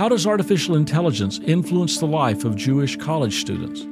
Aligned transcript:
How 0.00 0.08
does 0.08 0.26
artificial 0.26 0.76
intelligence 0.76 1.40
influence 1.40 1.98
the 1.98 2.06
life 2.06 2.46
of 2.46 2.56
Jewish 2.56 2.96
college 2.96 3.38
students? 3.38 3.82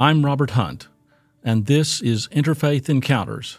I'm 0.00 0.24
Robert 0.24 0.52
Hunt, 0.52 0.88
and 1.44 1.66
this 1.66 2.00
is 2.00 2.28
Interfaith 2.28 2.88
Encounters 2.88 3.58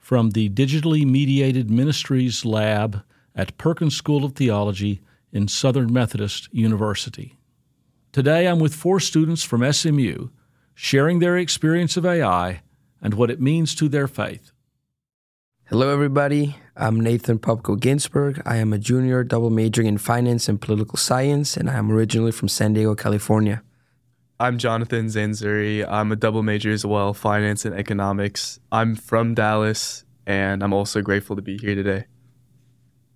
from 0.00 0.30
the 0.30 0.48
Digitally 0.48 1.06
Mediated 1.06 1.70
Ministries 1.70 2.44
Lab 2.44 3.04
at 3.36 3.56
Perkins 3.58 3.96
School 3.96 4.24
of 4.24 4.32
Theology 4.34 5.02
in 5.30 5.46
Southern 5.46 5.92
Methodist 5.92 6.48
University. 6.52 7.38
Today 8.14 8.46
I'm 8.46 8.60
with 8.60 8.76
four 8.76 9.00
students 9.00 9.42
from 9.42 9.72
SMU 9.72 10.28
sharing 10.72 11.18
their 11.18 11.36
experience 11.36 11.96
of 11.96 12.06
AI 12.06 12.62
and 13.02 13.14
what 13.14 13.28
it 13.28 13.40
means 13.40 13.74
to 13.74 13.88
their 13.88 14.06
faith. 14.06 14.52
Hello, 15.64 15.92
everybody. 15.92 16.54
I'm 16.76 17.00
Nathan 17.00 17.40
Popko 17.40 17.80
Ginsberg. 17.80 18.40
I 18.46 18.58
am 18.58 18.72
a 18.72 18.78
junior 18.78 19.24
double 19.24 19.50
majoring 19.50 19.88
in 19.88 19.98
finance 19.98 20.48
and 20.48 20.60
political 20.60 20.96
science, 20.96 21.56
and 21.56 21.68
I 21.68 21.74
am 21.74 21.90
originally 21.90 22.30
from 22.30 22.46
San 22.46 22.74
Diego, 22.74 22.94
California. 22.94 23.64
I'm 24.38 24.58
Jonathan 24.58 25.06
Zanzuri. 25.06 25.84
I'm 25.84 26.12
a 26.12 26.16
double 26.16 26.44
major 26.44 26.70
as 26.70 26.86
well, 26.86 27.14
finance 27.14 27.64
and 27.64 27.74
economics. 27.74 28.60
I'm 28.70 28.94
from 28.94 29.34
Dallas, 29.34 30.04
and 30.24 30.62
I'm 30.62 30.72
also 30.72 31.02
grateful 31.02 31.34
to 31.34 31.42
be 31.42 31.58
here 31.58 31.74
today. 31.74 32.04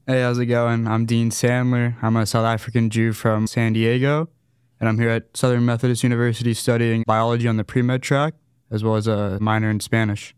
Hey, 0.08 0.22
how's 0.22 0.40
it 0.40 0.46
going? 0.46 0.88
I'm 0.88 1.06
Dean 1.06 1.30
Sandler. 1.30 1.94
I'm 2.02 2.16
a 2.16 2.26
South 2.26 2.46
African 2.46 2.90
Jew 2.90 3.12
from 3.12 3.46
San 3.46 3.74
Diego, 3.74 4.30
and 4.80 4.88
I'm 4.88 4.98
here 4.98 5.10
at 5.10 5.36
Southern 5.36 5.64
Methodist 5.64 6.02
University 6.02 6.54
studying 6.54 7.02
biology 7.06 7.48
on 7.48 7.56
the 7.56 7.64
pre 7.64 7.82
med 7.82 8.02
track, 8.02 8.34
as 8.70 8.84
well 8.84 8.96
as 8.96 9.06
a 9.06 9.38
minor 9.40 9.70
in 9.70 9.80
Spanish. 9.80 10.34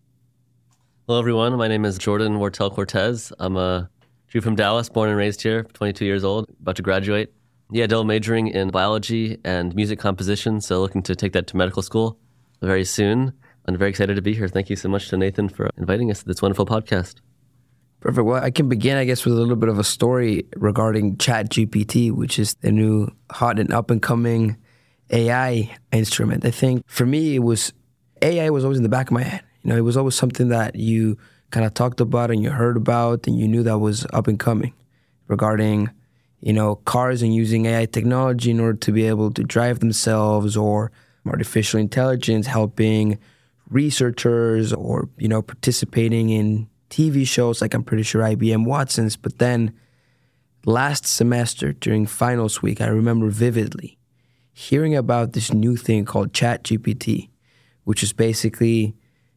Hello, 1.07 1.19
everyone. 1.19 1.57
My 1.57 1.69
name 1.69 1.85
is 1.85 1.99
Jordan 1.99 2.39
Wartel 2.39 2.73
Cortez. 2.73 3.33
I'm 3.39 3.57
a 3.57 3.91
Jew 4.29 4.41
from 4.41 4.55
Dallas, 4.55 4.89
born 4.89 5.09
and 5.09 5.19
raised 5.19 5.43
here, 5.43 5.65
22 5.65 6.05
years 6.05 6.25
old, 6.25 6.49
about 6.61 6.77
to 6.77 6.83
graduate. 6.83 7.33
Yeah, 7.73 7.87
double 7.87 8.05
majoring 8.05 8.49
in 8.49 8.71
biology 8.71 9.39
and 9.45 9.75
music 9.75 9.99
composition, 9.99 10.61
so 10.61 10.81
looking 10.81 11.03
to 11.03 11.17
take 11.17 11.33
that 11.33 11.47
to 11.49 11.57
medical 11.57 11.83
school 11.83 12.19
very 12.61 12.85
soon. 12.85 13.33
I'm 13.67 13.77
very 13.77 13.91
excited 13.91 14.15
to 14.17 14.23
be 14.23 14.35
here. 14.35 14.49
Thank 14.49 14.71
you 14.71 14.77
so 14.77 14.89
much 14.89 15.09
to 15.09 15.17
Nathan 15.17 15.49
for 15.49 15.71
inviting 15.77 16.11
us 16.11 16.21
to 16.21 16.27
this 16.27 16.43
wonderful 16.43 16.67
podcast. 16.67 17.17
Perfect. 18.01 18.25
Well, 18.25 18.43
I 18.43 18.51
can 18.51 18.69
begin, 18.69 18.97
I 18.97 19.05
guess, 19.05 19.25
with 19.27 19.35
a 19.35 19.37
little 19.37 19.57
bit 19.57 19.69
of 19.69 19.79
a 19.79 19.85
story 19.85 20.47
regarding 20.57 21.17
ChatGPT, 21.17 22.11
which 22.11 22.39
is 22.39 22.55
the 22.55 22.73
new 22.73 23.09
hot 23.31 23.59
and 23.59 23.71
up 23.73 23.91
and 23.91 24.01
coming 24.01 24.57
AI 25.11 25.77
instrument. 25.93 26.47
I 26.47 26.51
think 26.51 26.83
for 26.87 27.05
me, 27.05 27.37
it 27.37 27.41
was 27.41 27.75
AI 28.23 28.49
was 28.49 28.65
always 28.65 28.79
in 28.79 28.85
the 28.85 28.89
back 28.89 29.09
of 29.09 29.13
my 29.13 29.23
head. 29.23 29.43
You 29.63 29.71
know, 29.71 29.77
it 29.77 29.83
was 29.83 29.99
always 29.99 30.15
something 30.15 30.49
that 30.49 30.77
you 30.77 31.19
kind 31.51 31.67
of 31.67 31.75
talked 31.75 32.01
about 32.01 32.31
and 32.31 32.43
you 32.43 32.51
heard 32.51 32.79
about 32.79 33.27
and 33.27 33.39
you 33.39 33.47
knew 33.47 33.63
that 33.65 33.79
was 33.79 34.07
up 34.15 34.29
and 34.29 34.39
coming 34.39 34.73
regarding, 35.29 35.91
you 36.41 36.55
know, 36.55 36.77
cars 36.77 37.21
and 37.21 37.35
using 37.35 37.67
AI 37.67 37.85
technology 37.85 38.51
in 38.51 38.61
order 38.61 38.79
to 38.79 38.93
be 38.93 39.07
able 39.07 39.31
to 39.33 39.43
drive 39.43 39.81
themselves 39.81 40.57
or 40.57 40.91
artificial 41.27 41.79
intelligence 41.79 42.47
helping 42.47 43.19
researchers 43.69 44.73
or, 44.73 45.11
you 45.19 45.29
know, 45.29 45.43
participating 45.43 46.31
in 46.31 46.67
TV 46.91 47.27
shows 47.27 47.63
like 47.63 47.73
I'm 47.73 47.85
pretty 47.85 48.03
sure 48.03 48.23
IBM 48.23 48.67
Watson's. 48.67 49.17
But 49.17 49.39
then 49.39 49.73
last 50.65 51.07
semester 51.07 51.73
during 51.73 52.07
finals 52.07 52.61
week, 52.61 52.81
I 52.81 52.89
remember 52.89 53.31
vividly 53.31 53.97
hearing 54.53 54.95
about 54.95 55.33
this 55.33 55.53
new 55.53 55.77
thing 55.77 56.05
called 56.05 56.33
ChatGPT, 56.33 57.31
which 57.85 58.03
is 58.03 58.13
basically 58.13 58.95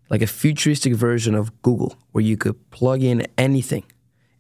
like 0.10 0.22
a 0.22 0.28
futuristic 0.28 0.94
version 0.94 1.34
of 1.34 1.62
Google 1.62 1.96
where 2.12 2.24
you 2.24 2.36
could 2.36 2.70
plug 2.72 3.02
in 3.02 3.26
anything, 3.38 3.84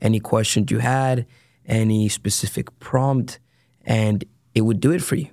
any 0.01 0.19
question 0.19 0.65
you 0.69 0.79
had, 0.79 1.25
any 1.65 2.09
specific 2.09 2.77
prompt, 2.79 3.39
and 3.85 4.25
it 4.53 4.61
would 4.61 4.79
do 4.79 4.91
it 4.91 5.01
for 5.01 5.15
you. 5.15 5.29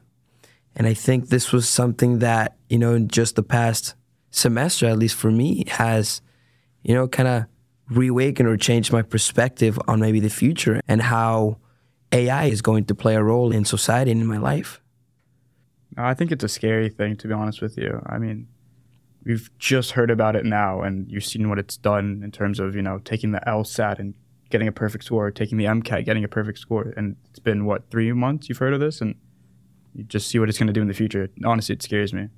And 0.76 0.86
I 0.86 0.94
think 0.94 1.28
this 1.28 1.52
was 1.52 1.69
something 1.69 2.20
that, 2.20 2.56
you 2.69 2.78
know, 2.78 2.94
in 2.94 3.08
just 3.08 3.34
the 3.34 3.42
past 3.42 3.94
semester, 4.30 4.86
at 4.86 4.98
least 4.98 5.16
for 5.16 5.30
me, 5.30 5.64
has, 5.66 6.22
you 6.82 6.94
know, 6.94 7.08
kind 7.08 7.28
of 7.28 7.46
reawakened 7.90 8.48
or 8.48 8.56
change 8.56 8.92
my 8.92 9.02
perspective 9.02 9.78
on 9.88 10.00
maybe 10.00 10.20
the 10.20 10.30
future 10.30 10.80
and 10.88 11.02
how 11.02 11.58
AI 12.12 12.46
is 12.46 12.62
going 12.62 12.84
to 12.86 12.94
play 12.94 13.16
a 13.16 13.22
role 13.22 13.52
in 13.52 13.64
society 13.64 14.10
and 14.10 14.20
in 14.20 14.26
my 14.26 14.38
life. 14.38 14.80
I 15.96 16.14
think 16.14 16.30
it's 16.32 16.44
a 16.44 16.48
scary 16.48 16.88
thing, 16.88 17.16
to 17.18 17.28
be 17.28 17.34
honest 17.34 17.60
with 17.60 17.76
you. 17.76 18.00
I 18.06 18.18
mean, 18.18 18.46
we've 19.24 19.50
just 19.58 19.92
heard 19.92 20.10
about 20.10 20.36
it 20.36 20.44
now, 20.44 20.82
and 20.82 21.10
you've 21.10 21.24
seen 21.24 21.48
what 21.48 21.58
it's 21.58 21.76
done 21.76 22.22
in 22.24 22.30
terms 22.30 22.60
of, 22.60 22.74
you 22.74 22.82
know, 22.82 22.98
taking 22.98 23.32
the 23.32 23.40
LSAT 23.46 23.98
and 23.98 24.14
getting 24.50 24.68
a 24.68 24.72
perfect 24.72 25.04
score, 25.04 25.30
taking 25.30 25.58
the 25.58 25.64
MCAT, 25.64 26.04
getting 26.04 26.24
a 26.24 26.28
perfect 26.28 26.58
score. 26.58 26.92
And 26.96 27.16
it's 27.28 27.38
been, 27.38 27.64
what, 27.64 27.90
three 27.90 28.12
months 28.12 28.48
you've 28.48 28.58
heard 28.58 28.72
of 28.72 28.80
this? 28.80 29.00
And 29.00 29.16
you 29.94 30.04
just 30.04 30.28
see 30.28 30.38
what 30.38 30.48
it's 30.48 30.58
going 30.58 30.68
to 30.68 30.72
do 30.72 30.80
in 30.80 30.88
the 30.88 30.94
future. 30.94 31.28
Honestly, 31.44 31.72
it 31.74 31.82
scares 31.82 32.12
me. 32.12 32.28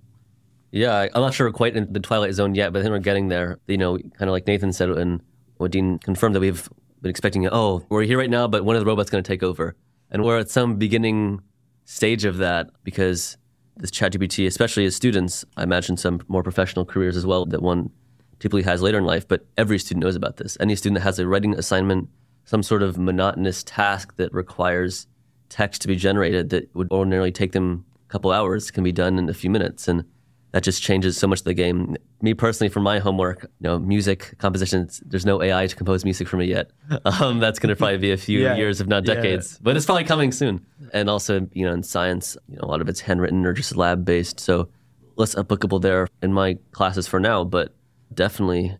Yeah, 0.70 1.08
I'm 1.14 1.20
not 1.20 1.34
sure 1.34 1.46
we're 1.46 1.52
quite 1.52 1.76
in 1.76 1.92
the 1.92 2.00
twilight 2.00 2.32
zone 2.32 2.54
yet, 2.54 2.72
but 2.72 2.78
I 2.78 2.82
think 2.82 2.92
we're 2.92 3.00
getting 3.00 3.28
there. 3.28 3.58
You 3.66 3.76
know, 3.76 3.98
kind 3.98 4.22
of 4.22 4.30
like 4.30 4.46
Nathan 4.46 4.72
said, 4.72 4.88
and 4.88 5.20
what 5.56 5.70
Dean 5.70 5.98
confirmed 5.98 6.34
that 6.34 6.40
we've 6.40 6.68
been 7.00 7.10
expecting, 7.10 7.48
oh, 7.48 7.84
we're 7.88 8.02
here 8.02 8.18
right 8.18 8.30
now, 8.30 8.46
but 8.46 8.64
one 8.64 8.76
of 8.76 8.80
the 8.80 8.86
robots 8.86 9.10
going 9.10 9.22
to 9.22 9.28
take 9.28 9.42
over. 9.42 9.74
And 10.10 10.24
we're 10.24 10.38
at 10.38 10.50
some 10.50 10.76
beginning 10.76 11.40
stage 11.84 12.24
of 12.24 12.38
that 12.38 12.70
because 12.84 13.36
this 13.76 13.90
ChatGPT, 13.90 14.46
especially 14.46 14.84
as 14.84 14.94
students, 14.94 15.44
I 15.56 15.62
imagine 15.62 15.96
some 15.96 16.20
more 16.28 16.42
professional 16.42 16.84
careers 16.84 17.16
as 17.16 17.26
well 17.26 17.46
that 17.46 17.62
one 17.62 17.90
typically 18.38 18.62
has 18.62 18.82
later 18.82 18.98
in 18.98 19.04
life, 19.04 19.26
but 19.26 19.46
every 19.56 19.78
student 19.78 20.04
knows 20.04 20.16
about 20.16 20.36
this. 20.36 20.56
Any 20.60 20.76
student 20.76 20.98
that 20.98 21.04
has 21.04 21.18
a 21.18 21.26
writing 21.26 21.54
assignment, 21.54 22.08
some 22.44 22.62
sort 22.62 22.82
of 22.82 22.98
monotonous 22.98 23.62
task 23.62 24.16
that 24.16 24.32
requires 24.32 25.06
text 25.48 25.82
to 25.82 25.88
be 25.88 25.96
generated 25.96 26.50
that 26.50 26.74
would 26.74 26.90
ordinarily 26.90 27.30
take 27.30 27.52
them 27.52 27.84
a 28.08 28.12
couple 28.12 28.32
hours 28.32 28.70
can 28.70 28.82
be 28.82 28.92
done 28.92 29.18
in 29.18 29.28
a 29.28 29.34
few 29.34 29.50
minutes. 29.50 29.86
And 29.86 30.04
that 30.52 30.62
just 30.62 30.82
changes 30.82 31.16
so 31.16 31.26
much 31.26 31.40
of 31.40 31.44
the 31.44 31.54
game. 31.54 31.96
Me 32.20 32.34
personally, 32.34 32.68
for 32.68 32.80
my 32.80 32.98
homework, 32.98 33.42
you 33.42 33.48
know, 33.68 33.78
music 33.78 34.34
composition, 34.38 34.88
there's 35.04 35.24
no 35.24 35.42
AI 35.42 35.66
to 35.66 35.74
compose 35.74 36.04
music 36.04 36.28
for 36.28 36.36
me 36.36 36.46
yet. 36.46 36.70
Um, 37.04 37.40
that's 37.40 37.58
going 37.58 37.68
to 37.68 37.76
probably 37.76 37.98
be 37.98 38.12
a 38.12 38.16
few 38.16 38.40
yeah, 38.42 38.56
years, 38.56 38.80
if 38.80 38.86
not 38.86 39.04
decades, 39.04 39.54
yeah. 39.54 39.58
but 39.62 39.76
it's 39.76 39.86
probably 39.86 40.04
coming 40.04 40.30
soon. 40.32 40.64
And 40.92 41.08
also, 41.08 41.48
you 41.52 41.64
know, 41.64 41.72
in 41.72 41.82
science, 41.82 42.36
you 42.48 42.56
know, 42.56 42.62
a 42.62 42.68
lot 42.68 42.80
of 42.80 42.88
it's 42.88 43.00
handwritten 43.00 43.44
or 43.46 43.52
just 43.52 43.76
lab 43.76 44.04
based, 44.04 44.40
so 44.40 44.68
less 45.16 45.36
applicable 45.36 45.78
there 45.78 46.08
in 46.22 46.32
my 46.32 46.58
classes 46.72 47.06
for 47.06 47.18
now. 47.18 47.44
But 47.44 47.74
definitely 48.14 48.76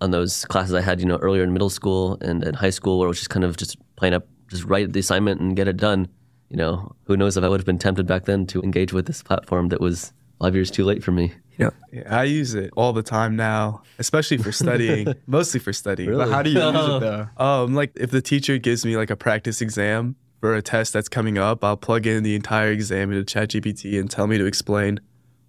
on 0.00 0.10
those 0.10 0.44
classes 0.46 0.74
I 0.74 0.80
had, 0.80 1.00
you 1.00 1.06
know, 1.06 1.16
earlier 1.16 1.42
in 1.42 1.52
middle 1.52 1.70
school 1.70 2.18
and 2.20 2.44
in 2.44 2.54
high 2.54 2.70
school, 2.70 2.98
where 2.98 3.06
it 3.06 3.10
was 3.10 3.18
just 3.18 3.30
kind 3.30 3.44
of 3.44 3.56
just 3.56 3.76
playing 3.96 4.14
up, 4.14 4.26
just 4.48 4.64
write 4.64 4.92
the 4.92 5.00
assignment 5.00 5.40
and 5.40 5.56
get 5.56 5.68
it 5.68 5.76
done. 5.76 6.08
You 6.48 6.56
know, 6.56 6.94
who 7.04 7.16
knows 7.16 7.36
if 7.36 7.44
I 7.44 7.48
would 7.48 7.60
have 7.60 7.66
been 7.66 7.78
tempted 7.78 8.06
back 8.06 8.24
then 8.24 8.46
to 8.48 8.62
engage 8.62 8.92
with 8.92 9.06
this 9.06 9.22
platform 9.22 9.68
that 9.68 9.80
was 9.80 10.12
five 10.40 10.54
years 10.54 10.70
too 10.70 10.84
late 10.84 11.02
for 11.02 11.12
me. 11.12 11.34
You 11.58 11.66
know, 11.66 11.70
yeah, 11.92 12.18
I 12.18 12.24
use 12.24 12.54
it 12.54 12.70
all 12.76 12.92
the 12.92 13.02
time 13.02 13.36
now, 13.36 13.82
especially 13.98 14.36
for 14.36 14.52
studying, 14.52 15.14
mostly 15.26 15.58
for 15.58 15.72
studying. 15.72 16.10
Really? 16.10 16.24
But 16.24 16.30
how 16.30 16.42
do 16.42 16.50
you 16.50 16.60
use 16.60 16.74
it 16.74 17.00
though? 17.00 17.28
Um, 17.38 17.74
like 17.74 17.92
if 17.96 18.10
the 18.10 18.20
teacher 18.20 18.58
gives 18.58 18.84
me 18.84 18.96
like 18.96 19.10
a 19.10 19.16
practice 19.16 19.60
exam 19.60 20.16
for 20.40 20.54
a 20.54 20.62
test 20.62 20.92
that's 20.92 21.08
coming 21.08 21.38
up, 21.38 21.64
I'll 21.64 21.76
plug 21.76 22.06
in 22.06 22.22
the 22.22 22.34
entire 22.34 22.70
exam 22.70 23.10
into 23.10 23.24
ChatGPT 23.24 23.98
and 23.98 24.10
tell 24.10 24.26
me 24.26 24.36
to 24.38 24.44
explain 24.44 25.00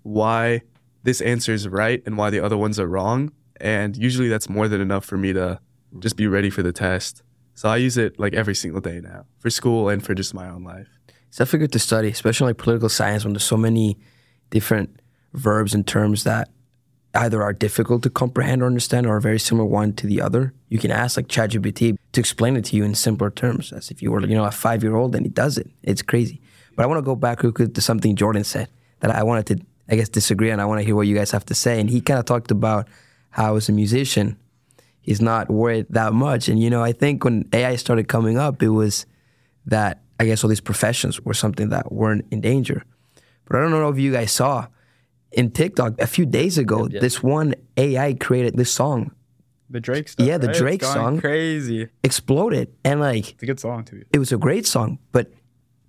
why 0.03 0.61
this 1.03 1.19
answer 1.21 1.53
is 1.53 1.67
right 1.67 2.01
and 2.05 2.17
why 2.17 2.29
the 2.29 2.39
other 2.39 2.57
ones 2.57 2.79
are 2.79 2.87
wrong. 2.87 3.31
And 3.59 3.97
usually 3.97 4.29
that's 4.29 4.49
more 4.49 4.67
than 4.67 4.79
enough 4.79 5.03
for 5.03 5.17
me 5.17 5.33
to 5.33 5.59
just 5.99 6.15
be 6.15 6.27
ready 6.27 6.49
for 6.49 6.63
the 6.63 6.71
test. 6.71 7.23
So 7.53 7.67
I 7.69 7.77
use 7.77 7.97
it 7.97 8.19
like 8.19 8.33
every 8.33 8.55
single 8.55 8.81
day 8.81 9.01
now 9.01 9.25
for 9.39 9.49
school 9.49 9.89
and 9.89 10.05
for 10.05 10.13
just 10.13 10.33
my 10.33 10.47
own 10.47 10.63
life. 10.63 10.87
It's 11.27 11.37
definitely 11.37 11.59
good 11.59 11.73
to 11.73 11.79
study, 11.79 12.09
especially 12.09 12.47
like 12.47 12.57
political 12.57 12.87
science 12.87 13.23
when 13.23 13.33
there's 13.33 13.43
so 13.43 13.57
many 13.57 13.97
different 14.49 14.99
verbs 15.33 15.73
and 15.73 15.85
terms 15.85 16.23
that 16.23 16.49
either 17.13 17.41
are 17.41 17.53
difficult 17.53 18.03
to 18.03 18.09
comprehend 18.09 18.61
or 18.61 18.65
understand 18.65 19.05
or 19.05 19.15
are 19.15 19.19
very 19.19 19.39
similar 19.39 19.65
one 19.65 19.93
to 19.93 20.07
the 20.07 20.21
other. 20.21 20.53
You 20.69 20.77
can 20.77 20.91
ask 20.91 21.17
like 21.17 21.27
ChatGPT 21.27 21.97
to 22.11 22.19
explain 22.19 22.55
it 22.55 22.65
to 22.65 22.75
you 22.75 22.83
in 22.83 22.95
simpler 22.95 23.29
terms, 23.29 23.73
as 23.73 23.89
if 23.89 24.01
you 24.01 24.11
were, 24.11 24.21
you 24.21 24.35
know, 24.35 24.45
a 24.45 24.51
five 24.51 24.83
year 24.83 24.95
old 24.95 25.15
and 25.15 25.25
he 25.25 25.29
does 25.29 25.57
it. 25.57 25.69
It's 25.83 26.01
crazy. 26.01 26.41
But 26.75 26.83
I 26.83 26.85
want 26.85 26.99
to 26.99 27.03
go 27.03 27.15
back 27.15 27.39
to 27.39 27.81
something 27.81 28.15
Jordan 28.15 28.43
said 28.43 28.69
that 28.99 29.11
I 29.11 29.23
wanted 29.23 29.47
to, 29.47 29.65
I 29.89 29.95
guess, 29.95 30.09
disagree 30.09 30.51
and 30.51 30.61
I 30.61 30.65
want 30.65 30.79
to 30.79 30.85
hear 30.85 30.95
what 30.95 31.07
you 31.07 31.15
guys 31.15 31.31
have 31.31 31.45
to 31.45 31.55
say. 31.55 31.79
And 31.79 31.89
he 31.89 32.01
kind 32.01 32.19
of 32.19 32.25
talked 32.25 32.51
about 32.51 32.87
how 33.31 33.55
as 33.55 33.69
a 33.69 33.71
musician, 33.71 34.37
he's 35.01 35.21
not 35.21 35.49
worried 35.49 35.87
that 35.89 36.13
much. 36.13 36.47
And 36.47 36.61
you 36.61 36.69
know, 36.69 36.83
I 36.83 36.91
think 36.91 37.23
when 37.23 37.47
AI 37.53 37.75
started 37.77 38.07
coming 38.07 38.37
up, 38.37 38.61
it 38.61 38.69
was 38.69 39.05
that 39.65 40.01
I 40.19 40.25
guess 40.25 40.43
all 40.43 40.49
these 40.49 40.61
professions 40.61 41.21
were 41.21 41.33
something 41.33 41.69
that 41.69 41.91
weren't 41.91 42.25
in 42.31 42.41
danger. 42.41 42.83
But 43.47 43.57
I 43.57 43.61
don't 43.61 43.71
know 43.71 43.89
if 43.89 43.99
you 43.99 44.11
guys 44.11 44.31
saw 44.31 44.67
in 45.31 45.51
TikTok 45.51 45.99
a 46.01 46.07
few 46.07 46.25
days 46.25 46.57
ago, 46.57 46.87
this 46.87 47.21
one 47.21 47.55
AI 47.75 48.13
created 48.13 48.57
this 48.57 48.71
song. 48.71 49.11
The 49.69 49.79
Drake 49.79 50.07
stuff. 50.07 50.25
Yeah, 50.25 50.37
the 50.37 50.47
right? 50.47 50.55
Drake 50.55 50.83
song. 50.83 51.19
Crazy. 51.19 51.89
Exploded. 52.03 52.73
And 52.85 53.01
like 53.01 53.33
It's 53.33 53.43
a 53.43 53.45
good 53.45 53.59
song 53.59 53.83
too. 53.83 54.05
It 54.13 54.19
was 54.19 54.31
a 54.31 54.37
great 54.37 54.65
song, 54.65 54.99
but 55.11 55.31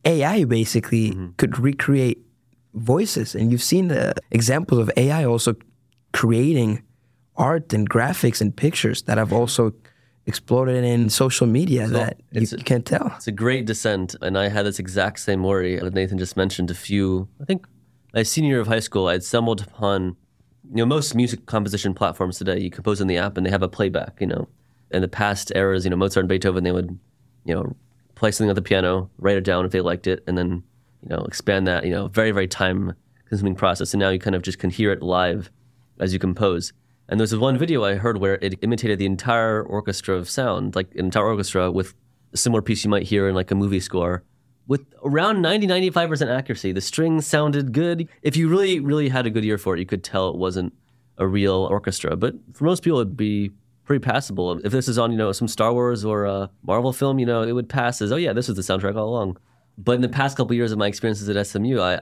AI 0.04 0.44
basically 0.44 1.10
mm-hmm. 1.10 1.28
could 1.36 1.58
recreate 1.58 2.18
voices, 2.74 3.34
and 3.34 3.50
you've 3.50 3.62
seen 3.62 3.88
the 3.88 4.14
examples 4.30 4.80
of 4.80 4.90
AI 4.96 5.24
also 5.24 5.54
creating 6.12 6.82
art 7.36 7.72
and 7.72 7.88
graphics 7.88 8.40
and 8.40 8.56
pictures 8.56 9.02
that 9.02 9.18
have 9.18 9.32
also 9.32 9.72
exploded 10.28 10.84
in 10.84 11.08
social 11.08 11.46
media 11.46 11.88
that 11.88 12.20
you, 12.30 12.46
a- 12.52 12.62
can't 12.62 12.84
tell. 12.84 13.12
It's 13.16 13.26
a 13.26 13.32
great 13.32 13.64
descent, 13.64 14.14
and 14.20 14.38
I 14.38 14.48
had 14.48 14.66
this 14.66 14.78
exact 14.78 15.20
same 15.20 15.42
worry 15.42 15.76
that 15.76 15.94
Nathan 15.94 16.18
just 16.18 16.36
mentioned. 16.36 16.70
A 16.70 16.74
few, 16.74 17.28
I 17.40 17.44
think, 17.44 17.66
my 18.14 18.22
senior 18.22 18.50
year 18.50 18.60
of 18.60 18.66
high 18.68 18.80
school, 18.80 19.08
I'd 19.08 19.24
stumbled 19.24 19.62
upon, 19.62 20.16
you 20.70 20.76
know, 20.76 20.86
most 20.86 21.14
music 21.14 21.46
composition 21.46 21.94
platforms 21.94 22.38
today. 22.38 22.60
You 22.60 22.70
compose 22.70 23.00
in 23.00 23.08
the 23.08 23.16
app, 23.16 23.36
and 23.36 23.44
they 23.44 23.50
have 23.50 23.62
a 23.62 23.68
playback. 23.68 24.18
You 24.20 24.26
know, 24.26 24.48
in 24.90 25.00
the 25.00 25.08
past 25.08 25.50
eras, 25.56 25.84
you 25.84 25.90
know, 25.90 25.96
Mozart 25.96 26.24
and 26.24 26.28
Beethoven, 26.28 26.62
they 26.62 26.72
would, 26.72 26.98
you 27.44 27.54
know, 27.54 27.74
play 28.14 28.30
something 28.30 28.50
on 28.50 28.54
the 28.54 28.62
piano, 28.62 29.10
write 29.18 29.38
it 29.38 29.44
down 29.44 29.64
if 29.64 29.72
they 29.72 29.80
liked 29.80 30.06
it, 30.06 30.22
and 30.26 30.36
then, 30.36 30.62
you 31.02 31.08
know, 31.08 31.22
expand 31.24 31.66
that. 31.66 31.84
You 31.84 31.90
know, 31.90 32.08
very 32.08 32.32
very 32.32 32.48
time 32.48 32.94
consuming 33.28 33.54
process. 33.54 33.94
And 33.94 34.00
now 34.00 34.10
you 34.10 34.18
kind 34.18 34.36
of 34.36 34.42
just 34.42 34.58
can 34.58 34.70
hear 34.70 34.92
it 34.92 35.02
live 35.02 35.50
as 36.00 36.12
you 36.12 36.18
compose. 36.18 36.72
And 37.08 37.18
there's 37.18 37.34
one 37.34 37.56
video 37.56 37.84
I 37.84 37.94
heard 37.94 38.18
where 38.18 38.34
it 38.34 38.58
imitated 38.62 38.98
the 38.98 39.06
entire 39.06 39.62
orchestra 39.62 40.16
of 40.16 40.28
sound, 40.28 40.76
like 40.76 40.94
an 40.94 41.06
entire 41.06 41.26
orchestra 41.26 41.70
with 41.70 41.94
a 42.32 42.36
similar 42.36 42.60
piece 42.60 42.84
you 42.84 42.90
might 42.90 43.04
hear 43.04 43.28
in 43.28 43.34
like 43.34 43.50
a 43.50 43.54
movie 43.54 43.80
score 43.80 44.24
with 44.68 44.84
around 45.02 45.42
90 45.42 45.66
95% 45.66 46.28
accuracy. 46.28 46.70
The 46.72 46.80
strings 46.80 47.26
sounded 47.26 47.72
good. 47.72 48.08
If 48.22 48.36
you 48.36 48.48
really 48.48 48.78
really 48.78 49.08
had 49.08 49.26
a 49.26 49.30
good 49.30 49.44
ear 49.44 49.58
for 49.58 49.74
it, 49.74 49.80
you 49.80 49.86
could 49.86 50.04
tell 50.04 50.28
it 50.28 50.36
wasn't 50.36 50.74
a 51.16 51.26
real 51.26 51.66
orchestra. 51.70 52.16
But 52.16 52.34
for 52.52 52.64
most 52.64 52.84
people 52.84 53.00
it'd 53.00 53.16
be 53.16 53.50
pretty 53.84 54.04
passable. 54.04 54.60
If 54.64 54.70
this 54.70 54.86
is 54.86 54.98
on, 54.98 55.10
you 55.10 55.18
know, 55.18 55.32
some 55.32 55.48
Star 55.48 55.72
Wars 55.72 56.04
or 56.04 56.26
a 56.26 56.50
Marvel 56.62 56.92
film, 56.92 57.18
you 57.18 57.26
know, 57.26 57.42
it 57.42 57.52
would 57.52 57.70
pass 57.70 58.02
as, 58.02 58.12
oh 58.12 58.16
yeah, 58.16 58.34
this 58.34 58.46
was 58.46 58.56
the 58.56 58.62
soundtrack 58.62 58.94
all 58.94 59.08
along. 59.08 59.38
But 59.78 59.92
in 59.92 60.02
the 60.02 60.08
past 60.08 60.36
couple 60.36 60.54
years 60.54 60.70
of 60.70 60.78
my 60.78 60.86
experiences 60.86 61.28
at 61.28 61.46
SMU, 61.46 61.80
I 61.80 62.00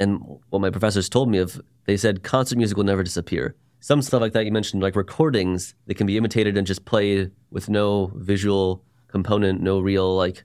and 0.00 0.20
what 0.50 0.60
my 0.60 0.70
professors 0.70 1.08
told 1.08 1.30
me 1.30 1.38
of 1.38 1.62
they 1.84 1.96
said 1.96 2.24
concert 2.24 2.58
music 2.58 2.76
will 2.76 2.84
never 2.84 3.04
disappear 3.04 3.54
some 3.82 4.00
stuff 4.00 4.20
like 4.20 4.32
that 4.32 4.44
you 4.44 4.52
mentioned 4.52 4.80
like 4.80 4.94
recordings 4.94 5.74
that 5.86 5.96
can 5.96 6.06
be 6.06 6.16
imitated 6.16 6.56
and 6.56 6.68
just 6.68 6.84
played 6.84 7.32
with 7.50 7.68
no 7.68 8.12
visual 8.14 8.84
component 9.08 9.60
no 9.60 9.80
real 9.80 10.16
like 10.16 10.44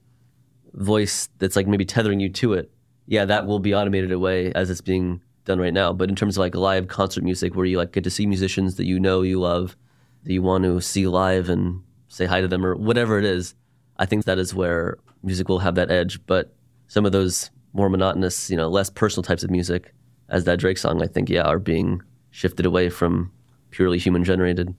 voice 0.73 1.29
that's 1.37 1.55
like 1.55 1.67
maybe 1.67 1.85
tethering 1.85 2.19
you 2.19 2.29
to 2.29 2.53
it. 2.53 2.71
Yeah 3.05 3.25
that 3.25 3.45
will 3.45 3.59
be 3.59 3.75
automated 3.75 4.11
away 4.11 4.51
as 4.53 4.71
it's 4.71 4.81
being 4.81 5.21
done 5.45 5.59
right 5.59 5.73
now. 5.73 5.93
But 5.93 6.09
in 6.09 6.15
terms 6.15 6.35
of 6.35 6.41
like 6.41 6.55
live 6.55 6.87
concert 6.87 7.23
music 7.23 7.55
where 7.55 7.67
you 7.67 7.77
like 7.77 7.91
get 7.91 8.03
to 8.05 8.09
see 8.09 8.25
musicians 8.25 8.75
that 8.75 8.87
you 8.87 8.99
know 8.99 9.21
you 9.21 9.39
love 9.39 9.77
that 10.23 10.33
you 10.33 10.41
want 10.41 10.63
to 10.63 10.81
see 10.81 11.07
live 11.07 11.47
and 11.47 11.83
say 12.07 12.25
hi 12.25 12.41
to 12.41 12.47
them 12.47 12.65
or 12.65 12.75
whatever 12.75 13.19
it 13.19 13.25
is 13.25 13.53
i 13.97 14.05
think 14.05 14.25
that 14.25 14.39
is 14.39 14.55
where 14.55 14.97
music 15.21 15.47
will 15.47 15.59
have 15.59 15.75
that 15.75 15.91
edge. 15.91 16.19
But 16.25 16.55
some 16.87 17.05
of 17.05 17.11
those 17.11 17.51
more 17.73 17.87
monotonous 17.87 18.49
you 18.49 18.57
know 18.57 18.67
less 18.67 18.89
personal 18.89 19.23
types 19.23 19.43
of 19.43 19.51
music 19.51 19.93
as 20.27 20.45
that 20.45 20.57
drake 20.57 20.79
song 20.79 21.03
i 21.03 21.05
think 21.05 21.29
yeah 21.29 21.43
are 21.43 21.59
being 21.59 22.01
shifted 22.37 22.67
away 22.67 22.87
from 22.87 23.31
purely 23.71 23.97
human 23.97 24.23
generated 24.23 24.75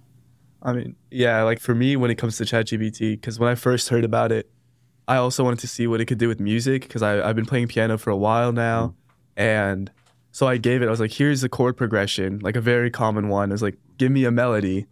I 0.63 0.73
mean, 0.73 0.97
yeah, 1.11 1.43
like 1.43 1.61
for 1.61 1.75
me, 1.75 1.97
when 1.97 2.11
it 2.11 2.17
comes 2.17 2.37
to 2.39 2.45
ChatGPT, 2.45 3.13
because 3.13 3.39
when 3.39 3.49
I 3.49 3.55
first 3.55 3.91
heard 3.91 4.05
about 4.05 4.33
it, 4.33 4.51
I 5.07 5.17
also 5.17 5.45
wanted 5.45 5.61
to 5.61 5.69
see 5.69 5.87
what 5.87 6.01
it 6.01 6.07
could 6.07 6.19
do 6.19 6.27
with 6.27 6.41
music 6.41 6.83
because 6.83 7.01
I've 7.01 7.37
been 7.37 7.47
playing 7.47 7.69
piano 7.69 7.97
for 7.97 8.11
a 8.11 8.17
while 8.17 8.51
now. 8.51 8.89
Mm. 8.89 8.95
And 9.37 9.91
so 10.33 10.49
I 10.49 10.57
gave 10.57 10.83
it, 10.83 10.89
I 10.89 10.91
was 10.91 10.99
like, 10.99 11.13
here's 11.13 11.43
the 11.43 11.49
chord 11.49 11.77
progression, 11.77 12.41
like 12.41 12.57
a 12.57 12.61
very 12.61 12.91
common 12.91 13.29
one. 13.29 13.51
I 13.51 13.55
was 13.55 13.63
like, 13.63 13.79
give 13.99 14.11
me 14.11 14.25
a 14.25 14.33
melody. 14.33 14.87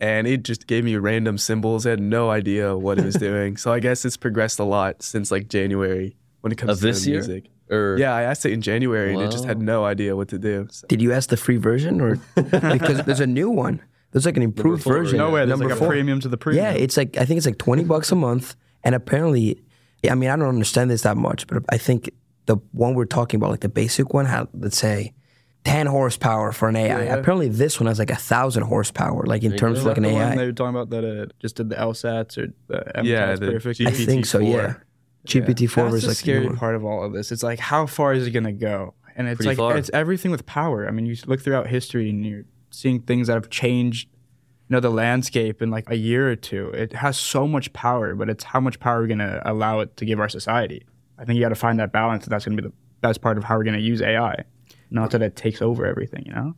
And 0.00 0.26
it 0.26 0.42
just 0.42 0.66
gave 0.66 0.84
me 0.84 0.96
random 0.96 1.38
symbols. 1.38 1.86
I 1.86 1.90
had 1.90 2.00
no 2.00 2.28
idea 2.28 2.76
what 2.76 2.98
it 2.98 3.06
was 3.06 3.14
doing. 3.28 3.56
So 3.56 3.72
I 3.72 3.80
guess 3.80 4.04
it's 4.04 4.18
progressed 4.18 4.58
a 4.58 4.64
lot 4.64 5.02
since 5.02 5.30
like 5.30 5.48
January 5.48 6.14
when 6.42 6.52
it 6.52 6.56
comes 6.56 6.72
Of 6.72 6.80
to 6.80 6.86
this 6.86 7.06
year? 7.06 7.42
Music. 7.68 7.72
or 7.72 7.96
Yeah, 7.98 8.14
I 8.14 8.22
asked 8.22 8.44
it 8.46 8.52
in 8.52 8.60
January 8.60 9.12
and 9.12 9.22
it 9.22 9.30
just 9.30 9.44
had 9.44 9.60
no 9.60 9.84
idea 9.84 10.16
what 10.16 10.28
to 10.28 10.38
do. 10.38 10.66
So- 10.70 10.86
Did 10.86 11.00
you 11.02 11.12
ask 11.12 11.28
the 11.28 11.36
free 11.36 11.56
version 11.56 12.00
or 12.00 12.16
because 12.34 13.02
there's 13.04 13.20
a 13.20 13.26
new 13.26 13.50
one? 13.50 13.80
There's 14.12 14.24
like 14.24 14.36
an 14.36 14.42
improved 14.42 14.82
four, 14.84 14.94
version. 14.94 15.18
No 15.18 15.30
way. 15.30 15.40
There's 15.44 15.58
Number 15.60 15.74
like 15.74 15.82
a 15.82 15.86
premium 15.86 16.20
to 16.20 16.28
the 16.28 16.38
premium. 16.38 16.64
Yeah, 16.64 16.72
it's 16.72 16.96
like 16.96 17.16
I 17.18 17.24
think 17.26 17.36
it's 17.38 17.46
like 17.46 17.58
twenty 17.58 17.84
bucks 17.84 18.10
a 18.12 18.14
month, 18.14 18.56
and 18.82 18.94
apparently, 18.94 19.60
I 20.08 20.14
mean, 20.14 20.30
I 20.30 20.36
don't 20.36 20.48
understand 20.48 20.90
this 20.90 21.02
that 21.02 21.18
much, 21.18 21.46
but 21.48 21.64
I 21.68 21.76
think 21.76 22.08
the 22.46 22.56
one 22.72 22.94
we're 22.94 23.04
talking 23.04 23.36
about, 23.38 23.50
like 23.50 23.60
the 23.60 23.68
basic 23.68 24.14
one, 24.14 24.24
had 24.24 24.46
let's 24.54 24.78
say 24.78 25.12
ten 25.64 25.86
horsepower 25.86 26.52
for 26.52 26.68
an 26.68 26.76
AI. 26.76 27.04
Yeah. 27.04 27.14
Apparently, 27.16 27.48
this 27.48 27.78
one 27.78 27.88
has 27.88 27.98
like 27.98 28.10
a 28.10 28.16
thousand 28.16 28.62
horsepower, 28.62 29.24
like 29.26 29.42
in 29.42 29.52
you 29.52 29.58
terms 29.58 29.80
of 29.80 29.84
like 29.86 29.96
the 29.96 30.06
an 30.08 30.12
one 30.14 30.22
AI. 30.22 30.36
they 30.36 30.46
were 30.46 30.52
talking 30.52 30.70
about 30.76 30.88
that 30.90 31.04
uh, 31.04 31.26
just 31.40 31.56
did 31.56 31.68
the 31.68 31.76
LSATs 31.76 32.38
or 32.38 32.54
the 32.68 32.92
MCATs 32.94 33.04
Yeah, 33.04 33.34
the 33.34 33.52
perfect. 33.52 33.80
I 33.82 33.90
think 33.90 34.24
so. 34.24 34.38
Yeah, 34.38 34.74
GPT 35.26 35.68
four 35.70 35.84
That's 35.84 35.94
was 35.94 36.02
the 36.02 36.08
like 36.08 36.16
the 36.18 36.26
new 36.26 36.32
scary 36.34 36.46
one. 36.46 36.56
part 36.56 36.74
of 36.74 36.84
all 36.84 37.04
of 37.04 37.12
this. 37.12 37.30
It's 37.32 37.42
like 37.42 37.58
how 37.58 37.86
far 37.86 38.12
is 38.14 38.26
it 38.26 38.30
gonna 38.32 38.52
go? 38.52 38.94
And 39.16 39.28
it's 39.28 39.36
Pretty 39.38 39.48
like 39.50 39.56
far. 39.58 39.76
it's 39.76 39.90
everything 39.94 40.30
with 40.30 40.44
power. 40.46 40.86
I 40.86 40.90
mean, 40.90 41.06
you 41.06 41.16
look 41.26 41.40
throughout 41.40 41.68
history 41.68 42.10
and 42.10 42.24
you're 42.26 42.44
seeing 42.70 43.00
things 43.00 43.28
that 43.28 43.34
have 43.34 43.48
changed, 43.48 44.08
you 44.68 44.74
know, 44.74 44.80
the 44.80 44.90
landscape 44.90 45.62
in 45.62 45.70
like 45.70 45.88
a 45.88 45.96
year 45.96 46.30
or 46.30 46.36
two. 46.36 46.68
It 46.70 46.92
has 46.92 47.18
so 47.18 47.46
much 47.48 47.72
power, 47.72 48.14
but 48.14 48.28
it's 48.28 48.44
how 48.44 48.60
much 48.60 48.78
power 48.78 49.00
we're 49.00 49.06
gonna 49.06 49.40
allow 49.44 49.80
it 49.80 49.96
to 49.96 50.04
give 50.04 50.20
our 50.20 50.28
society. 50.28 50.84
I 51.18 51.24
think 51.24 51.36
you 51.36 51.42
got 51.42 51.48
to 51.48 51.54
find 51.54 51.78
that 51.80 51.92
balance. 51.92 52.24
And 52.24 52.32
that's 52.32 52.44
gonna 52.44 52.60
be 52.60 52.68
the 52.68 52.74
best 53.00 53.22
part 53.22 53.38
of 53.38 53.44
how 53.44 53.56
we're 53.56 53.64
gonna 53.64 53.78
use 53.78 54.02
AI. 54.02 54.44
Not 54.90 55.10
that 55.12 55.22
it 55.22 55.34
takes 55.34 55.62
over 55.62 55.86
everything, 55.86 56.24
you 56.26 56.32
know. 56.34 56.54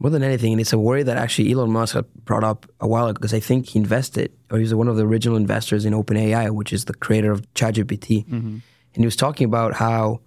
More 0.00 0.10
than 0.10 0.22
anything, 0.22 0.52
and 0.52 0.60
it's 0.60 0.72
a 0.72 0.78
worry 0.78 1.02
that 1.02 1.16
actually 1.16 1.50
Elon 1.50 1.72
Musk 1.72 1.94
had 1.94 2.04
brought 2.24 2.44
up 2.44 2.66
a 2.78 2.86
while 2.86 3.06
ago 3.06 3.14
because 3.14 3.34
I 3.34 3.40
think 3.40 3.70
he 3.70 3.80
invested, 3.80 4.32
or 4.50 4.58
he's 4.58 4.72
one 4.72 4.86
of 4.86 4.96
the 4.96 5.04
original 5.04 5.36
investors 5.36 5.84
in 5.84 5.92
OpenAI, 5.92 6.50
which 6.50 6.72
is 6.72 6.84
the 6.84 6.94
creator 6.94 7.32
of 7.32 7.42
ChatGPT. 7.54 8.24
Mm-hmm. 8.26 8.36
And 8.36 8.62
he 8.94 9.04
was 9.04 9.16
talking 9.16 9.44
about 9.44 9.74
how, 9.74 10.20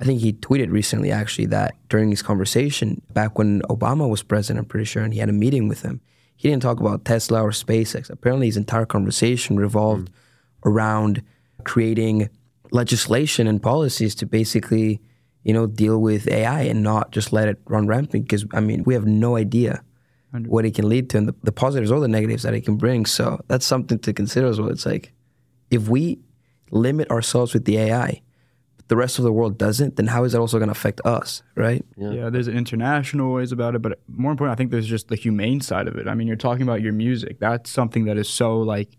I 0.00 0.04
think 0.04 0.20
he 0.20 0.32
tweeted 0.32 0.70
recently 0.70 1.10
actually 1.10 1.46
that 1.46 1.74
during 1.90 2.08
his 2.08 2.22
conversation 2.22 3.02
back 3.12 3.36
when 3.36 3.60
Obama 3.62 4.08
was 4.08 4.22
president, 4.22 4.60
I'm 4.60 4.64
pretty 4.64 4.86
sure, 4.86 5.02
and 5.02 5.12
he 5.12 5.20
had 5.20 5.28
a 5.28 5.32
meeting 5.32 5.68
with 5.68 5.82
him, 5.82 6.00
he 6.36 6.48
didn't 6.48 6.62
talk 6.62 6.80
about 6.80 7.04
Tesla 7.04 7.42
or 7.42 7.50
SpaceX. 7.50 8.08
Apparently, 8.08 8.46
his 8.46 8.56
entire 8.56 8.86
conversation 8.86 9.58
revolved 9.58 10.10
mm. 10.10 10.14
around 10.70 11.22
creating 11.64 12.30
legislation 12.72 13.46
and 13.46 13.62
policies 13.62 14.14
to 14.14 14.24
basically, 14.24 15.02
you 15.42 15.52
know, 15.52 15.66
deal 15.66 16.00
with 16.00 16.28
AI 16.28 16.62
and 16.62 16.82
not 16.82 17.12
just 17.12 17.32
let 17.32 17.48
it 17.48 17.58
run 17.66 17.86
rampant. 17.86 18.24
Because 18.24 18.44
I 18.52 18.60
mean, 18.60 18.84
we 18.84 18.94
have 18.94 19.06
no 19.06 19.36
idea 19.36 19.82
what 20.46 20.64
it 20.64 20.74
can 20.74 20.88
lead 20.88 21.10
to, 21.10 21.18
and 21.18 21.28
the, 21.28 21.34
the 21.42 21.52
positives 21.52 21.90
or 21.90 21.98
the 21.98 22.08
negatives 22.08 22.44
that 22.44 22.54
it 22.54 22.60
can 22.64 22.76
bring. 22.76 23.04
So 23.04 23.40
that's 23.48 23.66
something 23.66 23.98
to 24.00 24.12
consider 24.12 24.46
as 24.46 24.60
well. 24.60 24.70
It's 24.70 24.86
like 24.86 25.12
if 25.70 25.88
we 25.88 26.20
limit 26.70 27.10
ourselves 27.10 27.52
with 27.52 27.64
the 27.64 27.78
AI, 27.78 28.22
but 28.76 28.88
the 28.88 28.96
rest 28.96 29.18
of 29.18 29.24
the 29.24 29.32
world 29.32 29.58
doesn't, 29.58 29.96
then 29.96 30.06
how 30.06 30.24
is 30.24 30.32
that 30.32 30.38
also 30.38 30.58
going 30.58 30.68
to 30.68 30.72
affect 30.72 31.00
us, 31.04 31.42
right? 31.56 31.84
Yeah. 31.96 32.10
Yeah. 32.12 32.30
there's 32.30 32.46
international 32.46 33.32
ways 33.32 33.50
about 33.50 33.74
it, 33.74 33.82
but 33.82 33.98
more 34.06 34.30
important, 34.30 34.56
I 34.56 34.56
think 34.56 34.70
there's 34.70 34.86
just 34.86 35.08
the 35.08 35.16
humane 35.16 35.60
side 35.60 35.88
of 35.88 35.96
it. 35.96 36.06
I 36.06 36.14
mean, 36.14 36.28
you're 36.28 36.36
talking 36.36 36.62
about 36.62 36.80
your 36.80 36.92
music. 36.92 37.40
That's 37.40 37.68
something 37.70 38.04
that 38.04 38.16
is 38.16 38.28
so 38.28 38.60
like 38.60 38.90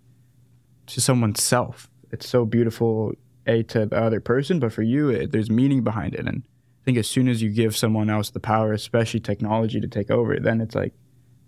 to 0.87 0.99
someone's 0.99 1.41
self. 1.41 1.89
It's 2.11 2.27
so 2.27 2.45
beautiful, 2.45 3.13
a 3.47 3.63
to 3.63 3.85
the 3.85 3.97
other 3.97 4.19
person, 4.19 4.59
but 4.59 4.73
for 4.73 4.81
you, 4.81 5.09
it, 5.09 5.31
there's 5.31 5.49
meaning 5.49 5.83
behind 5.83 6.13
it. 6.13 6.27
And 6.27 6.43
I 6.81 6.83
think 6.85 6.97
as 6.97 7.09
soon 7.09 7.27
as 7.27 7.41
you 7.41 7.49
give 7.49 7.75
someone 7.75 8.09
else 8.09 8.29
the 8.29 8.39
power, 8.39 8.73
especially 8.73 9.19
technology, 9.19 9.79
to 9.79 9.87
take 9.87 10.11
over, 10.11 10.39
then 10.39 10.61
it's 10.61 10.75
like, 10.75 10.93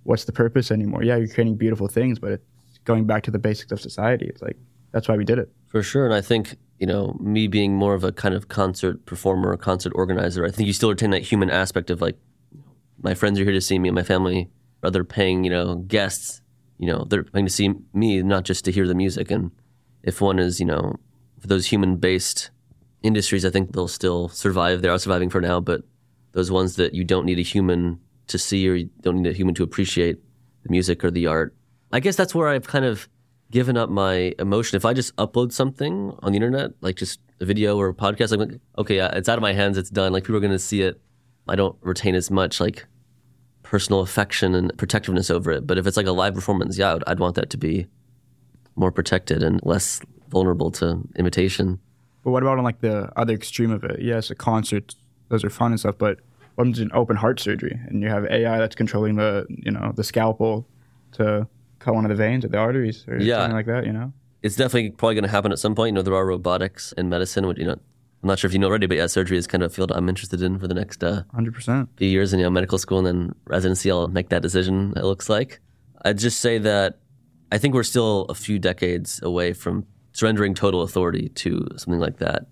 what's 0.03 0.25
the 0.25 0.31
purpose 0.31 0.71
anymore? 0.71 1.03
Yeah, 1.03 1.15
you're 1.15 1.27
creating 1.27 1.55
beautiful 1.55 1.87
things, 1.87 2.19
but 2.19 2.31
it's 2.31 2.43
going 2.83 3.05
back 3.05 3.23
to 3.23 3.31
the 3.31 3.39
basics 3.39 3.71
of 3.71 3.79
society. 3.79 4.27
It's 4.27 4.41
like 4.41 4.57
that's 4.91 5.07
why 5.07 5.17
we 5.17 5.25
did 5.25 5.39
it. 5.39 5.51
For 5.67 5.81
sure. 5.81 6.05
And 6.05 6.13
I 6.13 6.21
think, 6.21 6.55
you 6.79 6.85
know, 6.85 7.17
me 7.19 7.47
being 7.47 7.75
more 7.75 7.95
of 7.95 8.03
a 8.03 8.11
kind 8.11 8.35
of 8.35 8.47
concert 8.47 9.05
performer, 9.05 9.55
concert 9.57 9.93
organizer, 9.95 10.45
I 10.45 10.51
think 10.51 10.67
you 10.67 10.73
still 10.73 10.89
retain 10.89 11.09
that 11.11 11.23
human 11.23 11.49
aspect 11.49 11.89
of 11.89 12.01
like, 12.01 12.17
my 13.01 13.13
friends 13.15 13.39
are 13.39 13.43
here 13.43 13.53
to 13.53 13.61
see 13.61 13.79
me 13.79 13.89
and 13.89 13.95
my 13.95 14.03
family, 14.03 14.49
other 14.83 15.03
paying, 15.03 15.43
you 15.43 15.49
know, 15.49 15.75
guests, 15.75 16.41
you 16.77 16.87
know, 16.87 17.05
they're 17.09 17.23
paying 17.23 17.45
to 17.45 17.51
see 17.51 17.73
me, 17.93 18.21
not 18.21 18.43
just 18.43 18.65
to 18.65 18.71
hear 18.71 18.87
the 18.87 18.95
music. 18.95 19.31
And 19.31 19.51
if 20.03 20.21
one 20.21 20.37
is, 20.39 20.59
you 20.59 20.65
know, 20.65 20.95
for 21.43 21.47
those 21.47 21.65
human 21.65 21.97
based 21.97 22.51
industries, 23.01 23.43
I 23.43 23.49
think 23.49 23.73
they'll 23.73 23.89
still 23.89 24.29
survive. 24.29 24.81
They 24.81 24.87
are 24.87 24.97
surviving 24.97 25.29
for 25.29 25.41
now, 25.41 25.59
but 25.59 25.81
those 26.31 26.49
ones 26.49 26.77
that 26.77 26.93
you 26.93 27.03
don't 27.03 27.25
need 27.25 27.37
a 27.37 27.41
human 27.41 27.99
to 28.27 28.37
see 28.37 28.67
or 28.69 28.75
you 28.75 28.89
don't 29.01 29.21
need 29.21 29.29
a 29.29 29.33
human 29.33 29.53
to 29.55 29.63
appreciate 29.63 30.19
the 30.63 30.69
music 30.69 31.03
or 31.03 31.11
the 31.11 31.27
art. 31.27 31.53
I 31.91 31.99
guess 31.99 32.15
that's 32.15 32.33
where 32.33 32.47
I've 32.47 32.65
kind 32.65 32.85
of 32.85 33.09
given 33.51 33.75
up 33.75 33.89
my 33.89 34.33
emotion. 34.39 34.77
If 34.77 34.85
I 34.85 34.93
just 34.93 35.13
upload 35.17 35.51
something 35.51 36.17
on 36.23 36.31
the 36.31 36.37
internet, 36.37 36.71
like 36.79 36.95
just 36.95 37.19
a 37.41 37.45
video 37.45 37.77
or 37.77 37.89
a 37.89 37.93
podcast, 37.93 38.31
I'm 38.31 38.39
like, 38.39 38.61
okay, 38.77 38.99
it's 38.99 39.27
out 39.27 39.37
of 39.37 39.41
my 39.41 39.51
hands, 39.51 39.77
it's 39.77 39.89
done. 39.89 40.13
Like 40.13 40.23
people 40.23 40.37
are 40.37 40.39
going 40.39 40.53
to 40.53 40.59
see 40.59 40.81
it. 40.81 41.01
I 41.49 41.57
don't 41.57 41.75
retain 41.81 42.15
as 42.15 42.31
much 42.31 42.61
like 42.61 42.87
personal 43.63 43.99
affection 43.99 44.55
and 44.55 44.71
protectiveness 44.77 45.29
over 45.29 45.51
it. 45.51 45.67
But 45.67 45.77
if 45.77 45.85
it's 45.87 45.97
like 45.97 46.07
a 46.07 46.13
live 46.13 46.35
performance, 46.35 46.77
yeah, 46.77 46.95
I'd, 46.95 47.03
I'd 47.05 47.19
want 47.19 47.35
that 47.35 47.49
to 47.49 47.57
be 47.57 47.87
more 48.77 48.93
protected 48.93 49.43
and 49.43 49.59
less 49.63 49.99
vulnerable 50.33 50.71
to 50.71 50.85
imitation. 51.15 51.79
But 52.23 52.31
what 52.31 52.43
about 52.43 52.57
on 52.57 52.63
like 52.63 52.79
the 52.81 53.09
other 53.21 53.33
extreme 53.33 53.71
of 53.71 53.83
it? 53.83 54.01
Yes, 54.01 54.29
a 54.31 54.35
concert, 54.35 54.95
those 55.29 55.43
are 55.45 55.49
fun 55.49 55.71
and 55.71 55.79
stuff, 55.79 55.95
but 55.97 56.19
what 56.55 56.67
it's 56.67 56.79
an 56.79 56.91
open 56.93 57.15
heart 57.15 57.39
surgery 57.39 57.79
and 57.87 58.01
you 58.03 58.09
have 58.09 58.25
AI 58.25 58.57
that's 58.59 58.75
controlling 58.75 59.15
the 59.15 59.45
you 59.49 59.71
know 59.71 59.91
the 59.95 60.03
scalpel 60.03 60.67
to 61.13 61.47
cut 61.79 61.93
one 61.95 62.05
of 62.05 62.09
the 62.09 62.15
veins 62.15 62.43
or 62.45 62.49
the 62.49 62.57
arteries 62.57 63.05
or 63.07 63.17
Yeah. 63.17 63.37
something 63.39 63.55
like 63.55 63.65
that? 63.67 63.85
You 63.85 63.93
know, 63.93 64.13
It's 64.41 64.55
definitely 64.55 64.89
probably 64.91 65.15
going 65.15 65.23
to 65.31 65.35
happen 65.37 65.51
at 65.51 65.59
some 65.59 65.75
point. 65.75 65.89
You 65.91 65.95
know, 65.95 66.01
there 66.01 66.15
are 66.15 66.25
robotics 66.25 66.91
in 66.97 67.09
medicine, 67.09 67.45
which, 67.47 67.57
you 67.57 67.65
know, 67.65 67.77
I'm 68.21 68.27
not 68.31 68.39
sure 68.39 68.47
if 68.49 68.53
you 68.53 68.59
know 68.59 68.67
already, 68.67 68.87
but 68.87 68.97
yeah, 68.97 69.07
surgery 69.07 69.37
is 69.37 69.47
kind 69.47 69.63
of 69.63 69.71
a 69.71 69.73
field 69.75 69.91
I'm 69.91 70.07
interested 70.07 70.41
in 70.41 70.57
for 70.59 70.67
the 70.67 70.73
next 70.73 71.03
uh, 71.03 71.23
100%. 71.35 71.87
few 71.97 72.07
years 72.07 72.31
in 72.33 72.39
you 72.39 72.45
know, 72.45 72.49
medical 72.49 72.77
school 72.77 72.99
and 72.99 73.07
then 73.07 73.35
residency. 73.47 73.91
I'll 73.91 74.07
make 74.07 74.29
that 74.29 74.41
decision. 74.41 74.93
It 74.95 75.03
looks 75.03 75.27
like. 75.29 75.59
I'd 76.05 76.19
just 76.19 76.39
say 76.39 76.57
that 76.59 76.99
I 77.51 77.57
think 77.57 77.73
we're 77.73 77.83
still 77.95 78.25
a 78.29 78.35
few 78.35 78.59
decades 78.59 79.19
away 79.23 79.51
from 79.53 79.85
surrendering 80.13 80.53
total 80.53 80.81
authority 80.81 81.29
to 81.29 81.67
something 81.75 81.99
like 81.99 82.17
that. 82.19 82.47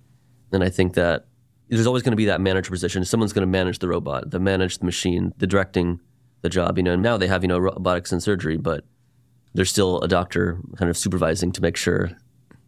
And 0.52 0.64
I 0.64 0.70
think 0.70 0.96
that 0.96 1.26
there's 1.70 1.88
always 1.88 2.04
going 2.04 2.12
to 2.12 2.18
be 2.18 2.26
that 2.26 2.42
manager 2.42 2.70
position. 2.70 3.06
Someone's 3.06 3.34
going 3.34 3.44
to 3.44 3.48
manage 3.48 3.80
the 3.80 3.88
robot, 3.88 4.32
the 4.32 4.40
manage 4.40 4.80
the 4.80 4.86
machine, 4.86 5.34
the 5.38 5.48
directing 5.48 6.02
the 6.42 6.50
job. 6.50 6.78
You 6.78 6.84
know, 6.84 6.94
and 6.94 7.02
now 7.02 7.18
they 7.18 7.28
have 7.28 7.44
you 7.44 7.48
know 7.48 7.60
robotics 7.60 8.12
and 8.12 8.22
surgery, 8.22 8.58
but 8.58 8.84
there's 9.54 9.70
still 9.70 10.02
a 10.02 10.08
doctor 10.08 10.60
kind 10.78 10.90
of 10.90 10.98
supervising 10.98 11.52
to 11.54 11.62
make 11.62 11.78
sure 11.78 12.12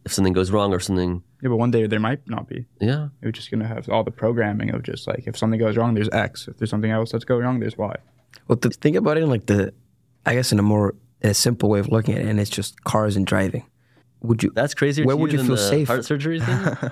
if 0.06 0.14
something 0.14 0.34
goes 0.34 0.52
wrong 0.52 0.74
or 0.74 0.80
something. 0.80 1.24
Yeah, 1.42 1.50
but 1.50 1.58
one 1.58 1.72
day 1.72 1.88
there 1.88 2.00
might 2.00 2.28
not 2.28 2.48
be. 2.48 2.66
Yeah, 2.80 3.10
We're 3.22 3.32
just 3.32 3.52
going 3.52 3.62
to 3.62 3.68
have 3.68 3.90
all 3.90 4.04
the 4.04 4.12
programming 4.12 4.74
of 4.74 4.84
just 4.84 5.08
like 5.08 5.24
if 5.28 5.38
something 5.38 5.60
goes 5.60 5.76
wrong, 5.76 5.94
there's 5.94 6.10
X. 6.10 6.48
If 6.48 6.58
there's 6.58 6.70
something 6.70 6.92
else 6.92 7.12
that's 7.12 7.26
going 7.26 7.44
wrong, 7.44 7.60
there's 7.60 7.78
Y. 7.78 7.96
Well, 8.48 8.58
to 8.58 8.70
think 8.70 8.96
about 8.96 9.18
it 9.18 9.24
in 9.24 9.30
like 9.30 9.46
the, 9.46 9.74
I 10.26 10.36
guess 10.36 10.52
in 10.52 10.60
a 10.60 10.64
more 10.64 10.96
in 11.22 11.30
a 11.30 11.34
simple 11.34 11.70
way 11.70 11.80
of 11.80 11.90
looking 11.90 12.16
at 12.16 12.22
it, 12.22 12.28
and 12.28 12.40
it's 12.40 12.50
just 12.50 12.84
cars 12.84 13.16
and 13.16 13.26
driving. 13.26 13.66
Would 14.24 14.42
you? 14.44 14.51
that's 14.56 14.74
crazier. 14.74 15.06
Where 15.06 15.15
would 15.15 15.32
you 15.32 15.44
feel 15.44 15.58
safe? 15.58 15.88
Heart 15.88 16.06
surgery 16.06 16.39
thing. 16.39 16.77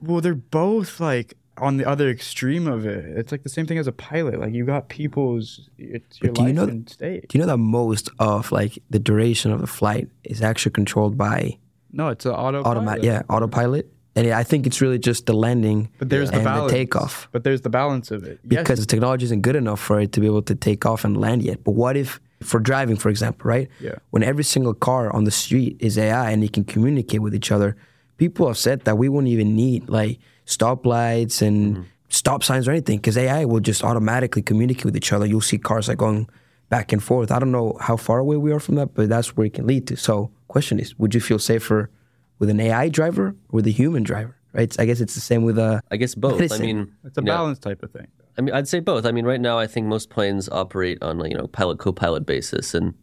Well, 0.00 0.20
they're 0.20 0.34
both 0.34 1.00
like 1.00 1.34
on 1.56 1.76
the 1.76 1.88
other 1.88 2.10
extreme 2.10 2.66
of 2.66 2.84
it. 2.84 3.04
It's 3.16 3.32
like 3.32 3.42
the 3.42 3.48
same 3.48 3.64
thing 3.66 3.78
as 3.78 3.86
a 3.86 3.92
pilot. 3.92 4.40
Like 4.40 4.52
you 4.52 4.64
got 4.66 4.88
people's, 4.88 5.70
it's 5.78 6.20
your 6.20 6.32
do 6.32 6.42
you 6.42 6.52
know- 6.52 6.64
and 6.64 6.88
state. 6.88 7.28
Do 7.28 7.38
you 7.38 7.40
know 7.44 7.46
that 7.52 7.58
most 7.58 8.10
of 8.18 8.50
like 8.52 8.78
the 8.90 8.98
duration 8.98 9.52
of 9.52 9.60
the 9.60 9.66
flight 9.66 10.08
is 10.24 10.42
actually 10.42 10.72
controlled 10.72 11.16
by 11.16 11.56
No, 11.92 12.08
it's 12.08 12.26
an 12.26 12.32
auto. 12.32 12.62
automatic, 12.64 13.04
yeah, 13.04 13.22
autopilot, 13.30 13.88
and 14.16 14.26
I 14.32 14.42
think 14.42 14.66
it's 14.66 14.80
really 14.80 14.98
just 14.98 15.26
the 15.26 15.32
landing 15.32 15.88
But 15.98 16.10
there's 16.10 16.30
the 16.30 16.36
and 16.38 16.44
balance. 16.44 16.72
the 16.72 16.76
takeoff. 16.78 17.28
But 17.32 17.44
there's 17.44 17.60
the 17.62 17.70
balance 17.70 18.10
of 18.10 18.24
it. 18.24 18.40
because 18.46 18.78
yes, 18.78 18.86
the 18.86 18.86
technology 18.86 19.24
isn't 19.26 19.42
good 19.42 19.56
enough 19.56 19.80
for 19.80 20.00
it 20.00 20.12
to 20.12 20.20
be 20.20 20.26
able 20.26 20.42
to 20.42 20.54
take 20.56 20.84
off 20.84 21.04
and 21.04 21.16
land 21.16 21.42
yet. 21.44 21.62
But 21.64 21.72
what 21.72 21.96
if, 21.96 22.20
for 22.42 22.60
driving, 22.60 22.96
for 22.96 23.08
example, 23.08 23.48
right? 23.48 23.68
Yeah. 23.80 23.96
When 24.10 24.22
every 24.22 24.44
single 24.44 24.74
car 24.74 25.12
on 25.12 25.24
the 25.24 25.30
street 25.30 25.76
is 25.80 25.96
AI 25.98 26.30
and 26.30 26.42
they 26.42 26.48
can 26.48 26.64
communicate 26.64 27.20
with 27.20 27.34
each 27.34 27.50
other, 27.50 27.76
people 28.16 28.46
have 28.46 28.58
said 28.58 28.82
that 28.82 28.98
we 28.98 29.08
won't 29.08 29.28
even 29.28 29.56
need 29.56 29.88
like 29.88 30.18
stoplights 30.46 31.42
and 31.42 31.76
mm-hmm. 31.76 31.82
stop 32.08 32.44
signs 32.44 32.68
or 32.68 32.72
anything 32.72 32.98
because 32.98 33.16
AI 33.16 33.44
will 33.44 33.60
just 33.60 33.82
automatically 33.82 34.42
communicate 34.42 34.84
with 34.84 34.96
each 34.96 35.12
other. 35.12 35.26
You'll 35.26 35.40
see 35.40 35.58
cars 35.58 35.88
like 35.88 35.98
going 35.98 36.28
back 36.68 36.92
and 36.92 37.02
forth. 37.02 37.30
I 37.30 37.38
don't 37.38 37.52
know 37.52 37.76
how 37.80 37.96
far 37.96 38.18
away 38.18 38.36
we 38.36 38.52
are 38.52 38.60
from 38.60 38.74
that, 38.76 38.94
but 38.94 39.08
that's 39.08 39.36
where 39.36 39.46
it 39.46 39.54
can 39.54 39.66
lead 39.66 39.86
to. 39.88 39.96
So, 39.96 40.30
question 40.48 40.78
is, 40.78 40.98
would 40.98 41.14
you 41.14 41.20
feel 41.20 41.38
safer 41.38 41.90
with 42.38 42.50
an 42.50 42.60
AI 42.60 42.88
driver 42.88 43.28
or 43.28 43.34
with 43.52 43.66
a 43.66 43.70
human 43.70 44.02
driver? 44.02 44.36
Right? 44.52 44.74
I 44.78 44.84
guess 44.84 45.00
it's 45.00 45.14
the 45.14 45.20
same 45.20 45.42
with 45.42 45.58
a. 45.58 45.82
I 45.90 45.96
guess 45.96 46.14
both. 46.14 46.40
I 46.52 46.58
mean, 46.58 46.92
it's 47.04 47.18
a 47.18 47.20
you 47.20 47.26
know, 47.26 47.32
balance 47.32 47.58
type 47.58 47.82
of 47.82 47.90
thing. 47.90 48.06
I 48.36 48.42
mean, 48.42 48.54
I'd 48.54 48.68
say 48.68 48.80
both. 48.80 49.06
I 49.06 49.12
mean, 49.12 49.26
right 49.26 49.40
now, 49.40 49.58
I 49.58 49.66
think 49.66 49.86
most 49.86 50.10
planes 50.10 50.48
operate 50.48 51.02
on 51.02 51.24
you 51.30 51.36
know 51.36 51.46
pilot 51.46 51.78
co-pilot 51.78 52.26
basis, 52.26 52.74
and 52.74 52.94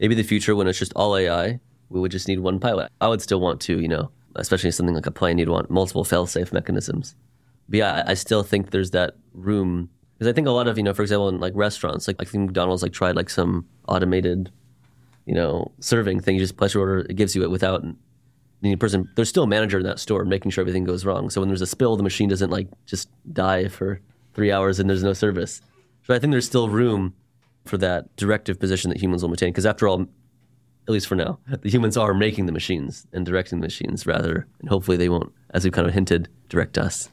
maybe 0.00 0.14
the 0.14 0.22
future 0.22 0.56
when 0.56 0.66
it's 0.66 0.78
just 0.78 0.92
all 0.94 1.16
AI, 1.16 1.60
we 1.90 2.00
would 2.00 2.12
just 2.12 2.28
need 2.28 2.40
one 2.40 2.58
pilot. 2.58 2.90
I 3.00 3.08
would 3.08 3.22
still 3.22 3.40
want 3.40 3.60
to, 3.62 3.80
you 3.80 3.88
know, 3.88 4.10
especially 4.36 4.70
something 4.70 4.94
like 4.94 5.06
a 5.06 5.10
plane, 5.10 5.38
you'd 5.38 5.48
want 5.48 5.70
multiple 5.70 6.04
fail-safe 6.04 6.52
mechanisms. 6.52 7.14
But 7.68 7.78
yeah, 7.78 8.04
I, 8.06 8.14
still 8.14 8.42
think 8.42 8.70
there's 8.70 8.92
that 8.92 9.14
room 9.34 9.90
because 10.14 10.30
I 10.30 10.32
think 10.32 10.46
a 10.46 10.52
lot 10.52 10.68
of 10.68 10.78
you 10.78 10.82
know, 10.82 10.94
for 10.94 11.02
example, 11.02 11.28
in 11.28 11.38
like 11.38 11.52
restaurants, 11.54 12.08
like 12.08 12.16
I 12.18 12.24
think 12.24 12.46
McDonald's 12.46 12.82
like 12.82 12.92
tried 12.92 13.14
like 13.16 13.28
some 13.28 13.66
automated, 13.88 14.50
you 15.26 15.34
know, 15.34 15.70
serving 15.80 16.20
thing. 16.20 16.36
You 16.36 16.40
just 16.40 16.56
place 16.56 16.72
your 16.72 16.88
order, 16.88 17.00
it 17.00 17.16
gives 17.16 17.36
you 17.36 17.42
it 17.42 17.50
without 17.50 17.84
the 18.62 18.76
person. 18.76 19.08
There's 19.16 19.28
still 19.28 19.42
a 19.42 19.48
manager 19.48 19.78
in 19.78 19.84
that 19.84 19.98
store 19.98 20.24
making 20.24 20.50
sure 20.50 20.62
everything 20.62 20.84
goes 20.84 21.04
wrong. 21.04 21.28
So 21.28 21.42
when 21.42 21.48
there's 21.48 21.60
a 21.60 21.66
spill, 21.66 21.96
the 21.96 22.02
machine 22.02 22.30
doesn't 22.30 22.50
like 22.50 22.68
just 22.86 23.10
die 23.32 23.68
for 23.68 24.00
three 24.38 24.52
hours 24.52 24.78
and 24.78 24.88
there's 24.88 25.02
no 25.02 25.12
service. 25.12 25.60
So 26.04 26.14
I 26.14 26.20
think 26.20 26.30
there's 26.30 26.46
still 26.46 26.68
room 26.68 27.12
for 27.64 27.76
that 27.78 28.14
directive 28.14 28.60
position 28.60 28.88
that 28.88 29.02
humans 29.02 29.20
will 29.20 29.30
maintain. 29.30 29.50
Because 29.50 29.66
after 29.66 29.88
all, 29.88 30.02
at 30.02 30.92
least 30.92 31.08
for 31.08 31.16
now, 31.16 31.40
the 31.48 31.68
humans 31.68 31.96
are 31.96 32.14
making 32.14 32.46
the 32.46 32.52
machines 32.52 33.04
and 33.12 33.26
directing 33.26 33.58
the 33.58 33.66
machines 33.66 34.06
rather, 34.06 34.46
and 34.60 34.68
hopefully 34.68 34.96
they 34.96 35.08
won't, 35.08 35.32
as 35.50 35.64
we've 35.64 35.72
kind 35.72 35.88
of 35.88 35.92
hinted, 35.92 36.28
direct 36.48 36.78
us. 36.78 37.08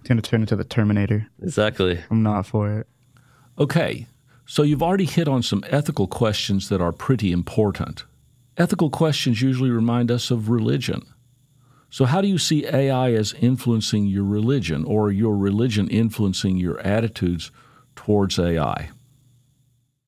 It's 0.00 0.08
gonna 0.08 0.20
turn 0.20 0.42
into 0.42 0.54
the 0.54 0.64
Terminator. 0.64 1.26
Exactly. 1.42 1.98
I'm 2.10 2.22
not 2.22 2.44
for 2.44 2.70
it. 2.70 2.86
Okay, 3.58 4.06
so 4.44 4.62
you've 4.62 4.82
already 4.82 5.06
hit 5.06 5.28
on 5.28 5.42
some 5.42 5.64
ethical 5.68 6.06
questions 6.06 6.68
that 6.68 6.82
are 6.82 6.92
pretty 6.92 7.32
important. 7.32 8.04
Ethical 8.58 8.90
questions 8.90 9.40
usually 9.40 9.70
remind 9.70 10.10
us 10.10 10.30
of 10.30 10.50
religion. 10.50 11.06
So, 11.92 12.04
how 12.04 12.20
do 12.20 12.28
you 12.28 12.38
see 12.38 12.64
AI 12.66 13.12
as 13.14 13.34
influencing 13.34 14.06
your 14.06 14.22
religion 14.22 14.84
or 14.84 15.10
your 15.10 15.36
religion 15.36 15.88
influencing 15.88 16.56
your 16.56 16.78
attitudes 16.80 17.50
towards 17.96 18.38
AI? 18.38 18.90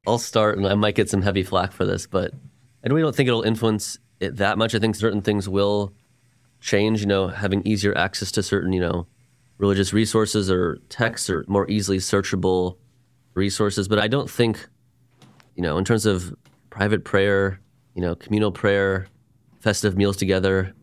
I'll 0.07 0.19
start, 0.19 0.59
and 0.59 0.67
I 0.67 0.75
might 0.75 0.95
get 0.95 1.11
some 1.11 1.23
heavy 1.23 1.43
flack 1.43 1.73
for 1.73 1.85
this, 1.85 2.07
but 2.07 2.33
I 2.85 2.89
really 2.89 3.03
don't 3.03 3.15
think 3.15 3.27
it'll 3.27 3.43
influence 3.43 3.99
it 4.21 4.37
that 4.37 4.59
much. 4.59 4.77
I 4.77 4.79
think 4.79 4.95
certain 4.95 5.23
things 5.23 5.49
will 5.49 5.93
change. 6.61 7.01
You 7.01 7.09
know, 7.09 7.27
having 7.27 7.67
easier 7.67 7.97
access 7.99 8.31
to 8.33 8.45
certain, 8.45 8.73
you 8.73 8.81
know, 8.81 9.09
religious 9.59 9.93
resources 9.93 10.51
or 10.53 10.79
texts 10.89 11.29
or 11.29 11.45
more 11.49 11.69
easily 11.69 11.99
searchable 11.99 12.77
resources. 13.35 13.89
But 13.89 13.99
I 13.99 14.07
don't 14.07 14.31
think, 14.31 14.69
you 15.57 15.63
know, 15.65 15.79
in 15.79 15.85
terms 15.85 16.07
of 16.07 16.33
private 16.71 17.05
prayer, 17.05 17.61
you 17.95 18.03
know, 18.03 18.15
communal 18.15 18.53
prayer, 18.53 19.09
festive 19.61 19.97
meals 19.97 20.17
together, 20.17 20.75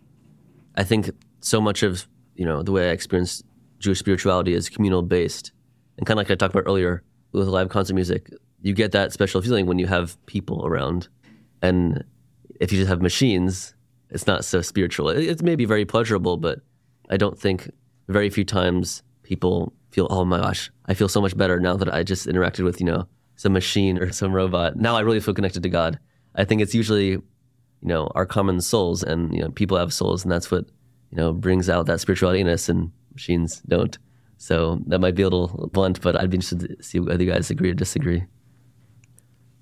I 0.76 0.84
think 0.84 1.12
so 1.42 1.62
much 1.62 1.84
of 1.84 2.08
you 2.36 2.46
know 2.46 2.64
the 2.64 2.72
way 2.72 2.90
I 2.90 2.92
experience 2.92 3.44
Jewish 3.80 4.00
spirituality 4.00 4.54
is 4.54 4.70
communal 4.70 5.02
based, 5.02 5.52
and 5.98 6.06
kind 6.06 6.20
of 6.20 6.26
like 6.26 6.32
I 6.32 6.36
talked 6.36 6.54
about 6.54 6.68
earlier 6.68 7.04
with 7.32 7.48
live 7.48 7.70
concert 7.70 7.94
music, 7.94 8.30
you 8.62 8.74
get 8.74 8.92
that 8.92 9.14
special 9.14 9.42
feeling 9.42 9.66
when 9.66 9.80
you 9.80 9.88
have 9.88 10.24
people 10.26 10.66
around, 10.66 11.08
and 11.62 12.04
if 12.60 12.72
you 12.72 12.80
just 12.80 12.90
have 12.90 13.02
machines, 13.02 13.76
it's 14.10 14.28
not 14.28 14.44
so 14.44 14.62
spiritual. 14.62 15.10
It, 15.10 15.24
it 15.24 15.44
may 15.44 15.56
be 15.56 15.66
very 15.66 15.86
pleasurable, 15.86 16.38
but 16.38 16.60
I 17.10 17.18
don't 17.18 17.40
think 17.40 17.70
very 18.08 18.30
few 18.30 18.44
times 18.44 19.04
people 19.24 19.74
feel, 19.92 20.08
oh 20.10 20.26
my 20.26 20.40
gosh, 20.40 20.72
I 20.86 20.94
feel 20.94 21.08
so 21.08 21.22
much 21.22 21.38
better 21.38 21.60
now 21.60 21.76
that 21.78 21.94
I 21.94 22.04
just 22.04 22.28
interacted 22.28 22.64
with 22.64 22.80
you 22.80 22.86
know 22.86 23.08
some 23.36 23.54
machine 23.54 23.98
or 23.98 24.12
some 24.12 24.34
robot. 24.34 24.76
Now 24.76 24.96
I 24.96 25.02
really 25.02 25.20
feel 25.20 25.34
connected 25.34 25.64
to 25.64 25.70
God. 25.70 26.00
I 26.36 26.44
think 26.44 26.62
it's 26.62 26.76
usually 26.76 27.20
you 27.82 27.90
know 27.90 28.12
our 28.16 28.26
common 28.26 28.62
souls 28.62 29.04
and 29.04 29.34
you 29.34 29.42
know 29.42 29.50
people 29.52 29.78
have 29.78 29.94
souls 29.94 30.24
and 30.24 30.32
that's 30.32 30.52
what 30.52 30.66
you 31.12 31.18
know 31.18 31.34
brings 31.34 31.70
out 31.70 31.86
that 31.86 32.00
spirituality 32.00 32.40
in 32.40 32.48
us 32.48 32.70
and 32.70 32.92
machines 33.14 33.62
don't 33.68 33.98
so 34.38 34.80
that 34.88 35.00
might 35.00 35.16
be 35.16 35.22
a 35.22 35.26
little 35.26 35.70
blunt 35.74 36.00
but 36.02 36.16
i'd 36.16 36.30
be 36.30 36.38
interested 36.38 36.78
to 36.78 36.84
see 36.84 37.00
whether 37.00 37.24
you 37.24 37.32
guys 37.32 37.50
agree 37.50 37.72
or 37.72 37.74
disagree 37.74 38.24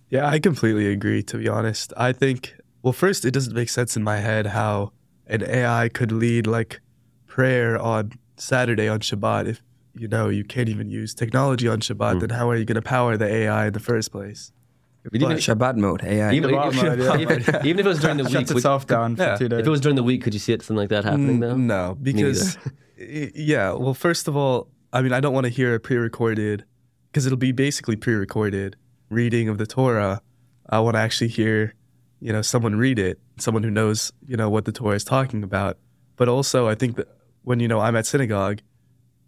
Yeah, 0.09 0.27
I 0.27 0.39
completely 0.39 0.87
agree, 0.87 1.21
to 1.23 1.37
be 1.37 1.49
honest. 1.49 1.93
I 1.97 2.13
think, 2.13 2.55
well, 2.81 2.93
first, 2.93 3.25
it 3.25 3.31
doesn't 3.31 3.53
make 3.53 3.69
sense 3.69 3.97
in 3.97 4.03
my 4.03 4.17
head 4.17 4.47
how 4.47 4.93
an 5.27 5.43
AI 5.43 5.89
could 5.89 6.11
lead 6.11 6.47
like 6.47 6.79
prayer 7.25 7.77
on 7.77 8.13
Saturday 8.37 8.87
on 8.87 8.99
Shabbat. 8.99 9.47
If, 9.47 9.61
you 9.95 10.07
know, 10.07 10.29
you 10.29 10.45
can't 10.45 10.69
even 10.69 10.89
use 10.89 11.13
technology 11.13 11.67
on 11.67 11.81
Shabbat, 11.81 12.13
hmm. 12.13 12.19
then 12.19 12.29
how 12.29 12.49
are 12.49 12.55
you 12.55 12.63
going 12.63 12.75
to 12.75 12.81
power 12.81 13.17
the 13.17 13.27
AI 13.27 13.67
in 13.67 13.73
the 13.73 13.81
first 13.81 14.11
place? 14.11 14.53
But 15.11 15.21
even, 15.21 15.37
Shabbat 15.37 15.75
mode 15.77 16.03
AI. 16.03 16.33
even, 16.33 16.49
Shabbat 16.53 16.75
mode, 16.75 16.99
yeah. 16.99 17.17
even, 17.17 17.65
even 17.65 17.79
if 17.79 17.85
it 17.85 17.89
was 17.89 17.99
during 17.99 18.17
the 18.17 18.23
week 18.23 18.33
Shuts 18.33 18.49
would- 18.53 18.57
itself 18.57 18.87
down 18.87 19.15
for 19.15 19.23
yeah. 19.23 19.35
two 19.37 19.49
days. 19.49 19.59
if 19.59 19.67
it 19.67 19.69
was 19.69 19.81
during 19.81 19.95
the 19.95 20.03
week 20.03 20.23
could 20.23 20.33
you 20.33 20.39
see 20.39 20.53
it 20.53 20.61
something 20.61 20.77
like 20.77 20.89
that 20.89 21.05
happening 21.05 21.39
though 21.39 21.55
mm, 21.55 21.59
No, 21.59 21.97
because, 22.01 22.57
yeah, 22.97 23.71
well, 23.71 23.93
first 23.93 24.27
of 24.27 24.35
all, 24.35 24.69
I 24.93 25.01
mean, 25.01 25.13
I 25.13 25.19
don't 25.19 25.33
want 25.33 25.45
to 25.45 25.49
hear 25.49 25.75
a 25.75 25.79
pre 25.79 25.97
recorded, 25.97 26.65
because 27.11 27.25
it'll 27.25 27.37
be 27.37 27.51
basically 27.51 27.95
pre 27.95 28.13
recorded 28.13 28.75
reading 29.09 29.49
of 29.49 29.57
the 29.57 29.67
Torah. 29.67 30.21
I 30.69 30.79
want 30.79 30.95
to 30.95 30.99
actually 30.99 31.29
hear, 31.29 31.73
you 32.19 32.33
know, 32.33 32.41
someone 32.41 32.75
read 32.75 32.99
it, 32.99 33.19
someone 33.37 33.63
who 33.63 33.71
knows, 33.71 34.11
you 34.27 34.35
know, 34.35 34.49
what 34.49 34.65
the 34.65 34.71
Torah 34.71 34.95
is 34.95 35.03
talking 35.03 35.43
about. 35.43 35.77
But 36.15 36.27
also, 36.27 36.67
I 36.67 36.75
think 36.75 36.95
that 36.97 37.07
when, 37.43 37.59
you 37.59 37.67
know, 37.67 37.79
I'm 37.79 37.95
at 37.95 38.05
synagogue, 38.05 38.61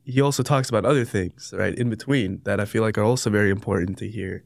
he 0.04 0.22
also 0.22 0.44
talks 0.44 0.70
about 0.70 0.86
other 0.86 1.06
things, 1.06 1.54
right, 1.56 1.74
in 1.76 1.90
between 1.90 2.42
that 2.44 2.60
I 2.60 2.66
feel 2.66 2.82
like 2.82 2.98
are 2.98 3.04
also 3.04 3.30
very 3.30 3.52
important 3.52 3.98
to 4.00 4.10
hear 4.10 4.44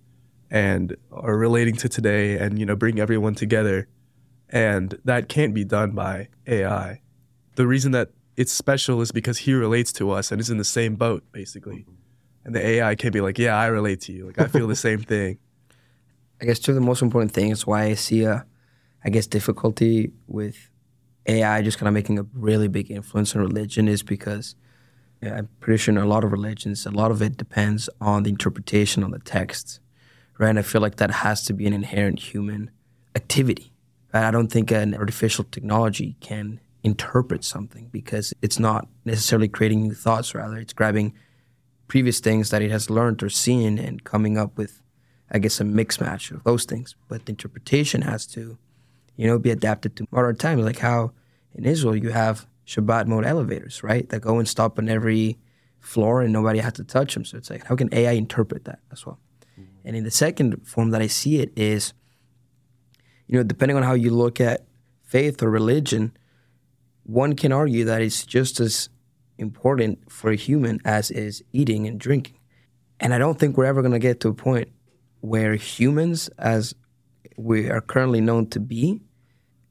and 0.53 0.95
are 1.11 1.35
relating 1.35 1.75
to 1.75 1.89
today 1.89 2.37
and, 2.37 2.59
you 2.59 2.65
know, 2.65 2.75
bring 2.75 2.99
everyone 2.99 3.33
together. 3.33 3.87
And 4.49 4.99
that 5.03 5.27
can't 5.27 5.53
be 5.53 5.65
done 5.65 5.91
by 5.91 6.29
AI. 6.45 7.01
The 7.55 7.65
reason 7.65 7.91
that 7.93 8.11
it's 8.37 8.51
special 8.51 9.01
is 9.01 9.11
because 9.11 9.39
he 9.39 9.53
relates 9.55 9.91
to 9.93 10.11
us 10.11 10.31
and 10.31 10.39
is 10.39 10.51
in 10.51 10.57
the 10.57 10.63
same 10.63 10.93
boat, 10.93 11.23
basically. 11.31 11.87
And 12.45 12.53
the 12.53 12.63
AI 12.63 12.93
can't 12.93 13.11
be 13.13 13.19
like, 13.19 13.39
yeah, 13.39 13.57
I 13.57 13.65
relate 13.65 14.01
to 14.01 14.13
you. 14.13 14.27
Like, 14.27 14.39
I 14.39 14.45
feel 14.47 14.67
the 14.67 14.75
same 14.75 14.99
thing. 15.13 15.39
I 16.39 16.45
guess 16.45 16.59
two 16.59 16.71
of 16.71 16.75
the 16.75 16.81
most 16.81 17.01
important 17.01 17.31
things 17.31 17.65
why 17.65 17.85
I 17.85 17.95
see 17.95 18.23
a, 18.23 18.45
I 19.03 19.09
guess 19.09 19.25
difficulty 19.25 20.11
with 20.27 20.69
AI 21.25 21.63
just 21.63 21.79
kind 21.79 21.87
of 21.87 21.95
making 21.95 22.19
a 22.19 22.25
really 22.33 22.67
big 22.67 22.91
influence 22.91 23.35
on 23.35 23.41
religion 23.41 23.87
is 23.87 24.03
because 24.03 24.55
yeah, 25.19 25.35
I'm 25.37 25.49
pretty 25.61 25.77
sure 25.77 25.93
in 25.93 25.97
a 25.97 26.05
lot 26.05 26.23
of 26.23 26.31
religions, 26.31 26.85
a 26.85 26.91
lot 26.91 27.09
of 27.09 27.21
it 27.21 27.37
depends 27.37 27.89
on 27.99 28.23
the 28.23 28.29
interpretation 28.29 29.03
on 29.03 29.11
the 29.11 29.19
text, 29.19 29.79
right? 30.37 30.57
I 30.57 30.61
feel 30.61 30.81
like 30.81 30.97
that 30.97 31.11
has 31.11 31.43
to 31.45 31.53
be 31.53 31.65
an 31.67 31.73
inherent 31.73 32.19
human 32.19 32.71
activity. 33.15 33.71
Right? 34.13 34.23
I 34.23 34.31
don't 34.31 34.51
think 34.51 34.71
an 34.71 34.95
artificial 34.95 35.45
technology 35.45 36.15
can 36.19 36.59
interpret 36.83 37.43
something 37.43 37.89
because 37.91 38.33
it's 38.41 38.59
not 38.59 38.87
necessarily 39.05 39.47
creating 39.47 39.83
new 39.83 39.93
thoughts. 39.93 40.35
Rather, 40.35 40.57
it's 40.57 40.73
grabbing 40.73 41.13
previous 41.87 42.19
things 42.19 42.49
that 42.49 42.61
it 42.61 42.71
has 42.71 42.89
learned 42.89 43.23
or 43.23 43.29
seen 43.29 43.77
and 43.77 44.03
coming 44.03 44.37
up 44.37 44.57
with, 44.57 44.81
I 45.31 45.39
guess, 45.39 45.59
a 45.59 45.63
mix 45.63 46.01
match 46.01 46.31
of 46.31 46.43
those 46.43 46.65
things. 46.65 46.95
But 47.07 47.25
the 47.25 47.31
interpretation 47.31 48.01
has 48.01 48.25
to, 48.27 48.57
you 49.15 49.27
know, 49.27 49.39
be 49.39 49.51
adapted 49.51 49.95
to 49.97 50.07
modern 50.11 50.35
times. 50.35 50.63
Like 50.63 50.79
how 50.79 51.11
in 51.53 51.65
Israel 51.65 51.95
you 51.95 52.09
have 52.09 52.47
Shabbat 52.65 53.07
mode 53.07 53.25
elevators, 53.25 53.83
right? 53.83 54.07
That 54.09 54.21
go 54.21 54.39
and 54.39 54.47
stop 54.47 54.79
on 54.79 54.89
every 54.89 55.37
floor 55.79 56.21
and 56.21 56.31
nobody 56.31 56.59
has 56.59 56.73
to 56.73 56.83
touch 56.83 57.13
them. 57.13 57.25
So 57.25 57.37
it's 57.37 57.49
like, 57.49 57.65
how 57.65 57.75
can 57.75 57.93
AI 57.93 58.13
interpret 58.13 58.65
that 58.65 58.79
as 58.91 59.05
well? 59.05 59.19
And 59.85 59.95
in 59.95 60.03
the 60.03 60.11
second 60.11 60.67
form 60.67 60.91
that 60.91 61.01
I 61.01 61.07
see 61.07 61.39
it 61.39 61.51
is, 61.55 61.93
you 63.27 63.37
know, 63.37 63.43
depending 63.43 63.77
on 63.77 63.83
how 63.83 63.93
you 63.93 64.11
look 64.11 64.39
at 64.39 64.65
faith 65.01 65.41
or 65.43 65.49
religion, 65.49 66.15
one 67.03 67.35
can 67.35 67.51
argue 67.51 67.85
that 67.85 68.01
it's 68.01 68.25
just 68.25 68.59
as 68.59 68.89
important 69.37 70.11
for 70.11 70.31
a 70.31 70.35
human 70.35 70.79
as 70.85 71.11
is 71.11 71.43
eating 71.51 71.87
and 71.87 71.99
drinking. 71.99 72.37
And 72.99 73.13
I 73.13 73.17
don't 73.17 73.37
think 73.37 73.57
we're 73.57 73.65
ever 73.65 73.81
going 73.81 73.91
to 73.93 73.99
get 73.99 74.19
to 74.21 74.29
a 74.29 74.33
point 74.33 74.69
where 75.19 75.55
humans, 75.55 76.29
as 76.37 76.73
we 77.37 77.69
are 77.69 77.81
currently 77.81 78.21
known 78.21 78.47
to 78.51 78.59
be, 78.59 79.01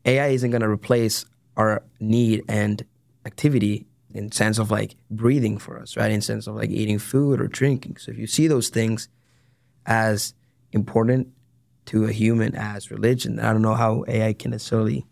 AI 0.04 0.28
isn't 0.28 0.50
going 0.50 0.62
to 0.62 0.68
replace 0.68 1.24
our 1.56 1.82
need 2.00 2.42
and 2.48 2.84
activity 3.24 3.86
in 4.14 4.32
sense 4.32 4.58
of 4.58 4.70
like 4.70 4.96
breathing 5.10 5.58
for 5.58 5.78
us, 5.78 5.96
right? 5.96 6.10
In 6.10 6.20
sense 6.20 6.46
of 6.46 6.56
like 6.56 6.70
eating 6.70 6.98
food 6.98 7.40
or 7.40 7.46
drinking. 7.46 7.96
So 7.98 8.10
if 8.10 8.18
you 8.18 8.26
see 8.26 8.46
those 8.46 8.68
things 8.68 9.08
as 9.86 10.34
important 10.72 11.28
to 11.86 12.04
a 12.04 12.12
human 12.12 12.54
as 12.54 12.90
religion, 12.90 13.38
I 13.40 13.52
don't 13.52 13.62
know 13.62 13.74
how 13.74 14.04
AI 14.08 14.32
can 14.32 14.52
necessarily, 14.52 15.06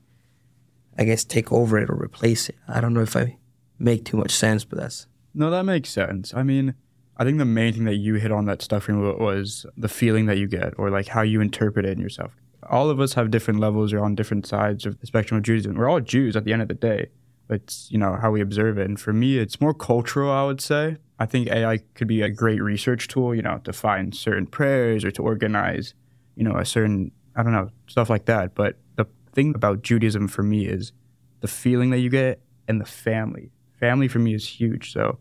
I 0.98 1.04
guess, 1.04 1.24
take 1.24 1.52
over 1.52 1.78
it 1.78 1.90
or 1.90 1.94
replace 1.94 2.48
it. 2.48 2.56
I 2.68 2.80
don't 2.80 2.94
know 2.94 3.02
if 3.02 3.16
I 3.16 3.36
make 3.78 4.04
too 4.04 4.16
much 4.16 4.30
sense, 4.30 4.64
but 4.64 4.78
that's 4.78 5.06
no, 5.32 5.50
that 5.50 5.64
makes 5.64 5.90
sense. 5.90 6.34
I 6.34 6.42
mean, 6.42 6.74
I 7.16 7.24
think 7.24 7.38
the 7.38 7.44
main 7.44 7.72
thing 7.72 7.84
that 7.84 7.96
you 7.96 8.14
hit 8.14 8.32
on 8.32 8.46
that 8.46 8.62
stuff 8.62 8.88
was 8.88 9.66
the 9.76 9.88
feeling 9.88 10.26
that 10.26 10.38
you 10.38 10.48
get, 10.48 10.74
or 10.78 10.90
like 10.90 11.08
how 11.08 11.22
you 11.22 11.40
interpret 11.40 11.84
it 11.86 11.92
in 11.92 12.00
yourself. 12.00 12.32
All 12.68 12.90
of 12.90 13.00
us 13.00 13.14
have 13.14 13.30
different 13.30 13.60
levels 13.60 13.92
or 13.92 14.00
on 14.00 14.14
different 14.14 14.46
sides 14.46 14.86
of 14.86 15.00
the 15.00 15.06
spectrum 15.06 15.38
of 15.38 15.44
Judaism. 15.44 15.74
We're 15.74 15.88
all 15.88 16.00
Jews 16.00 16.36
at 16.36 16.44
the 16.44 16.52
end 16.52 16.62
of 16.62 16.68
the 16.68 16.74
day. 16.74 17.08
It's 17.50 17.90
you 17.90 17.98
know 17.98 18.16
how 18.20 18.30
we 18.30 18.40
observe 18.40 18.78
it, 18.78 18.86
and 18.86 18.98
for 18.98 19.12
me, 19.12 19.38
it's 19.38 19.60
more 19.60 19.74
cultural. 19.74 20.30
I 20.30 20.44
would 20.44 20.60
say. 20.60 20.96
I 21.18 21.26
think 21.26 21.48
AI 21.48 21.80
could 21.94 22.08
be 22.08 22.22
a 22.22 22.30
great 22.30 22.62
research 22.62 23.06
tool, 23.06 23.34
you 23.34 23.42
know, 23.42 23.60
to 23.64 23.74
find 23.74 24.14
certain 24.14 24.46
prayers 24.46 25.04
or 25.04 25.10
to 25.10 25.22
organize, 25.22 25.92
you 26.34 26.44
know, 26.44 26.56
a 26.56 26.64
certain 26.64 27.12
I 27.36 27.42
don't 27.42 27.52
know 27.52 27.70
stuff 27.88 28.08
like 28.08 28.24
that. 28.24 28.54
But 28.54 28.78
the 28.96 29.06
thing 29.32 29.54
about 29.54 29.82
Judaism 29.82 30.28
for 30.28 30.42
me 30.42 30.66
is 30.66 30.92
the 31.40 31.48
feeling 31.48 31.90
that 31.90 31.98
you 31.98 32.08
get 32.08 32.40
and 32.66 32.80
the 32.80 32.86
family 32.86 33.50
family 33.80 34.08
for 34.08 34.18
me 34.18 34.34
is 34.34 34.46
huge. 34.46 34.92
So 34.92 35.18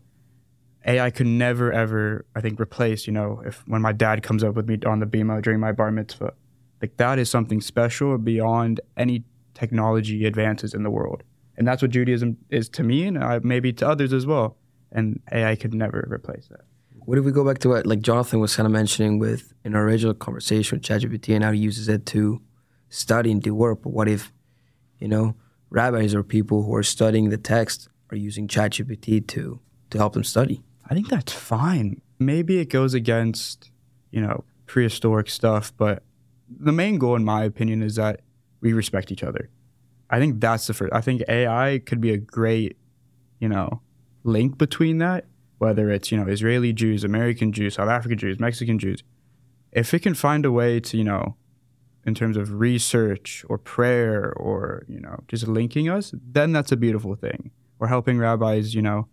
AI 0.86 1.10
could 1.10 1.26
never 1.26 1.72
ever 1.72 2.26
I 2.36 2.40
think 2.40 2.60
replace 2.60 3.06
you 3.06 3.12
know 3.12 3.42
if 3.44 3.64
when 3.66 3.82
my 3.82 3.92
dad 3.92 4.22
comes 4.22 4.44
up 4.44 4.54
with 4.54 4.68
me 4.68 4.78
on 4.86 5.00
the 5.00 5.06
bima 5.06 5.42
during 5.42 5.60
my 5.60 5.72
bar 5.72 5.90
mitzvah, 5.90 6.34
like 6.80 6.96
that 6.98 7.18
is 7.18 7.30
something 7.30 7.60
special 7.60 8.16
beyond 8.18 8.80
any 8.96 9.24
technology 9.54 10.24
advances 10.24 10.72
in 10.72 10.82
the 10.82 10.90
world, 10.90 11.22
and 11.60 11.68
that's 11.68 11.82
what 11.82 11.90
Judaism 11.90 12.38
is 12.48 12.70
to 12.70 12.82
me 12.82 13.04
and 13.04 13.22
uh, 13.22 13.38
maybe 13.42 13.70
to 13.74 13.86
others 13.86 14.14
as 14.14 14.24
well. 14.24 14.56
And 14.92 15.20
AI 15.30 15.56
could 15.56 15.74
never 15.74 16.08
replace 16.10 16.48
that. 16.48 16.62
What 17.00 17.18
if 17.18 17.24
we 17.24 17.32
go 17.32 17.44
back 17.44 17.58
to 17.58 17.68
what 17.68 17.84
like 17.84 18.00
Jonathan 18.00 18.40
was 18.40 18.56
kind 18.56 18.66
of 18.66 18.72
mentioning 18.72 19.18
with 19.18 19.52
in 19.62 19.74
our 19.74 19.82
original 19.82 20.14
conversation 20.14 20.78
with 20.78 20.84
ChatGPT 20.86 21.34
and 21.34 21.44
how 21.44 21.52
he 21.52 21.60
uses 21.60 21.86
it 21.86 22.06
to 22.06 22.40
study 22.88 23.30
and 23.30 23.42
do 23.42 23.54
work? 23.54 23.82
But 23.82 23.90
what 23.90 24.08
if, 24.08 24.32
you 25.00 25.06
know, 25.06 25.36
rabbis 25.68 26.14
or 26.14 26.22
people 26.22 26.62
who 26.62 26.74
are 26.74 26.82
studying 26.82 27.28
the 27.28 27.36
text 27.36 27.90
are 28.10 28.16
using 28.16 28.48
ChatGPT 28.48 29.26
to 29.28 29.60
to 29.90 29.98
help 29.98 30.14
them 30.14 30.24
study. 30.24 30.62
I 30.88 30.94
think 30.94 31.10
that's 31.10 31.32
fine. 31.32 32.00
Maybe 32.18 32.58
it 32.58 32.70
goes 32.70 32.94
against, 32.94 33.70
you 34.10 34.22
know, 34.22 34.44
prehistoric 34.64 35.28
stuff, 35.28 35.74
but 35.76 36.04
the 36.48 36.72
main 36.72 36.96
goal, 36.96 37.16
in 37.16 37.24
my 37.24 37.44
opinion, 37.44 37.82
is 37.82 37.96
that 37.96 38.22
we 38.62 38.72
respect 38.72 39.12
each 39.12 39.22
other. 39.22 39.50
I 40.10 40.18
think 40.18 40.40
that's 40.40 40.66
the 40.66 40.74
first. 40.74 40.92
I 40.92 41.00
think 41.00 41.22
AI 41.28 41.80
could 41.86 42.00
be 42.00 42.10
a 42.10 42.18
great, 42.18 42.76
you 43.38 43.48
know, 43.48 43.80
link 44.24 44.58
between 44.58 44.98
that. 44.98 45.26
Whether 45.58 45.90
it's 45.90 46.10
you 46.10 46.18
know 46.18 46.26
Israeli 46.26 46.72
Jews, 46.72 47.04
American 47.04 47.52
Jews, 47.52 47.74
South 47.74 47.88
African 47.88 48.18
Jews, 48.18 48.40
Mexican 48.40 48.78
Jews, 48.78 49.02
if 49.72 49.94
it 49.94 50.00
can 50.00 50.14
find 50.14 50.44
a 50.44 50.52
way 50.52 50.80
to 50.80 50.96
you 50.96 51.04
know, 51.04 51.36
in 52.04 52.14
terms 52.14 52.36
of 52.36 52.60
research 52.60 53.44
or 53.48 53.56
prayer 53.56 54.32
or 54.36 54.84
you 54.88 55.00
know 55.00 55.22
just 55.28 55.46
linking 55.46 55.88
us, 55.88 56.12
then 56.14 56.52
that's 56.52 56.72
a 56.72 56.76
beautiful 56.76 57.14
thing 57.14 57.50
or 57.78 57.88
helping 57.88 58.18
rabbis, 58.18 58.74
you 58.74 58.82
know, 58.82 59.08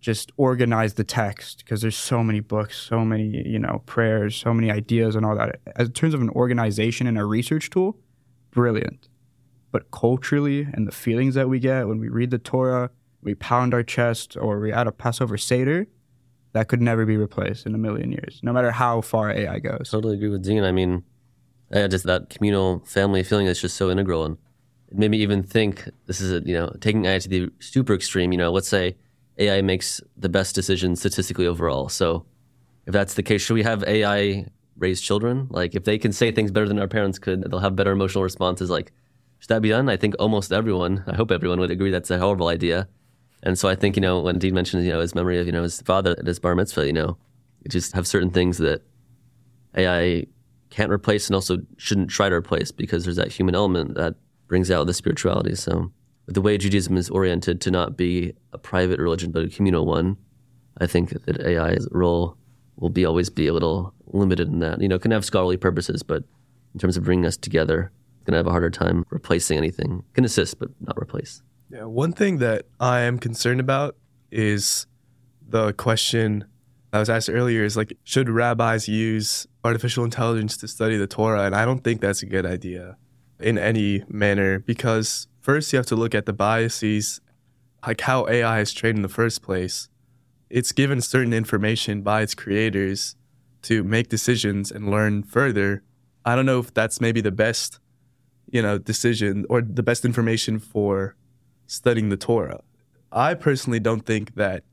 just 0.00 0.32
organize 0.36 0.94
the 0.94 1.04
text 1.04 1.58
because 1.64 1.80
there's 1.80 1.96
so 1.96 2.22
many 2.22 2.40
books, 2.40 2.78
so 2.78 3.04
many, 3.04 3.42
you 3.46 3.58
know, 3.58 3.82
prayers, 3.86 4.36
so 4.36 4.52
many 4.52 4.70
ideas 4.70 5.16
and 5.16 5.24
all 5.24 5.36
that. 5.36 5.60
As 5.76 5.88
in 5.88 5.92
terms 5.92 6.14
of 6.14 6.20
an 6.20 6.30
organization 6.30 7.06
and 7.06 7.18
a 7.18 7.24
research 7.24 7.70
tool, 7.70 7.96
brilliant. 8.50 9.08
But 9.70 9.90
culturally 9.90 10.66
and 10.72 10.86
the 10.86 10.92
feelings 10.92 11.34
that 11.34 11.48
we 11.48 11.58
get 11.58 11.88
when 11.88 11.98
we 11.98 12.08
read 12.08 12.30
the 12.30 12.38
Torah, 12.38 12.90
we 13.22 13.34
pound 13.34 13.74
our 13.74 13.82
chest 13.82 14.36
or 14.36 14.60
we 14.60 14.72
add 14.72 14.86
a 14.86 14.92
Passover 14.92 15.36
Seder, 15.36 15.86
that 16.52 16.68
could 16.68 16.80
never 16.80 17.04
be 17.04 17.16
replaced 17.16 17.66
in 17.66 17.74
a 17.74 17.78
million 17.78 18.10
years, 18.10 18.40
no 18.42 18.52
matter 18.52 18.70
how 18.70 19.00
far 19.00 19.30
AI 19.30 19.58
goes. 19.58 19.90
Totally 19.90 20.16
agree 20.16 20.30
with 20.30 20.42
Dean. 20.42 20.64
I 20.64 20.72
mean, 20.72 21.04
yeah, 21.70 21.86
just 21.86 22.04
that 22.04 22.30
communal 22.30 22.80
family 22.86 23.22
feeling 23.22 23.46
is 23.46 23.60
just 23.60 23.76
so 23.76 23.90
integral. 23.90 24.24
And 24.24 24.38
it 24.88 24.96
made 24.96 25.10
me 25.10 25.18
even 25.18 25.42
think 25.42 25.88
this 26.06 26.20
is 26.20 26.32
a, 26.32 26.46
you 26.46 26.54
know 26.54 26.74
taking 26.80 27.04
AI 27.04 27.18
to 27.18 27.28
the 27.28 27.50
super 27.60 27.94
extreme. 27.94 28.32
You 28.32 28.38
know, 28.38 28.50
let's 28.50 28.68
say 28.68 28.96
AI 29.38 29.60
makes 29.60 30.00
the 30.16 30.28
best 30.28 30.54
decision 30.54 30.96
statistically 30.96 31.46
overall. 31.46 31.88
So 31.88 32.24
if 32.86 32.92
that's 32.92 33.14
the 33.14 33.22
case, 33.22 33.42
should 33.42 33.54
we 33.54 33.62
have 33.62 33.84
AI 33.84 34.46
raise 34.78 35.00
children? 35.00 35.48
Like 35.50 35.74
if 35.74 35.84
they 35.84 35.98
can 35.98 36.12
say 36.12 36.32
things 36.32 36.50
better 36.50 36.66
than 36.66 36.78
our 36.78 36.88
parents 36.88 37.18
could, 37.18 37.42
they'll 37.50 37.60
have 37.60 37.76
better 37.76 37.92
emotional 37.92 38.24
responses. 38.24 38.70
Like 38.70 38.92
should 39.38 39.48
that 39.48 39.62
be 39.62 39.70
done? 39.70 39.88
I 39.88 39.96
think 39.96 40.14
almost 40.18 40.52
everyone, 40.52 41.04
I 41.06 41.14
hope 41.14 41.30
everyone 41.30 41.60
would 41.60 41.70
agree 41.70 41.90
that's 41.90 42.10
a 42.10 42.18
horrible 42.18 42.48
idea. 42.48 42.88
And 43.42 43.58
so 43.58 43.68
I 43.68 43.74
think, 43.74 43.96
you 43.96 44.02
know, 44.02 44.20
when 44.20 44.38
Dean 44.38 44.54
mentioned, 44.54 44.84
you 44.84 44.92
know, 44.92 45.00
his 45.00 45.14
memory 45.14 45.38
of, 45.38 45.46
you 45.46 45.52
know, 45.52 45.62
his 45.62 45.80
father 45.82 46.16
at 46.18 46.26
his 46.26 46.38
bar 46.38 46.54
mitzvah, 46.54 46.86
you 46.86 46.92
know, 46.92 47.16
you 47.62 47.68
just 47.68 47.92
have 47.92 48.06
certain 48.06 48.30
things 48.30 48.58
that 48.58 48.82
AI 49.76 50.26
can't 50.70 50.90
replace 50.90 51.28
and 51.28 51.34
also 51.34 51.58
shouldn't 51.76 52.10
try 52.10 52.28
to 52.28 52.34
replace 52.34 52.72
because 52.72 53.04
there's 53.04 53.16
that 53.16 53.32
human 53.32 53.54
element 53.54 53.94
that 53.94 54.16
brings 54.48 54.70
out 54.70 54.86
the 54.86 54.94
spirituality. 54.94 55.54
So 55.54 55.92
the 56.26 56.40
way 56.40 56.58
Judaism 56.58 56.96
is 56.96 57.08
oriented 57.10 57.60
to 57.62 57.70
not 57.70 57.96
be 57.96 58.34
a 58.52 58.58
private 58.58 58.98
religion 58.98 59.30
but 59.30 59.44
a 59.44 59.48
communal 59.48 59.86
one, 59.86 60.16
I 60.80 60.86
think 60.86 61.10
that 61.10 61.40
AI's 61.40 61.86
role 61.90 62.36
will 62.76 62.90
be 62.90 63.04
always 63.04 63.30
be 63.30 63.46
a 63.46 63.52
little 63.52 63.94
limited 64.06 64.48
in 64.48 64.58
that. 64.60 64.80
You 64.80 64.88
know, 64.88 64.96
it 64.96 65.02
can 65.02 65.10
have 65.10 65.24
scholarly 65.24 65.56
purposes, 65.56 66.02
but 66.02 66.24
in 66.74 66.80
terms 66.80 66.96
of 66.96 67.04
bringing 67.04 67.26
us 67.26 67.36
together, 67.36 67.92
going 68.28 68.34
to 68.34 68.38
have 68.38 68.46
a 68.46 68.50
harder 68.50 68.70
time 68.70 69.06
replacing 69.08 69.56
anything. 69.56 70.04
Can 70.12 70.24
assist, 70.24 70.58
but 70.58 70.68
not 70.80 70.98
replace. 70.98 71.42
Yeah, 71.70 71.84
one 71.84 72.12
thing 72.12 72.38
that 72.38 72.66
I 72.78 73.00
am 73.00 73.18
concerned 73.18 73.60
about 73.60 73.96
is 74.30 74.86
the 75.46 75.72
question 75.72 76.44
I 76.92 76.98
was 76.98 77.08
asked 77.08 77.30
earlier 77.30 77.64
is 77.64 77.76
like, 77.76 77.96
should 78.04 78.28
rabbis 78.28 78.86
use 78.86 79.46
artificial 79.64 80.04
intelligence 80.04 80.56
to 80.58 80.68
study 80.68 80.96
the 80.96 81.06
Torah? 81.06 81.44
And 81.44 81.54
I 81.54 81.64
don't 81.64 81.82
think 81.82 82.00
that's 82.00 82.22
a 82.22 82.26
good 82.26 82.44
idea 82.44 82.96
in 83.40 83.56
any 83.56 84.04
manner 84.08 84.58
because 84.58 85.26
first 85.40 85.72
you 85.72 85.76
have 85.78 85.86
to 85.86 85.96
look 85.96 86.14
at 86.14 86.26
the 86.26 86.32
biases, 86.32 87.20
like 87.86 88.02
how 88.02 88.26
AI 88.28 88.60
is 88.60 88.72
trained 88.72 88.96
in 88.96 89.02
the 89.02 89.08
first 89.08 89.42
place. 89.42 89.88
It's 90.50 90.72
given 90.72 91.00
certain 91.00 91.32
information 91.32 92.02
by 92.02 92.22
its 92.22 92.34
creators 92.34 93.16
to 93.62 93.84
make 93.84 94.08
decisions 94.08 94.70
and 94.70 94.90
learn 94.90 95.22
further. 95.22 95.82
I 96.24 96.34
don't 96.34 96.46
know 96.46 96.58
if 96.58 96.72
that's 96.72 97.00
maybe 97.00 97.20
the 97.20 97.30
best, 97.30 97.78
you 98.50 98.62
know, 98.62 98.78
decision 98.78 99.44
or 99.48 99.62
the 99.62 99.82
best 99.82 100.04
information 100.04 100.58
for 100.58 101.16
studying 101.66 102.08
the 102.08 102.16
Torah. 102.16 102.60
I 103.12 103.34
personally 103.34 103.80
don't 103.80 104.04
think 104.04 104.34
that 104.34 104.64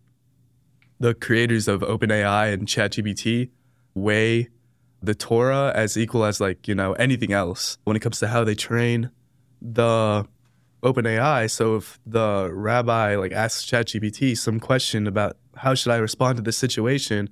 the 1.00 1.14
creators 1.14 1.68
of 1.68 1.82
OpenAI 1.82 2.54
and 2.54 2.68
ChatGPT 2.68 3.50
weigh 3.94 4.50
the 5.02 5.16
Torah 5.16 5.72
as 5.76 5.98
equal 5.98 6.26
as 6.26 6.40
like, 6.40 6.68
you 6.68 6.76
know, 6.76 6.94
anything 6.94 7.32
else 7.32 7.78
when 7.84 7.96
it 7.96 8.00
comes 8.00 8.20
to 8.20 8.28
how 8.28 8.44
they 8.44 8.56
train 8.56 9.12
the 9.62 10.26
OpenAI. 10.84 11.50
So 11.50 11.76
if 11.78 12.00
the 12.06 12.50
rabbi 12.52 13.16
like 13.16 13.32
asks 13.32 13.66
ChatGPT 13.66 14.38
some 14.38 14.60
question 14.60 15.08
about 15.08 15.38
how 15.58 15.74
should 15.74 15.92
I 15.92 15.98
respond 15.98 16.38
to 16.38 16.42
this 16.42 16.58
situation, 16.58 17.30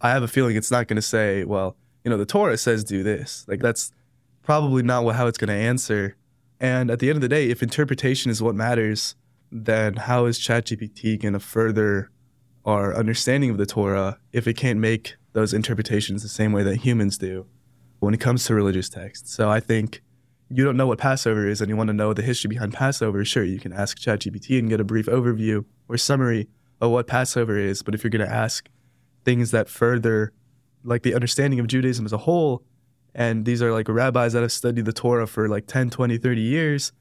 I 0.00 0.10
have 0.10 0.22
a 0.22 0.28
feeling 0.28 0.56
it's 0.56 0.70
not 0.70 0.88
going 0.88 0.96
to 0.96 1.02
say, 1.02 1.44
well, 1.44 1.76
you 2.04 2.10
know, 2.10 2.16
the 2.16 2.26
Torah 2.26 2.56
says 2.56 2.84
do 2.84 3.02
this. 3.02 3.44
Like 3.48 3.60
that's 3.60 3.92
probably 4.46 4.82
not 4.82 5.04
what, 5.04 5.16
how 5.16 5.26
it's 5.26 5.36
going 5.36 5.48
to 5.48 5.54
answer. 5.54 6.16
And 6.60 6.90
at 6.90 7.00
the 7.00 7.10
end 7.10 7.16
of 7.16 7.20
the 7.20 7.28
day, 7.28 7.50
if 7.50 7.62
interpretation 7.62 8.30
is 8.30 8.40
what 8.40 8.54
matters, 8.54 9.16
then 9.50 9.96
how 9.96 10.24
is 10.26 10.38
ChatGPT 10.38 11.20
going 11.20 11.34
to 11.34 11.40
further 11.40 12.10
our 12.64 12.96
understanding 12.96 13.50
of 13.50 13.58
the 13.58 13.66
Torah 13.66 14.18
if 14.32 14.46
it 14.46 14.54
can't 14.54 14.78
make 14.78 15.16
those 15.32 15.52
interpretations 15.52 16.22
the 16.22 16.28
same 16.28 16.52
way 16.52 16.62
that 16.62 16.76
humans 16.76 17.18
do 17.18 17.46
when 17.98 18.14
it 18.14 18.20
comes 18.20 18.44
to 18.44 18.54
religious 18.54 18.88
texts. 18.88 19.34
So 19.34 19.50
I 19.50 19.60
think 19.60 20.00
you 20.48 20.64
don't 20.64 20.76
know 20.76 20.86
what 20.86 20.98
Passover 20.98 21.48
is 21.48 21.60
and 21.60 21.68
you 21.68 21.76
want 21.76 21.88
to 21.88 21.94
know 21.94 22.14
the 22.14 22.22
history 22.22 22.48
behind 22.48 22.72
Passover, 22.72 23.24
sure, 23.24 23.44
you 23.44 23.58
can 23.58 23.72
ask 23.72 23.98
ChatGPT 23.98 24.58
and 24.60 24.68
get 24.68 24.80
a 24.80 24.84
brief 24.84 25.06
overview 25.06 25.64
or 25.88 25.96
summary 25.96 26.48
of 26.80 26.92
what 26.92 27.08
Passover 27.08 27.58
is. 27.58 27.82
But 27.82 27.94
if 27.94 28.04
you're 28.04 28.10
going 28.10 28.26
to 28.26 28.32
ask 28.32 28.68
things 29.24 29.50
that 29.50 29.68
further 29.68 30.32
like 30.84 31.02
the 31.02 31.14
understanding 31.14 31.58
of 31.58 31.66
Judaism 31.66 32.06
as 32.06 32.12
a 32.12 32.18
whole, 32.18 32.62
and 33.16 33.46
these 33.46 33.62
are 33.62 33.72
like 33.72 33.88
rabbis 33.88 34.34
that 34.34 34.42
have 34.42 34.52
studied 34.52 34.84
the 34.84 34.92
Torah 34.92 35.26
for 35.26 35.48
like 35.48 35.66
10, 35.66 35.88
20, 35.88 36.18
30 36.18 36.40
years, 36.40 36.92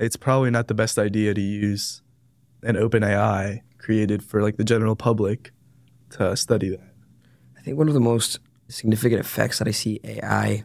it's 0.00 0.16
probably 0.16 0.50
not 0.50 0.66
the 0.66 0.74
best 0.74 0.98
idea 0.98 1.32
to 1.32 1.40
use 1.40 2.02
an 2.64 2.76
open 2.76 3.04
AI 3.04 3.62
created 3.78 4.20
for 4.24 4.42
like 4.42 4.56
the 4.56 4.64
general 4.64 4.96
public 4.96 5.52
to 6.10 6.36
study 6.36 6.70
that. 6.70 6.92
I 7.56 7.60
think 7.60 7.78
one 7.78 7.86
of 7.86 7.94
the 7.94 8.00
most 8.00 8.40
significant 8.66 9.20
effects 9.20 9.60
that 9.60 9.68
I 9.68 9.70
see 9.70 10.00
AI 10.02 10.64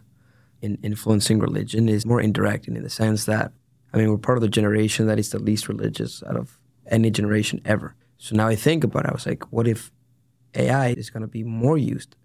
in 0.60 0.80
influencing 0.82 1.38
religion 1.38 1.88
is 1.88 2.04
more 2.04 2.20
indirect 2.20 2.68
in 2.68 2.82
the 2.82 2.90
sense 2.90 3.26
that 3.26 3.52
I 3.94 3.98
mean 3.98 4.10
we're 4.10 4.18
part 4.18 4.40
of 4.40 4.42
the 4.42 4.50
generation 4.50 5.06
that 5.06 5.20
is 5.20 5.30
the 5.30 5.38
least 5.38 5.70
religious 5.70 6.24
out 6.24 6.36
of 6.36 6.58
any 6.88 7.12
generation 7.12 7.62
ever. 7.64 7.94
So 8.18 8.36
now 8.36 8.48
I 8.48 8.56
think 8.56 8.84
about 8.84 9.06
it, 9.06 9.10
I 9.10 9.14
was 9.14 9.28
like, 9.28 9.54
what 9.54 9.68
if 9.68 9.92
AI 10.56 10.90
is 10.90 11.12
going 11.12 11.22
to 11.22 11.28
be 11.28 11.44
more 11.44 11.78
used? 11.78 12.16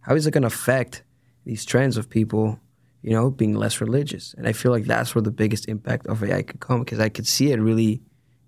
How 0.00 0.14
is 0.14 0.26
it 0.26 0.30
going 0.30 0.42
to 0.42 0.48
affect 0.48 1.02
these 1.44 1.64
trends 1.64 1.96
of 1.96 2.08
people, 2.08 2.58
you 3.02 3.10
know, 3.10 3.30
being 3.30 3.54
less 3.54 3.80
religious? 3.80 4.34
And 4.34 4.46
I 4.46 4.52
feel 4.52 4.72
like 4.72 4.84
that's 4.84 5.14
where 5.14 5.22
the 5.22 5.30
biggest 5.30 5.68
impact 5.68 6.06
of 6.06 6.22
AI 6.22 6.42
could 6.42 6.60
come 6.60 6.80
because 6.80 7.00
I 7.00 7.08
could 7.08 7.26
see 7.26 7.52
it 7.52 7.60
really 7.60 8.02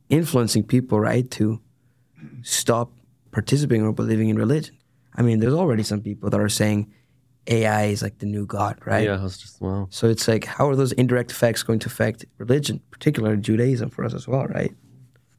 influencing 0.08 0.64
people, 0.64 1.00
right, 1.00 1.30
to 1.32 1.60
stop 2.42 2.92
participating 3.32 3.84
or 3.84 3.92
believing 3.92 4.28
in 4.28 4.36
religion. 4.36 4.76
I 5.14 5.22
mean, 5.22 5.40
there's 5.40 5.54
already 5.54 5.82
some 5.82 6.00
people 6.00 6.30
that 6.30 6.40
are 6.40 6.48
saying 6.48 6.92
AI 7.48 7.86
is 7.86 8.02
like 8.02 8.18
the 8.18 8.26
new 8.26 8.46
God, 8.46 8.78
right? 8.84 9.04
Yeah, 9.04 9.22
was 9.22 9.38
just 9.38 9.60
wow. 9.60 9.86
So 9.90 10.08
it's 10.08 10.26
like, 10.26 10.44
how 10.44 10.68
are 10.68 10.76
those 10.76 10.92
indirect 10.92 11.30
effects 11.30 11.62
going 11.62 11.78
to 11.80 11.86
affect 11.86 12.24
religion, 12.38 12.80
particularly 12.90 13.36
Judaism 13.38 13.90
for 13.90 14.04
us 14.04 14.14
as 14.14 14.26
well, 14.26 14.46
right? 14.46 14.74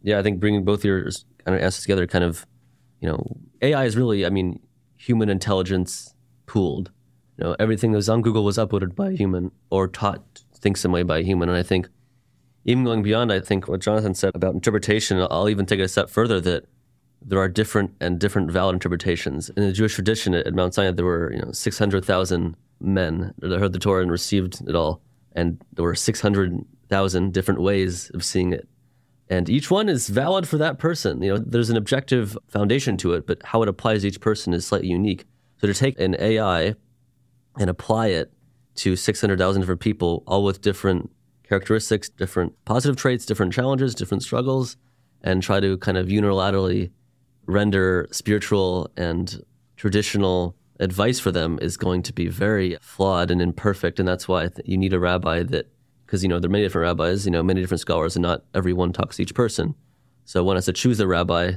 Yeah, 0.04 0.20
I 0.20 0.24
think 0.24 0.40
bringing 0.40 0.64
both 0.64 0.86
your 0.86 1.04
kind 1.46 1.58
of 1.58 1.62
answers 1.62 1.82
together, 1.82 2.08
kind 2.08 2.24
of, 2.24 2.46
you 3.02 3.10
know, 3.10 3.38
AI 3.62 3.86
is 3.86 3.98
really, 3.98 4.26
I 4.26 4.30
mean, 4.30 4.60
human 4.96 5.30
intelligence 5.30 6.14
pooled. 6.46 6.92
You 7.38 7.46
know, 7.46 7.56
everything 7.60 7.92
that 7.92 7.98
was 7.98 8.10
on 8.10 8.22
Google 8.22 8.44
was 8.44 8.58
uploaded 8.58 8.96
by 8.96 9.10
a 9.10 9.16
human 9.16 9.52
or 9.70 9.88
taught 9.88 10.42
think 10.58 10.78
some 10.78 10.92
way 10.92 11.04
by 11.04 11.20
a 11.20 11.24
human. 11.24 11.50
And 11.50 11.58
I 11.58 11.64
think 11.64 11.88
even 12.66 12.84
going 12.84 13.04
beyond, 13.04 13.32
I 13.32 13.40
think 13.40 13.68
what 13.68 13.80
Jonathan 13.80 14.14
said 14.14 14.36
about 14.36 14.54
interpretation, 14.54 15.26
I'll 15.30 15.50
even 15.50 15.66
take 15.66 15.80
it 15.80 15.84
a 15.84 15.88
step 15.88 16.10
further 16.10 16.42
that 16.42 16.66
there 17.22 17.40
are 17.40 17.48
different 17.48 17.92
and 18.00 18.20
different 18.20 18.52
valid 18.52 18.74
interpretations. 18.74 19.50
In 19.50 19.64
the 19.64 19.72
Jewish 19.72 19.96
tradition 19.96 20.34
at 20.34 20.54
Mount 20.54 20.74
Sinai, 20.74 20.92
there 20.92 21.06
were 21.06 21.32
you 21.34 21.42
know 21.42 21.52
600,000 21.52 22.56
men 22.80 23.34
that 23.40 23.60
heard 23.60 23.74
the 23.74 23.80
Torah 23.80 24.02
and 24.02 24.12
received 24.12 24.62
it 24.68 24.76
all, 24.76 25.02
and 25.34 25.62
there 25.74 25.84
were 25.84 25.96
600,000 25.96 27.34
different 27.34 27.62
ways 27.62 28.12
of 28.14 28.24
seeing 28.24 28.54
it. 28.54 28.68
And 29.30 29.50
each 29.50 29.70
one 29.70 29.90
is 29.90 30.08
valid 30.08 30.48
for 30.48 30.58
that 30.58 30.80
person. 30.80 31.22
You 31.22 31.34
know, 31.34 31.44
there's 31.46 31.70
an 31.70 31.76
objective 31.76 32.38
foundation 32.48 32.96
to 32.98 33.14
it, 33.14 33.28
but 33.28 33.42
how 33.44 33.62
it 33.62 33.68
applies 33.68 34.04
to 34.04 34.08
each 34.08 34.22
person 34.22 34.54
is 34.54 34.66
slightly 34.66 34.88
unique. 34.88 35.26
So 35.60 35.68
to 35.68 35.74
take 35.74 36.00
an 36.00 36.16
AI 36.20 36.76
and 37.60 37.70
apply 37.70 38.08
it 38.08 38.32
to 38.76 38.96
600,000 38.96 39.62
different 39.62 39.82
people, 39.82 40.24
all 40.28 40.44
with 40.44 40.62
different 40.62 41.10
characteristics, 41.44 42.10
different 42.10 42.54
positive 42.66 42.96
traits, 42.96 43.26
different 43.26 43.54
challenges, 43.54 43.96
different 43.96 44.24
struggles, 44.24 44.78
and 45.22 45.42
try 45.42 45.60
to 45.60 45.78
kind 45.78 45.98
of 45.98 46.08
unilaterally 46.08 46.92
render 47.46 48.08
spiritual 48.12 48.92
and 48.98 49.44
traditional 49.78 50.56
advice 50.80 51.20
for 51.20 51.32
them 51.32 51.58
is 51.62 51.78
going 51.78 52.04
to 52.04 52.14
be 52.14 52.28
very 52.28 52.78
flawed 52.82 53.32
and 53.32 53.42
imperfect. 53.42 54.00
And 54.00 54.08
that's 54.08 54.28
why 54.28 54.50
you 54.66 54.78
need 54.78 54.94
a 54.94 55.00
rabbi 55.00 55.44
that, 55.44 55.68
because, 56.06 56.22
you 56.22 56.30
know, 56.30 56.40
there 56.40 56.50
are 56.50 56.52
many 56.52 56.66
different 56.66 56.84
rabbis, 56.84 57.26
you 57.26 57.32
know, 57.32 57.42
many 57.42 57.62
different 57.62 57.82
scholars, 57.82 58.16
and 58.16 58.24
not 58.24 58.44
everyone 58.54 58.94
talks 58.94 59.16
to 59.16 59.24
each 59.24 59.34
person. 59.34 59.74
So 60.26 60.44
one 60.44 60.56
has 60.58 60.66
to 60.66 60.74
choose 60.74 61.00
a 61.00 61.08
rabbi. 61.08 61.54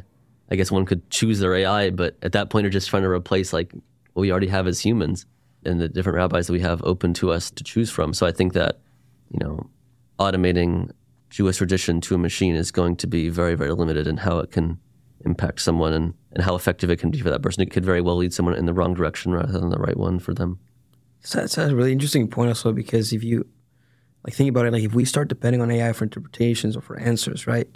I 0.51 0.57
guess 0.57 0.71
one 0.71 0.87
could 0.87 1.09
choose 1.11 1.39
their 1.41 1.55
AI, 1.55 1.91
but 1.91 2.17
at 2.23 2.33
that 2.33 2.51
point, 2.51 2.65
you're 2.65 2.71
just 2.71 2.89
trying 2.89 3.03
to 3.03 3.11
replace 3.11 3.53
like 3.53 3.73
what 4.15 4.23
we 4.23 4.31
already 4.31 4.49
have 4.49 4.67
as 4.67 4.81
humans 4.81 5.27
and 5.65 5.81
the 5.81 5.89
different 5.89 6.17
rabbis 6.17 6.47
that 6.47 6.53
we 6.53 6.61
have 6.61 6.83
open 6.85 7.15
to 7.15 7.31
us 7.31 7.51
to 7.51 7.65
choose 7.65 7.91
from. 7.91 8.15
So 8.15 8.27
I 8.27 8.33
think 8.33 8.53
that, 8.55 8.81
you 9.31 9.39
know, 9.41 9.69
automating 10.19 10.91
Jewish 11.31 11.59
tradition 11.59 12.01
to 12.03 12.15
a 12.15 12.19
machine 12.19 12.55
is 12.55 12.71
going 12.71 12.97
to 12.97 13.07
be 13.07 13.29
very, 13.29 13.55
very 13.55 13.73
limited 13.73 14.07
in 14.07 14.19
how 14.19 14.39
it 14.39 14.51
can 14.51 14.79
impact 15.25 15.61
someone 15.61 15.93
and, 15.93 16.15
and 16.33 16.43
how 16.43 16.55
effective 16.55 16.91
it 16.91 16.99
can 16.99 17.11
be 17.11 17.21
for 17.21 17.31
that 17.31 17.43
person. 17.43 17.63
It 17.63 17.71
could 17.71 17.85
very 17.85 18.01
well 18.01 18.17
lead 18.17 18.33
someone 18.33 18.55
in 18.55 18.67
the 18.67 18.73
wrong 18.73 18.95
direction 18.95 19.33
rather 19.33 19.53
than 19.53 19.71
the 19.71 19.79
right 19.79 19.97
one 19.97 20.19
for 20.19 20.35
them. 20.35 20.59
So 21.21 21.41
that's 21.41 21.59
a 21.59 21.75
really 21.75 21.93
interesting 21.93 22.29
point 22.29 22.49
also 22.49 22.73
because 22.73 23.13
if 23.13 23.23
you 23.23 23.47
like 24.25 24.35
think 24.35 24.49
about 24.51 24.67
it, 24.67 24.73
like 24.73 24.83
if 24.83 24.95
we 24.95 25.05
start 25.05 25.29
depending 25.29 25.61
on 25.61 25.71
AI 25.71 25.93
for 25.93 26.05
interpretations 26.05 26.77
or 26.77 26.81
for 26.81 26.99
answers, 26.99 27.47
right? 27.47 27.69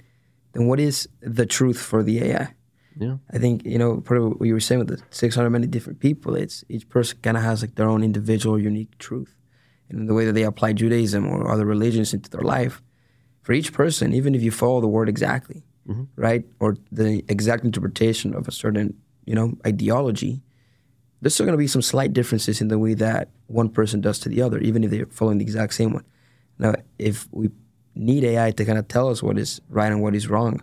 Then 0.52 0.66
what 0.66 0.80
is 0.80 1.08
the 1.20 1.46
truth 1.46 1.78
for 1.78 2.02
the 2.02 2.22
AI? 2.24 2.54
Yeah. 2.98 3.16
I 3.32 3.38
think, 3.38 3.64
you 3.64 3.78
know, 3.78 4.00
part 4.00 4.20
of 4.20 4.40
what 4.40 4.46
you 4.46 4.54
were 4.54 4.60
saying 4.60 4.78
with 4.78 4.88
the 4.88 5.02
600 5.10 5.50
many 5.50 5.66
different 5.66 6.00
people, 6.00 6.34
it's 6.36 6.64
each 6.68 6.88
person 6.88 7.18
kind 7.22 7.36
of 7.36 7.42
has 7.42 7.62
like 7.62 7.74
their 7.74 7.88
own 7.88 8.04
individual, 8.04 8.58
unique 8.58 8.96
truth. 8.98 9.34
And 9.88 10.08
the 10.08 10.14
way 10.14 10.24
that 10.24 10.32
they 10.32 10.44
apply 10.44 10.72
Judaism 10.72 11.26
or 11.26 11.50
other 11.50 11.66
religions 11.66 12.14
into 12.14 12.30
their 12.30 12.42
life, 12.42 12.82
for 13.42 13.52
each 13.52 13.72
person, 13.72 14.14
even 14.14 14.34
if 14.34 14.42
you 14.42 14.50
follow 14.50 14.80
the 14.80 14.88
word 14.88 15.08
exactly, 15.08 15.62
mm-hmm. 15.86 16.04
right, 16.16 16.44
or 16.60 16.76
the 16.90 17.24
exact 17.28 17.64
interpretation 17.64 18.34
of 18.34 18.48
a 18.48 18.52
certain, 18.52 18.94
you 19.26 19.34
know, 19.34 19.56
ideology, 19.66 20.42
there's 21.20 21.34
still 21.34 21.46
going 21.46 21.54
to 21.54 21.58
be 21.58 21.66
some 21.66 21.82
slight 21.82 22.12
differences 22.12 22.60
in 22.60 22.68
the 22.68 22.78
way 22.78 22.94
that 22.94 23.28
one 23.46 23.68
person 23.68 24.00
does 24.00 24.18
to 24.20 24.28
the 24.28 24.40
other, 24.40 24.58
even 24.58 24.82
if 24.82 24.90
they're 24.90 25.06
following 25.06 25.38
the 25.38 25.44
exact 25.44 25.74
same 25.74 25.92
one. 25.92 26.04
Now, 26.58 26.74
if 26.98 27.28
we 27.32 27.50
need 27.94 28.24
AI 28.24 28.50
to 28.52 28.64
kind 28.64 28.78
of 28.78 28.88
tell 28.88 29.08
us 29.08 29.22
what 29.22 29.38
is 29.38 29.60
right 29.68 29.92
and 29.92 30.02
what 30.02 30.14
is 30.14 30.28
wrong, 30.28 30.62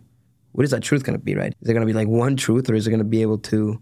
what 0.51 0.63
is 0.63 0.71
that 0.71 0.83
truth 0.83 1.03
going 1.03 1.17
to 1.17 1.23
be, 1.23 1.35
right? 1.35 1.53
Is 1.61 1.69
it 1.69 1.73
going 1.73 1.85
to 1.85 1.91
be 1.91 1.97
like 1.97 2.07
one 2.07 2.35
truth 2.35 2.69
or 2.69 2.75
is 2.75 2.87
it 2.87 2.89
going 2.89 2.99
to 2.99 3.05
be 3.05 3.21
able 3.21 3.37
to 3.39 3.81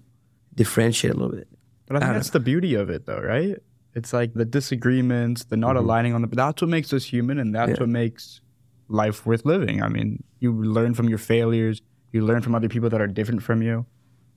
differentiate 0.56 1.14
a 1.14 1.18
little 1.18 1.36
bit? 1.36 1.48
But 1.88 1.98
I 1.98 2.00
think 2.00 2.10
I 2.12 2.14
that's 2.14 2.30
don't 2.30 2.34
the 2.34 2.46
beauty 2.46 2.76
of 2.76 2.90
it, 2.90 3.06
though, 3.06 3.20
right? 3.20 3.58
It's 3.96 4.14
like 4.14 4.34
the 4.34 4.46
disagreements, 4.46 5.46
the 5.46 5.58
not 5.58 5.76
mm-hmm. 5.76 5.86
aligning 5.86 6.14
on 6.14 6.22
the. 6.22 6.28
That's 6.28 6.62
what 6.62 6.70
makes 6.70 6.94
us 6.94 7.06
human, 7.06 7.40
and 7.40 7.54
that's 7.54 7.72
Yeah. 7.72 7.80
what 7.80 7.90
makes 7.90 8.42
life 8.88 9.26
worth 9.26 9.46
living. 9.46 9.82
I 9.82 9.88
mean, 9.88 10.24
you 10.40 10.54
learn 10.54 10.94
from 10.94 11.10
your 11.10 11.18
failures. 11.18 11.82
You 12.12 12.24
learn 12.24 12.42
from 12.42 12.56
other 12.56 12.70
people 12.70 12.90
that 12.90 13.02
are 13.02 13.08
different 13.08 13.44
from 13.44 13.62
you. 13.62 13.86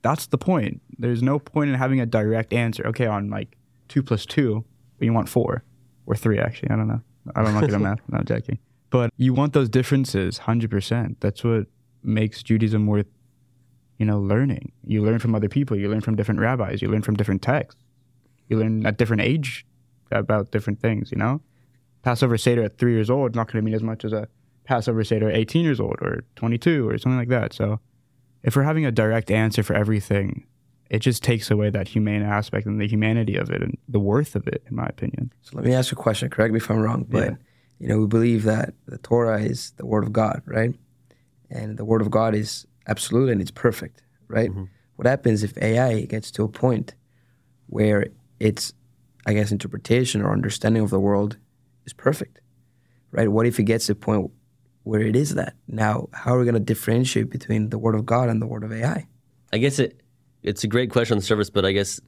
That's 0.01 0.27
the 0.27 0.37
point. 0.37 0.81
There's 0.97 1.23
no 1.23 1.39
point 1.39 1.69
in 1.69 1.75
having 1.75 1.99
a 2.01 2.05
direct 2.05 2.53
answer. 2.53 2.85
Okay, 2.87 3.05
on 3.05 3.29
like 3.29 3.55
two 3.87 4.01
plus 4.03 4.25
two, 4.25 4.65
but 4.97 5.05
you 5.05 5.13
want 5.13 5.29
four 5.29 5.63
or 6.05 6.15
three. 6.15 6.39
Actually, 6.39 6.71
I 6.71 6.75
don't 6.75 6.87
know. 6.87 7.01
I 7.35 7.43
don't 7.43 7.53
know 7.53 7.75
at 7.75 7.81
math. 7.89 7.99
Not 8.09 8.25
joking. 8.25 8.57
But 8.89 9.11
you 9.17 9.33
want 9.33 9.53
those 9.53 9.69
differences, 9.69 10.39
hundred 10.39 10.71
percent. 10.71 11.21
That's 11.21 11.43
what 11.43 11.67
makes 12.03 12.43
Judaism 12.43 12.87
worth, 12.87 13.07
you 13.97 14.05
know, 14.05 14.19
learning. 14.19 14.71
You 14.85 15.01
learn 15.03 15.19
from 15.19 15.35
other 15.35 15.49
people. 15.49 15.77
You 15.77 15.89
learn 15.89 16.01
from 16.01 16.15
different 16.15 16.39
rabbis. 16.39 16.81
You 16.81 16.89
learn 16.89 17.01
from 17.01 17.15
different 17.15 17.41
texts. 17.41 17.81
You 18.49 18.57
learn 18.59 18.85
at 18.85 18.97
different 18.97 19.21
age 19.21 19.65
about 20.11 20.51
different 20.51 20.79
things. 20.79 21.11
You 21.11 21.17
know, 21.17 21.41
Passover 22.01 22.37
Seder 22.37 22.63
at 22.63 22.77
three 22.77 22.93
years 22.93 23.09
old 23.09 23.31
is 23.31 23.35
not 23.35 23.47
going 23.51 23.61
to 23.61 23.65
mean 23.65 23.73
as 23.73 23.83
much 23.83 24.03
as 24.05 24.13
a 24.13 24.27
Passover 24.65 25.03
Seder 25.03 25.29
at 25.29 25.35
18 25.35 25.63
years 25.63 25.79
old 25.79 25.97
or 26.01 26.23
22 26.35 26.87
or 26.87 26.97
something 26.97 27.17
like 27.17 27.29
that. 27.29 27.53
So, 27.53 27.79
if 28.43 28.55
we're 28.55 28.63
having 28.63 28.85
a 28.85 28.91
direct 28.91 29.31
answer 29.31 29.63
for 29.63 29.73
everything, 29.73 30.45
it 30.89 30.99
just 30.99 31.23
takes 31.23 31.49
away 31.49 31.69
that 31.69 31.87
humane 31.87 32.21
aspect 32.21 32.65
and 32.67 32.79
the 32.79 32.87
humanity 32.87 33.35
of 33.37 33.49
it 33.49 33.61
and 33.61 33.77
the 33.87 33.99
worth 33.99 34.35
of 34.35 34.47
it, 34.47 34.63
in 34.69 34.75
my 34.75 34.85
opinion. 34.85 35.31
So 35.41 35.55
let 35.55 35.65
me 35.65 35.73
ask 35.73 35.91
you 35.91 35.97
a 35.97 36.01
question. 36.01 36.29
Correct 36.29 36.53
me 36.53 36.57
if 36.57 36.69
I'm 36.69 36.77
wrong, 36.79 37.05
but 37.09 37.29
Yeah. 37.29 37.35
you 37.79 37.87
know 37.87 37.99
we 37.99 38.07
believe 38.07 38.43
that 38.43 38.73
the 38.85 38.97
Torah 38.99 39.39
is 39.41 39.71
the 39.77 39.85
word 39.85 40.03
of 40.03 40.11
God, 40.13 40.41
right? 40.45 40.75
And 41.53 41.77
the 41.77 41.85
word 41.85 42.01
of 42.01 42.09
God 42.11 42.35
is 42.35 42.65
absolute 42.87 43.29
and 43.29 43.39
it's 43.39 43.51
perfect, 43.51 44.01
right? 44.27 44.49
Mm-hmm. 44.49 44.65
What 44.95 45.07
happens 45.07 45.43
if 45.43 45.57
AI 45.57 46.01
gets 46.01 46.31
to 46.31 46.43
a 46.43 46.49
point 46.49 46.95
where 47.67 48.07
its, 48.39 48.73
I 49.25 49.33
guess, 49.33 49.51
interpretation 49.51 50.21
or 50.21 50.33
understanding 50.33 50.83
of 50.83 50.89
the 50.89 50.99
world 50.99 51.37
is 51.85 51.93
perfect, 51.93 52.41
right? 53.11 53.29
What 53.29 53.45
if 53.45 53.59
it 53.59 53.63
gets 53.63 53.85
to 53.85 53.93
a 53.93 53.95
point 53.95 54.31
where 54.83 55.01
it 55.01 55.15
is 55.15 55.35
that? 55.35 55.55
Now, 55.67 56.09
how 56.13 56.35
are 56.35 56.39
we 56.39 56.45
going 56.45 56.55
to 56.55 56.59
differentiate 56.59 57.29
between 57.29 57.69
the 57.69 57.77
word 57.77 57.95
of 57.95 58.05
God 58.05 58.29
and 58.29 58.41
the 58.41 58.47
word 58.47 58.63
of 58.63 58.73
AI? 58.73 59.07
I 59.51 59.57
guess 59.59 59.79
it 59.79 60.01
it's 60.41 60.63
a 60.63 60.67
great 60.67 60.91
question 60.91 61.13
on 61.13 61.19
the 61.19 61.25
surface, 61.25 61.49
but 61.49 61.65
I 61.65 61.71
guess 61.71 62.01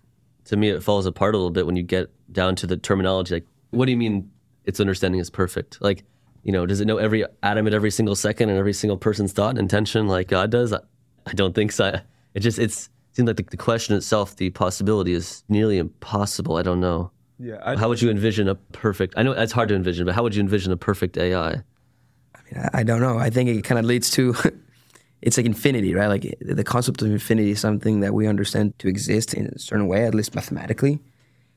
to 0.45 0.58
me 0.58 0.69
it 0.69 0.84
falls 0.84 1.05
apart 1.05 1.36
a 1.36 1.38
little 1.38 1.51
bit 1.51 1.65
when 1.65 1.75
you 1.75 1.84
get 1.84 2.10
down 2.31 2.55
to 2.58 2.67
the 2.67 2.77
terminology. 2.77 3.36
Like, 3.36 3.45
what 3.71 3.86
do 3.86 3.91
you 3.91 3.97
mean 3.97 4.29
its 4.65 4.79
understanding 4.79 5.21
is 5.21 5.29
perfect? 5.29 5.81
Like, 5.81 6.03
you 6.45 6.51
know, 6.51 6.67
does 6.67 6.79
it 6.79 6.86
know 6.86 6.97
every 6.97 7.25
atom 7.41 7.65
at 7.65 7.73
every 7.73 7.89
single 7.89 8.15
second 8.15 8.49
and 8.49 8.58
every 8.60 8.71
single 8.71 8.97
person's 8.97 9.34
thought 9.34 9.49
and 9.49 9.60
intention 9.60 10.08
like 10.08 10.27
God 10.27 10.51
does? 10.51 10.71
I, 10.71 10.79
I 11.25 11.34
don't 11.34 11.55
think 11.55 11.71
so. 11.71 11.99
It 12.36 12.41
just 12.41 12.60
it's 12.60 12.86
it 12.86 13.15
seems 13.15 13.27
like 13.27 13.38
the, 13.38 13.43
the 13.43 13.58
question 13.58 13.95
itself, 13.95 14.36
the 14.36 14.51
possibility 14.51 15.13
is 15.13 15.43
nearly 15.49 15.79
impossible. 15.79 16.58
I 16.58 16.62
don't 16.62 16.79
know. 16.79 17.12
Yeah, 17.39 17.58
I, 17.65 17.75
How 17.75 17.89
would 17.89 17.99
you 17.99 18.12
envision 18.12 18.47
a 18.47 18.55
perfect? 18.55 19.15
I 19.17 19.23
know 19.23 19.31
it's 19.31 19.51
hard 19.51 19.69
to 19.69 19.75
envision, 19.75 20.05
but 20.05 20.13
how 20.13 20.21
would 20.21 20.36
you 20.36 20.41
envision 20.41 20.71
a 20.71 20.77
perfect 20.77 21.17
AI? 21.17 21.49
I 21.49 21.53
mean, 21.53 22.58
I, 22.58 22.69
I 22.73 22.84
don't 22.84 23.01
know. 23.01 23.17
I 23.17 23.31
think 23.31 23.49
it 23.49 23.63
kind 23.63 23.79
of 23.79 23.86
leads 23.86 24.12
to 24.12 24.36
it's 25.23 25.38
like 25.38 25.47
infinity, 25.47 25.95
right? 25.95 26.08
Like 26.08 26.38
the 26.39 26.63
concept 26.63 27.01
of 27.01 27.10
infinity 27.10 27.51
is 27.51 27.60
something 27.60 28.01
that 28.01 28.13
we 28.13 28.27
understand 28.27 28.77
to 28.79 28.88
exist 28.88 29.34
in 29.34 29.47
a 29.47 29.58
certain 29.58 29.88
way, 29.88 30.05
at 30.05 30.13
least 30.13 30.36
mathematically, 30.36 30.99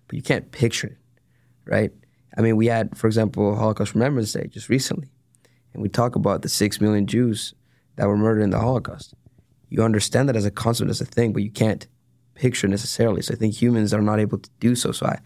but 0.07 0.17
you 0.17 0.23
can't 0.23 0.51
picture 0.51 0.87
it, 0.87 0.97
right? 1.67 1.93
I 2.37 2.43
mean, 2.43 2.57
we 2.57 2.67
had, 2.67 2.97
for 2.97 3.07
example, 3.07 3.57
Holocaust 3.57 3.95
Remembrance 3.95 4.33
Day 4.33 4.47
just 4.47 4.69
recently, 4.69 5.09
and 5.73 5.83
we 5.83 5.89
talk 5.89 6.15
about 6.15 6.43
the 6.43 6.49
six 6.49 6.81
million 6.81 7.07
Jews 7.07 7.55
that 7.97 8.07
were 8.07 8.17
murdered 8.17 8.43
in 8.43 8.51
the 8.51 8.61
Holocaust. 8.61 9.15
You 9.71 9.83
understand 9.83 10.29
that 10.29 10.37
as 10.37 10.45
a 10.45 10.51
concept, 10.51 10.91
as 10.91 11.01
a 11.01 11.05
thing, 11.05 11.33
but 11.33 11.43
you 11.43 11.51
can't 11.51 11.87
picture 12.35 12.69
necessarily. 12.69 13.23
So 13.23 13.35
I 13.35 13.37
think 13.37 13.55
humans 13.55 13.93
are 13.93 14.03
not 14.03 14.21
able 14.21 14.39
to 14.39 14.51
do 14.61 14.75
so. 14.75 14.93
So 14.93 15.07
I, 15.07 15.19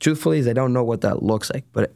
truthfully, 0.00 0.38
is 0.38 0.48
I 0.48 0.52
don't 0.52 0.72
know 0.72 0.84
what 0.84 1.02
that 1.02 1.22
looks 1.22 1.50
like, 1.52 1.64
but 1.72 1.92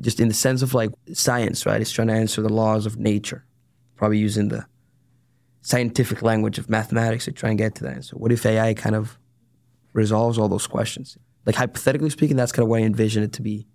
just 0.00 0.20
in 0.20 0.28
the 0.28 0.34
sense 0.34 0.62
of 0.62 0.74
like 0.74 0.90
science, 1.12 1.66
right? 1.66 1.80
It's 1.80 1.90
trying 1.90 2.08
to 2.08 2.14
answer 2.14 2.42
the 2.42 2.52
laws 2.52 2.86
of 2.86 2.98
nature, 2.98 3.44
probably 3.96 4.18
using 4.18 4.48
the 4.48 4.66
scientific 5.62 6.22
language 6.22 6.58
of 6.58 6.70
mathematics 6.70 7.24
to 7.24 7.32
try 7.32 7.50
and 7.50 7.58
get 7.58 7.74
to 7.76 7.84
that 7.84 7.94
answer. 7.94 8.16
What 8.16 8.32
if 8.32 8.46
AI 8.46 8.74
kind 8.74 8.94
of 8.94 9.18
resolves 9.92 10.38
all 10.38 10.48
those 10.48 10.66
questions? 10.66 11.18
Like 11.48 11.56
hypothetically 11.56 12.10
speaking, 12.10 12.36
that's 12.36 12.52
kind 12.52 12.64
of 12.64 12.68
what 12.68 12.82
I 12.82 12.84
envision 12.84 13.22
it 13.22 13.32
to 13.32 13.42
be 13.42 13.66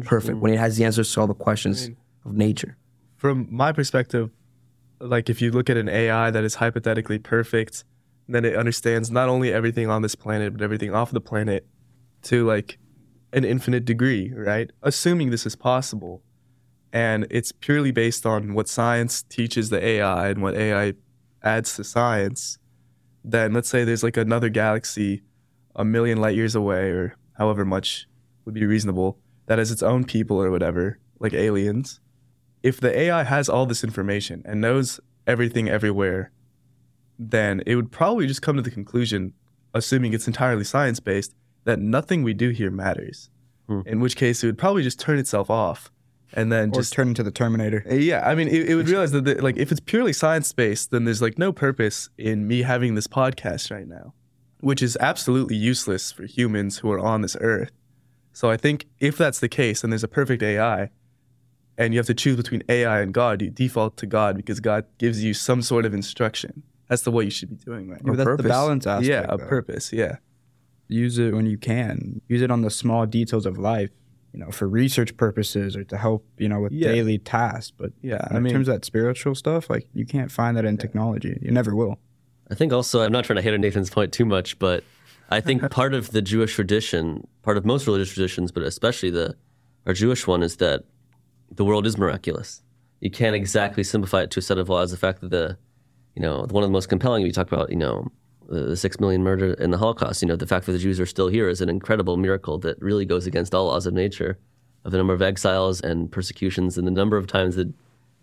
perfect 0.00 0.38
when 0.38 0.50
it 0.50 0.58
has 0.58 0.78
the 0.78 0.84
answers 0.86 1.12
to 1.12 1.20
all 1.20 1.26
the 1.26 1.34
questions 1.34 1.90
of 2.24 2.32
nature. 2.32 2.78
From 3.16 3.46
my 3.50 3.70
perspective, 3.70 4.30
like 4.98 5.28
if 5.28 5.42
you 5.42 5.50
look 5.50 5.68
at 5.68 5.76
an 5.76 5.90
AI 5.90 6.30
that 6.30 6.42
is 6.42 6.54
hypothetically 6.54 7.18
perfect, 7.18 7.84
then 8.28 8.46
it 8.46 8.56
understands 8.56 9.10
not 9.10 9.28
only 9.28 9.52
everything 9.52 9.90
on 9.90 10.00
this 10.00 10.14
planet, 10.14 10.54
but 10.54 10.62
everything 10.62 10.94
off 10.94 11.10
the 11.10 11.20
planet 11.20 11.66
to 12.22 12.46
like 12.46 12.78
an 13.34 13.44
infinite 13.44 13.84
degree, 13.84 14.32
right? 14.34 14.70
Assuming 14.82 15.28
this 15.28 15.44
is 15.44 15.54
possible. 15.54 16.22
And 16.94 17.26
it's 17.28 17.52
purely 17.52 17.90
based 17.90 18.24
on 18.24 18.54
what 18.54 18.68
science 18.68 19.22
teaches 19.22 19.68
the 19.68 19.84
AI 19.84 20.30
and 20.30 20.40
what 20.40 20.54
AI 20.54 20.94
adds 21.42 21.76
to 21.76 21.84
science. 21.84 22.56
Then 23.22 23.52
let's 23.52 23.68
say 23.68 23.84
there's 23.84 24.02
like 24.02 24.16
another 24.16 24.48
galaxy 24.48 25.20
a 25.76 25.84
million 25.84 26.18
light 26.20 26.36
years 26.36 26.54
away, 26.54 26.90
or 26.90 27.16
however 27.38 27.64
much 27.64 28.06
would 28.44 28.54
be 28.54 28.64
reasonable, 28.66 29.18
that 29.46 29.58
has 29.58 29.70
its 29.70 29.82
own 29.82 30.04
people 30.04 30.42
or 30.42 30.50
whatever, 30.50 30.98
like 31.18 31.32
aliens. 31.32 32.00
If 32.62 32.80
the 32.80 32.96
AI 32.96 33.24
has 33.24 33.48
all 33.48 33.66
this 33.66 33.82
information 33.82 34.42
and 34.44 34.60
knows 34.60 35.00
everything 35.26 35.68
everywhere, 35.68 36.30
then 37.18 37.62
it 37.66 37.76
would 37.76 37.90
probably 37.90 38.26
just 38.26 38.42
come 38.42 38.56
to 38.56 38.62
the 38.62 38.70
conclusion, 38.70 39.32
assuming 39.74 40.12
it's 40.12 40.26
entirely 40.26 40.64
science 40.64 41.00
based, 41.00 41.34
that 41.64 41.78
nothing 41.78 42.22
we 42.22 42.34
do 42.34 42.50
here 42.50 42.70
matters. 42.70 43.30
Hmm. 43.68 43.80
In 43.86 44.00
which 44.00 44.16
case, 44.16 44.42
it 44.42 44.46
would 44.46 44.58
probably 44.58 44.82
just 44.82 44.98
turn 44.98 45.18
itself 45.18 45.50
off, 45.50 45.90
and 46.32 46.50
then 46.50 46.70
Or 46.70 46.72
just 46.80 46.92
turn 46.92 47.08
into 47.08 47.22
the 47.22 47.30
Terminator. 47.30 47.84
yeah. 47.90 48.26
I 48.28 48.34
mean, 48.34 48.48
it, 48.48 48.68
it 48.70 48.74
would 48.74 48.88
realize 48.88 49.12
that 49.12 49.24
the, 49.24 49.34
like 49.42 49.56
if 49.56 49.70
it's 49.70 49.80
purely 49.80 50.12
science 50.12 50.50
based, 50.52 50.90
then 50.90 51.04
there's 51.04 51.22
like 51.22 51.38
no 51.38 51.52
purpose 51.52 52.08
in 52.18 52.46
me 52.48 52.62
having 52.62 52.94
this 52.94 53.06
podcast 53.06 53.70
right 53.70 53.86
now, 53.86 54.14
which 54.62 54.80
is 54.82 54.96
absolutely 55.00 55.56
useless 55.56 56.12
for 56.12 56.24
humans 56.24 56.78
who 56.78 56.90
are 56.90 56.98
on 57.00 57.20
this 57.20 57.36
earth. 57.40 57.70
So 58.32 58.48
I 58.50 58.56
think 58.56 58.86
if 59.00 59.18
that's 59.18 59.40
the 59.40 59.48
case, 59.48 59.82
and 59.84 59.92
there's 59.92 60.04
a 60.04 60.08
perfect 60.08 60.42
AI, 60.42 60.88
and 61.76 61.92
you 61.92 61.98
have 61.98 62.06
to 62.06 62.14
choose 62.14 62.36
between 62.36 62.62
AI 62.68 63.00
and 63.00 63.12
God, 63.12 63.42
you 63.42 63.50
default 63.50 63.96
to 63.98 64.06
God 64.06 64.36
because 64.36 64.60
God 64.60 64.86
gives 64.98 65.22
you 65.22 65.34
some 65.34 65.60
sort 65.62 65.84
of 65.84 65.92
instruction. 65.92 66.62
That's 66.88 67.02
the 67.02 67.10
what 67.10 67.24
you 67.24 67.30
should 67.30 67.50
be 67.50 67.56
doing 67.56 67.88
right 67.90 68.00
Yeah, 68.04 68.12
that's 68.14 68.24
purpose. 68.24 68.42
the 68.44 68.48
balance 68.48 68.86
aspect. 68.86 69.08
Yeah, 69.08 69.26
a 69.28 69.36
though. 69.36 69.46
purpose. 69.46 69.92
Yeah. 69.92 70.16
use 70.88 71.16
it 71.18 71.32
when 71.34 71.46
you 71.46 71.56
can. 71.56 72.20
Use 72.28 72.42
it 72.42 72.50
on 72.50 72.60
the 72.60 72.68
small 72.70 73.06
details 73.06 73.46
of 73.46 73.56
life, 73.56 73.88
you 74.34 74.38
know, 74.40 74.50
for 74.50 74.68
research 74.68 75.16
purposes 75.16 75.74
or 75.74 75.84
to 75.84 75.96
help, 75.96 76.26
you 76.36 76.48
know, 76.50 76.60
with 76.60 76.72
Yeah. 76.72 76.88
daily 76.92 77.16
tasks. 77.18 77.72
But 77.74 77.92
Yeah, 78.02 78.26
in 78.30 78.36
I 78.36 78.40
mean- 78.40 78.52
terms 78.52 78.68
of 78.68 78.74
that 78.74 78.84
spiritual 78.84 79.34
stuff, 79.34 79.70
like 79.70 79.86
you 79.94 80.04
can't 80.04 80.30
find 80.30 80.54
that 80.58 80.66
in 80.66 80.76
technology. 80.76 81.38
You 81.40 81.50
never 81.50 81.74
will. 81.74 81.98
I 82.52 82.54
think 82.54 82.70
also, 82.70 83.00
I'm 83.00 83.12
not 83.12 83.24
trying 83.24 83.36
to 83.36 83.42
hit 83.42 83.54
on 83.54 83.62
Nathan's 83.62 83.88
point 83.88 84.12
too 84.12 84.26
much, 84.26 84.58
but 84.58 84.84
I 85.30 85.40
think 85.40 85.68
part 85.70 85.94
of 85.94 86.10
the 86.10 86.20
Jewish 86.20 86.54
tradition, 86.54 87.26
part 87.40 87.56
of 87.56 87.64
most 87.64 87.86
religious 87.86 88.12
traditions, 88.12 88.52
but 88.52 88.62
especially 88.62 89.08
the 89.08 89.36
our 89.86 89.94
Jewish 89.94 90.26
one, 90.26 90.42
is 90.42 90.56
that 90.56 90.84
the 91.50 91.64
world 91.64 91.86
is 91.86 91.96
miraculous. 91.96 92.62
You 93.00 93.10
can't 93.10 93.34
exactly 93.34 93.82
simplify 93.82 94.20
it 94.20 94.30
to 94.32 94.40
a 94.40 94.42
set 94.42 94.58
of 94.58 94.68
laws. 94.68 94.90
The 94.90 94.98
fact 94.98 95.22
that 95.22 95.30
the, 95.30 95.56
you 96.14 96.20
know, 96.20 96.46
one 96.50 96.62
of 96.62 96.68
the 96.68 96.72
most 96.72 96.90
compelling, 96.90 97.22
we 97.22 97.32
talk 97.32 97.50
about, 97.50 97.70
you 97.70 97.76
know, 97.76 98.12
the, 98.50 98.60
the 98.60 98.76
six 98.76 99.00
million 99.00 99.22
murder 99.22 99.54
in 99.54 99.70
the 99.70 99.78
Holocaust, 99.78 100.20
you 100.20 100.28
know, 100.28 100.36
the 100.36 100.46
fact 100.46 100.66
that 100.66 100.72
the 100.72 100.78
Jews 100.78 101.00
are 101.00 101.06
still 101.06 101.28
here 101.28 101.48
is 101.48 101.62
an 101.62 101.70
incredible 101.70 102.18
miracle 102.18 102.58
that 102.58 102.80
really 102.82 103.06
goes 103.06 103.26
against 103.26 103.54
all 103.54 103.68
laws 103.68 103.86
of 103.86 103.94
nature, 103.94 104.38
of 104.84 104.92
the 104.92 104.98
number 104.98 105.14
of 105.14 105.22
exiles 105.22 105.80
and 105.80 106.12
persecutions 106.12 106.76
and 106.76 106.86
the 106.86 106.92
number 106.92 107.16
of 107.16 107.26
times 107.26 107.56
that 107.56 107.72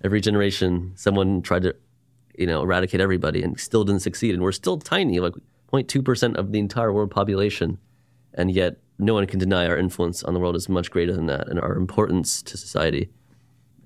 every 0.03 0.21
generation 0.21 0.93
someone 0.95 1.41
tried 1.41 1.63
to 1.63 1.75
you 2.39 2.47
know, 2.47 2.61
eradicate 2.61 3.01
everybody 3.01 3.43
and 3.43 3.59
still 3.59 3.83
didn't 3.83 4.01
succeed. 4.01 4.33
And 4.33 4.41
we're 4.41 4.53
still 4.53 4.79
tiny, 4.79 5.19
like 5.19 5.33
0.2% 5.73 6.37
of 6.37 6.53
the 6.53 6.59
entire 6.59 6.93
world 6.93 7.11
population. 7.11 7.77
And 8.33 8.49
yet, 8.49 8.77
no 8.97 9.13
one 9.13 9.27
can 9.27 9.39
deny 9.39 9.67
our 9.67 9.77
influence 9.77 10.23
on 10.23 10.33
the 10.33 10.39
world 10.39 10.55
is 10.55 10.69
much 10.69 10.89
greater 10.89 11.13
than 11.13 11.25
that 11.25 11.49
and 11.49 11.59
our 11.59 11.75
importance 11.75 12.41
to 12.43 12.57
society. 12.57 13.09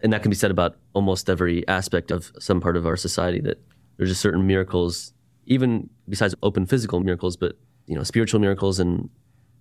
And 0.02 0.14
that 0.14 0.22
can 0.22 0.30
be 0.30 0.36
said 0.36 0.52
about 0.52 0.76
almost 0.94 1.30
every 1.30 1.68
aspect 1.68 2.12
of 2.12 2.32
some 2.40 2.62
part 2.62 2.78
of 2.78 2.86
our 2.86 2.96
society 2.96 3.40
that 3.42 3.60
there's 3.98 4.10
just 4.10 4.22
certain 4.22 4.46
miracles, 4.46 5.14
even 5.48 5.90
besides 6.08 6.36
open 6.44 6.66
physical 6.68 7.00
miracles, 7.00 7.36
but, 7.36 7.58
you 7.88 7.96
know, 7.96 8.04
spiritual 8.04 8.40
miracles 8.40 8.80
and 8.80 9.10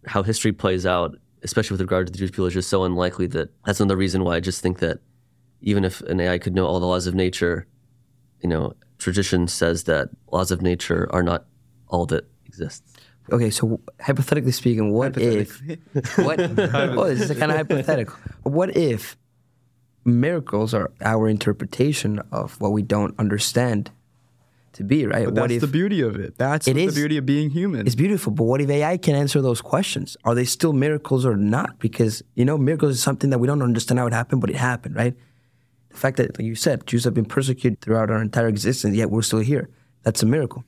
how 0.06 0.22
history 0.22 0.52
plays 0.52 0.84
out, 0.84 1.16
especially 1.42 1.74
with 1.74 1.80
regard 1.80 2.06
to 2.06 2.12
the 2.12 2.18
Jewish 2.18 2.32
people, 2.32 2.46
is 2.46 2.54
just 2.54 2.68
so 2.68 2.84
unlikely 2.84 3.26
that 3.28 3.50
that's 3.64 3.80
another 3.80 3.96
reason 3.96 4.24
why 4.24 4.36
I 4.36 4.40
just 4.40 4.60
think 4.60 4.80
that 4.80 4.98
even 5.60 5.84
if 5.84 6.00
an 6.02 6.20
AI 6.20 6.38
could 6.38 6.54
know 6.54 6.66
all 6.66 6.80
the 6.80 6.86
laws 6.86 7.06
of 7.06 7.14
nature, 7.14 7.66
you 8.42 8.48
know, 8.48 8.74
tradition 8.98 9.48
says 9.48 9.84
that 9.84 10.08
laws 10.30 10.50
of 10.50 10.62
nature 10.62 11.08
are 11.12 11.22
not 11.22 11.46
all 11.88 12.06
that 12.06 12.24
exists. 12.46 12.82
Okay, 13.30 13.50
so 13.50 13.80
hypothetically 14.00 14.52
speaking, 14.52 14.92
what 14.92 15.16
if 15.16 15.60
what? 16.18 16.40
oh, 16.40 17.04
this 17.08 17.30
is 17.30 17.38
kind 17.38 17.50
of 17.52 17.56
hypothetical. 17.56 18.16
What 18.42 18.76
if 18.76 19.16
miracles 20.04 20.74
are 20.74 20.90
our 21.00 21.28
interpretation 21.28 22.20
of 22.32 22.60
what 22.60 22.72
we 22.72 22.82
don't 22.82 23.14
understand 23.18 23.90
to 24.72 24.82
be? 24.82 25.06
Right? 25.06 25.24
But 25.26 25.34
what 25.34 25.40
that's 25.42 25.52
if 25.54 25.60
the 25.60 25.66
beauty 25.68 26.00
of 26.00 26.16
it. 26.16 26.36
That's 26.36 26.66
It 26.66 26.74
the 26.74 26.88
beauty 26.88 27.16
of 27.16 27.24
being 27.26 27.50
human. 27.50 27.86
it's 27.86 27.94
beautiful, 27.94 28.32
but 28.32 28.44
what 28.44 28.60
if 28.60 28.68
AI 28.68 28.96
can 28.96 29.14
answer 29.14 29.40
those 29.40 29.60
questions? 29.60 30.16
Are 30.24 30.34
they 30.34 30.44
still 30.44 30.72
miracles 30.72 31.24
or 31.24 31.36
not? 31.36 31.78
Because 31.78 32.22
you 32.34 32.44
know, 32.44 32.58
miracles 32.58 32.92
is 32.92 33.02
something 33.02 33.30
that 33.30 33.38
we 33.38 33.46
don't 33.46 33.62
understand 33.62 34.00
how 34.00 34.06
it 34.08 34.12
happened, 34.12 34.40
but 34.40 34.50
it 34.50 34.56
happened, 34.56 34.96
right? 34.96 35.14
The 35.92 35.98
fact 35.98 36.16
that, 36.16 36.38
like 36.38 36.46
you 36.46 36.54
said, 36.54 36.86
Jews 36.86 37.04
have 37.04 37.14
been 37.14 37.24
persecuted 37.24 37.80
throughout 37.80 38.10
our 38.10 38.20
entire 38.20 38.48
existence, 38.48 38.96
yet 38.96 39.10
we're 39.10 39.22
still 39.22 39.40
here. 39.40 39.68
That's 40.02 40.22
a 40.22 40.26
miracle. 40.26 40.64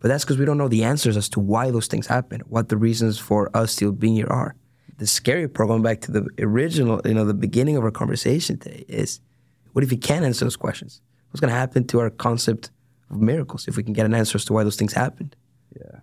But 0.00 0.08
that's 0.08 0.24
because 0.24 0.38
we 0.38 0.44
don't 0.44 0.58
know 0.58 0.68
the 0.68 0.84
answers 0.84 1.16
as 1.16 1.28
to 1.30 1.40
why 1.40 1.70
those 1.70 1.86
things 1.86 2.06
happen, 2.06 2.40
what 2.46 2.68
the 2.68 2.76
reasons 2.76 3.18
for 3.18 3.54
us 3.54 3.72
still 3.72 3.92
being 3.92 4.14
here 4.14 4.26
are. 4.28 4.54
The 4.98 5.06
scary 5.06 5.48
part, 5.48 5.68
going 5.68 5.82
back 5.82 6.00
to 6.02 6.12
the 6.12 6.26
original, 6.38 7.00
you 7.04 7.14
know, 7.14 7.24
the 7.24 7.34
beginning 7.34 7.76
of 7.76 7.84
our 7.84 7.90
conversation 7.90 8.58
today, 8.58 8.84
is 8.88 9.20
what 9.72 9.84
if 9.84 9.90
we 9.90 9.96
can't 9.96 10.24
answer 10.24 10.44
those 10.44 10.56
questions? 10.56 11.00
What's 11.30 11.40
going 11.40 11.52
to 11.52 11.58
happen 11.58 11.86
to 11.88 12.00
our 12.00 12.10
concept 12.10 12.70
of 13.10 13.20
miracles 13.20 13.68
if 13.68 13.76
we 13.76 13.82
can 13.82 13.92
get 13.92 14.06
an 14.06 14.14
answer 14.14 14.36
as 14.36 14.44
to 14.46 14.52
why 14.52 14.64
those 14.64 14.76
things 14.76 14.92
happened? 14.92 15.36
Yeah. 15.78 16.00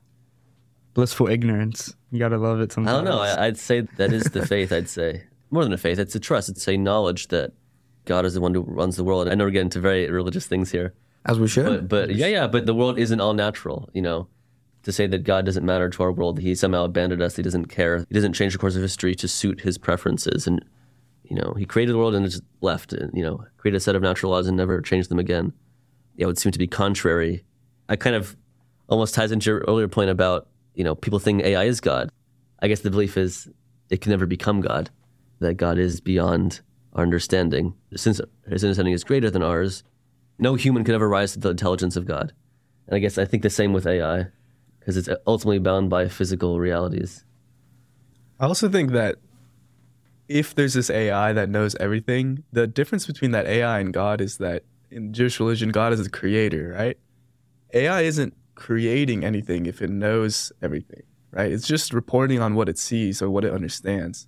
Blissful 0.93 1.27
ignorance. 1.27 1.95
You 2.11 2.19
gotta 2.19 2.37
love 2.37 2.59
it 2.59 2.71
sometimes. 2.71 2.93
I 2.93 3.03
don't 3.03 3.05
know. 3.05 3.21
I, 3.21 3.45
I'd 3.45 3.57
say 3.57 3.81
that 3.81 4.11
is 4.11 4.23
the 4.23 4.45
faith. 4.45 4.71
I'd 4.71 4.89
say 4.89 5.25
more 5.51 5.63
than 5.63 5.73
a 5.73 5.77
faith. 5.77 5.99
It's 5.99 6.15
a 6.15 6.19
trust. 6.19 6.49
It's 6.49 6.67
a 6.67 6.77
knowledge 6.77 7.27
that 7.27 7.53
God 8.07 8.25
is 8.25 8.33
the 8.33 8.41
one 8.41 8.53
who 8.53 8.61
runs 8.61 8.95
the 8.95 9.03
world. 9.03 9.27
I 9.29 9.35
know 9.35 9.43
we're 9.45 9.51
getting 9.51 9.67
into 9.67 9.79
very 9.79 10.09
religious 10.09 10.47
things 10.47 10.71
here, 10.71 10.93
As 11.25 11.39
we 11.39 11.47
should. 11.47 11.87
but 11.87 12.07
but 12.07 12.15
yeah, 12.15 12.27
yeah. 12.27 12.47
But 12.47 12.65
the 12.65 12.73
world 12.73 12.97
isn't 12.97 13.21
all 13.21 13.33
natural. 13.33 13.89
You 13.93 14.01
know, 14.01 14.27
to 14.83 14.91
say 14.91 15.05
that 15.07 15.23
God 15.23 15.45
doesn't 15.45 15.65
matter 15.65 15.89
to 15.89 16.03
our 16.03 16.11
world, 16.11 16.39
He 16.39 16.55
somehow 16.55 16.85
abandoned 16.85 17.21
us. 17.21 17.35
He 17.35 17.43
doesn't 17.43 17.65
care. 17.65 17.99
He 18.09 18.15
doesn't 18.15 18.33
change 18.33 18.53
the 18.53 18.59
course 18.59 18.75
of 18.75 18.81
history 18.81 19.13
to 19.15 19.27
suit 19.27 19.61
His 19.61 19.77
preferences. 19.77 20.47
And 20.47 20.63
you 21.23 21.35
know, 21.35 21.53
He 21.57 21.65
created 21.65 21.93
the 21.93 21.97
world 21.99 22.15
and 22.15 22.25
just 22.25 22.43
left. 22.61 22.93
And, 22.93 23.11
you 23.15 23.23
know, 23.23 23.43
created 23.57 23.77
a 23.77 23.81
set 23.81 23.95
of 23.95 24.01
natural 24.01 24.31
laws 24.31 24.47
and 24.47 24.57
never 24.57 24.81
changed 24.81 25.09
them 25.09 25.19
again. 25.19 25.53
Yeah, 26.15 26.23
it 26.23 26.27
would 26.27 26.39
seem 26.39 26.51
to 26.53 26.59
be 26.59 26.67
contrary. 26.67 27.43
I 27.89 27.95
kind 27.95 28.15
of 28.15 28.35
almost 28.89 29.13
ties 29.13 29.31
into 29.31 29.49
your 29.51 29.59
earlier 29.67 29.87
point 29.89 30.09
about 30.09 30.47
you 30.73 30.83
know 30.83 30.95
people 30.95 31.19
think 31.19 31.43
AI 31.43 31.65
is 31.65 31.81
God. 31.81 32.09
I 32.61 32.67
guess 32.69 32.79
the 32.81 32.89
belief 32.89 33.17
is 33.17 33.49
it 33.89 34.01
can 34.01 34.11
never 34.11 34.25
become 34.25 34.61
God, 34.61 34.89
that 35.39 35.55
God 35.55 35.77
is 35.77 35.99
beyond 36.01 36.61
our 36.97 37.03
understanding. 37.03 37.73
Since 37.95 38.19
His 38.49 38.63
understanding 38.63 38.93
is 38.93 39.03
greater 39.03 39.29
than 39.29 39.43
ours, 39.43 39.83
no 40.39 40.55
human 40.55 40.83
could 40.83 40.95
ever 40.95 41.09
rise 41.09 41.33
to 41.33 41.39
the 41.39 41.49
intelligence 41.49 41.95
of 41.95 42.05
God. 42.05 42.33
And 42.87 42.95
I 42.95 42.99
guess 42.99 43.17
I 43.17 43.25
think 43.25 43.43
the 43.43 43.49
same 43.49 43.73
with 43.73 43.87
AI, 43.87 44.27
because 44.79 44.97
it's 44.97 45.09
ultimately 45.25 45.59
bound 45.59 45.89
by 45.89 46.07
physical 46.07 46.59
realities. 46.59 47.25
I 48.39 48.45
also 48.45 48.69
think 48.69 48.91
that 48.91 49.17
if 50.27 50.53
there's 50.53 50.73
this 50.73 50.89
AI 50.89 51.33
that 51.33 51.49
knows 51.49 51.75
everything, 51.75 52.43
the 52.51 52.67
difference 52.67 53.05
between 53.05 53.31
that 53.31 53.45
AI 53.45 53.79
and 53.79 53.93
God 53.93 54.21
is 54.21 54.37
that 54.37 54.63
in 54.91 55.13
Jewish 55.13 55.39
religion, 55.39 55.69
God 55.69 55.93
is 55.93 56.03
the 56.03 56.09
creator, 56.09 56.75
right? 56.77 56.97
AI 57.73 58.01
isn't 58.01 58.33
creating 58.55 59.23
anything 59.23 59.65
if 59.65 59.81
it 59.81 59.89
knows 59.89 60.51
everything, 60.61 61.03
right? 61.31 61.51
It's 61.51 61.67
just 61.67 61.93
reporting 61.93 62.39
on 62.39 62.55
what 62.55 62.69
it 62.69 62.77
sees 62.77 63.21
or 63.21 63.29
what 63.29 63.45
it 63.45 63.53
understands, 63.53 64.27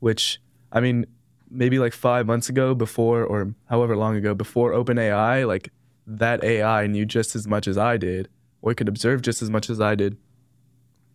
which, 0.00 0.40
I 0.72 0.80
mean, 0.80 1.06
maybe 1.50 1.78
like 1.78 1.92
five 1.92 2.26
months 2.26 2.48
ago, 2.48 2.74
before, 2.74 3.24
or 3.24 3.54
however 3.68 3.96
long 3.96 4.16
ago, 4.16 4.34
before 4.34 4.72
OpenAI, 4.72 5.46
like 5.46 5.70
that 6.06 6.42
AI 6.44 6.86
knew 6.86 7.04
just 7.04 7.34
as 7.34 7.46
much 7.46 7.66
as 7.66 7.76
I 7.76 7.96
did, 7.96 8.28
or 8.62 8.74
could 8.74 8.88
observe 8.88 9.22
just 9.22 9.42
as 9.42 9.50
much 9.50 9.70
as 9.70 9.80
I 9.80 9.94
did 9.94 10.16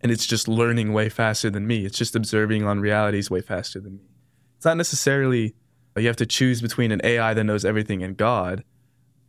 and 0.02 0.12
it's 0.12 0.26
just 0.26 0.48
learning 0.48 0.94
way 0.94 1.10
faster 1.10 1.50
than 1.50 1.68
me. 1.68 1.86
It's 1.86 1.98
just 1.98 2.16
observing 2.16 2.64
on 2.64 2.80
realities 2.80 3.30
way 3.30 3.42
faster 3.42 3.80
than 3.80 3.98
me. 3.98 4.04
it's 4.58 4.66
not 4.66 4.78
necessarily 4.78 5.56
you 5.98 6.08
have 6.08 6.16
to 6.18 6.26
choose 6.26 6.62
between 6.62 6.92
an 6.92 7.02
AI 7.04 7.34
that 7.34 7.44
knows 7.44 7.66
everything 7.66 8.02
and 8.02 8.16
God. 8.16 8.64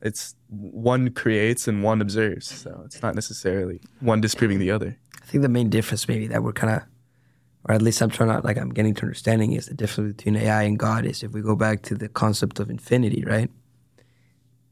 It's 0.00 0.34
one 0.48 1.10
creates 1.10 1.68
and 1.68 1.82
one 1.82 2.00
observes. 2.00 2.46
So 2.48 2.82
it's 2.84 3.02
not 3.02 3.14
necessarily 3.14 3.80
one 4.00 4.20
disproving 4.20 4.58
the 4.58 4.70
other. 4.70 4.96
I 5.20 5.26
think 5.26 5.42
the 5.42 5.48
main 5.48 5.70
difference 5.70 6.08
maybe 6.08 6.28
that 6.28 6.42
we're 6.42 6.52
kind 6.52 6.74
of, 6.74 6.82
or 7.64 7.74
at 7.74 7.82
least 7.82 8.00
I'm 8.00 8.10
trying 8.10 8.30
to 8.30 8.46
like 8.46 8.56
I'm 8.58 8.70
getting 8.70 8.94
to 8.94 9.02
understanding 9.02 9.52
is 9.52 9.66
the 9.66 9.74
difference 9.74 10.14
between 10.14 10.36
AI 10.36 10.62
and 10.62 10.78
God 10.78 11.04
is 11.04 11.22
if 11.22 11.32
we 11.32 11.42
go 11.42 11.54
back 11.54 11.82
to 11.82 11.94
the 11.94 12.08
concept 12.08 12.58
of 12.60 12.70
infinity, 12.70 13.24
right? 13.24 13.50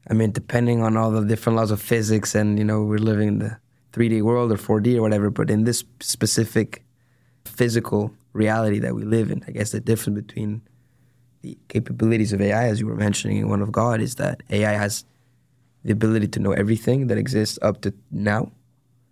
I 0.09 0.13
mean, 0.13 0.31
depending 0.31 0.81
on 0.81 0.97
all 0.97 1.11
the 1.11 1.23
different 1.23 1.57
laws 1.57 1.71
of 1.71 1.81
physics, 1.81 2.35
and 2.35 2.57
you 2.57 2.65
know, 2.65 2.83
we're 2.83 2.97
living 2.97 3.27
in 3.27 3.39
the 3.39 3.57
3D 3.93 4.21
world 4.23 4.51
or 4.51 4.57
4D 4.57 4.97
or 4.97 5.01
whatever, 5.01 5.29
but 5.29 5.49
in 5.49 5.63
this 5.63 5.83
specific 5.99 6.83
physical 7.45 8.11
reality 8.33 8.79
that 8.79 8.95
we 8.95 9.03
live 9.03 9.31
in, 9.31 9.43
I 9.47 9.51
guess 9.51 9.71
the 9.71 9.79
difference 9.79 10.21
between 10.21 10.61
the 11.41 11.57
capabilities 11.69 12.33
of 12.33 12.41
AI, 12.41 12.65
as 12.65 12.79
you 12.79 12.87
were 12.87 12.95
mentioning, 12.95 13.39
and 13.39 13.49
one 13.49 13.61
of 13.61 13.71
God, 13.71 14.01
is 14.01 14.15
that 14.15 14.41
AI 14.49 14.73
has 14.73 15.05
the 15.83 15.91
ability 15.91 16.27
to 16.29 16.39
know 16.39 16.51
everything 16.51 17.07
that 17.07 17.17
exists 17.17 17.57
up 17.61 17.81
to 17.81 17.93
now, 18.11 18.51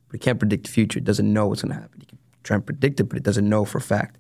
but 0.08 0.16
it 0.16 0.22
can't 0.22 0.40
predict 0.40 0.66
the 0.66 0.72
future. 0.72 1.00
It 1.00 1.06
doesn't 1.06 1.32
know 1.32 1.48
what's 1.48 1.62
going 1.62 1.74
to 1.74 1.82
happen. 1.82 2.02
It 2.02 2.08
can 2.08 2.20
try 2.44 2.56
and 2.56 2.66
predict 2.66 3.00
it, 3.00 3.04
but 3.06 3.18
it 3.18 3.24
doesn't 3.24 3.48
know 3.48 3.66
for 3.66 3.78
a 3.78 3.82
fact. 3.82 4.18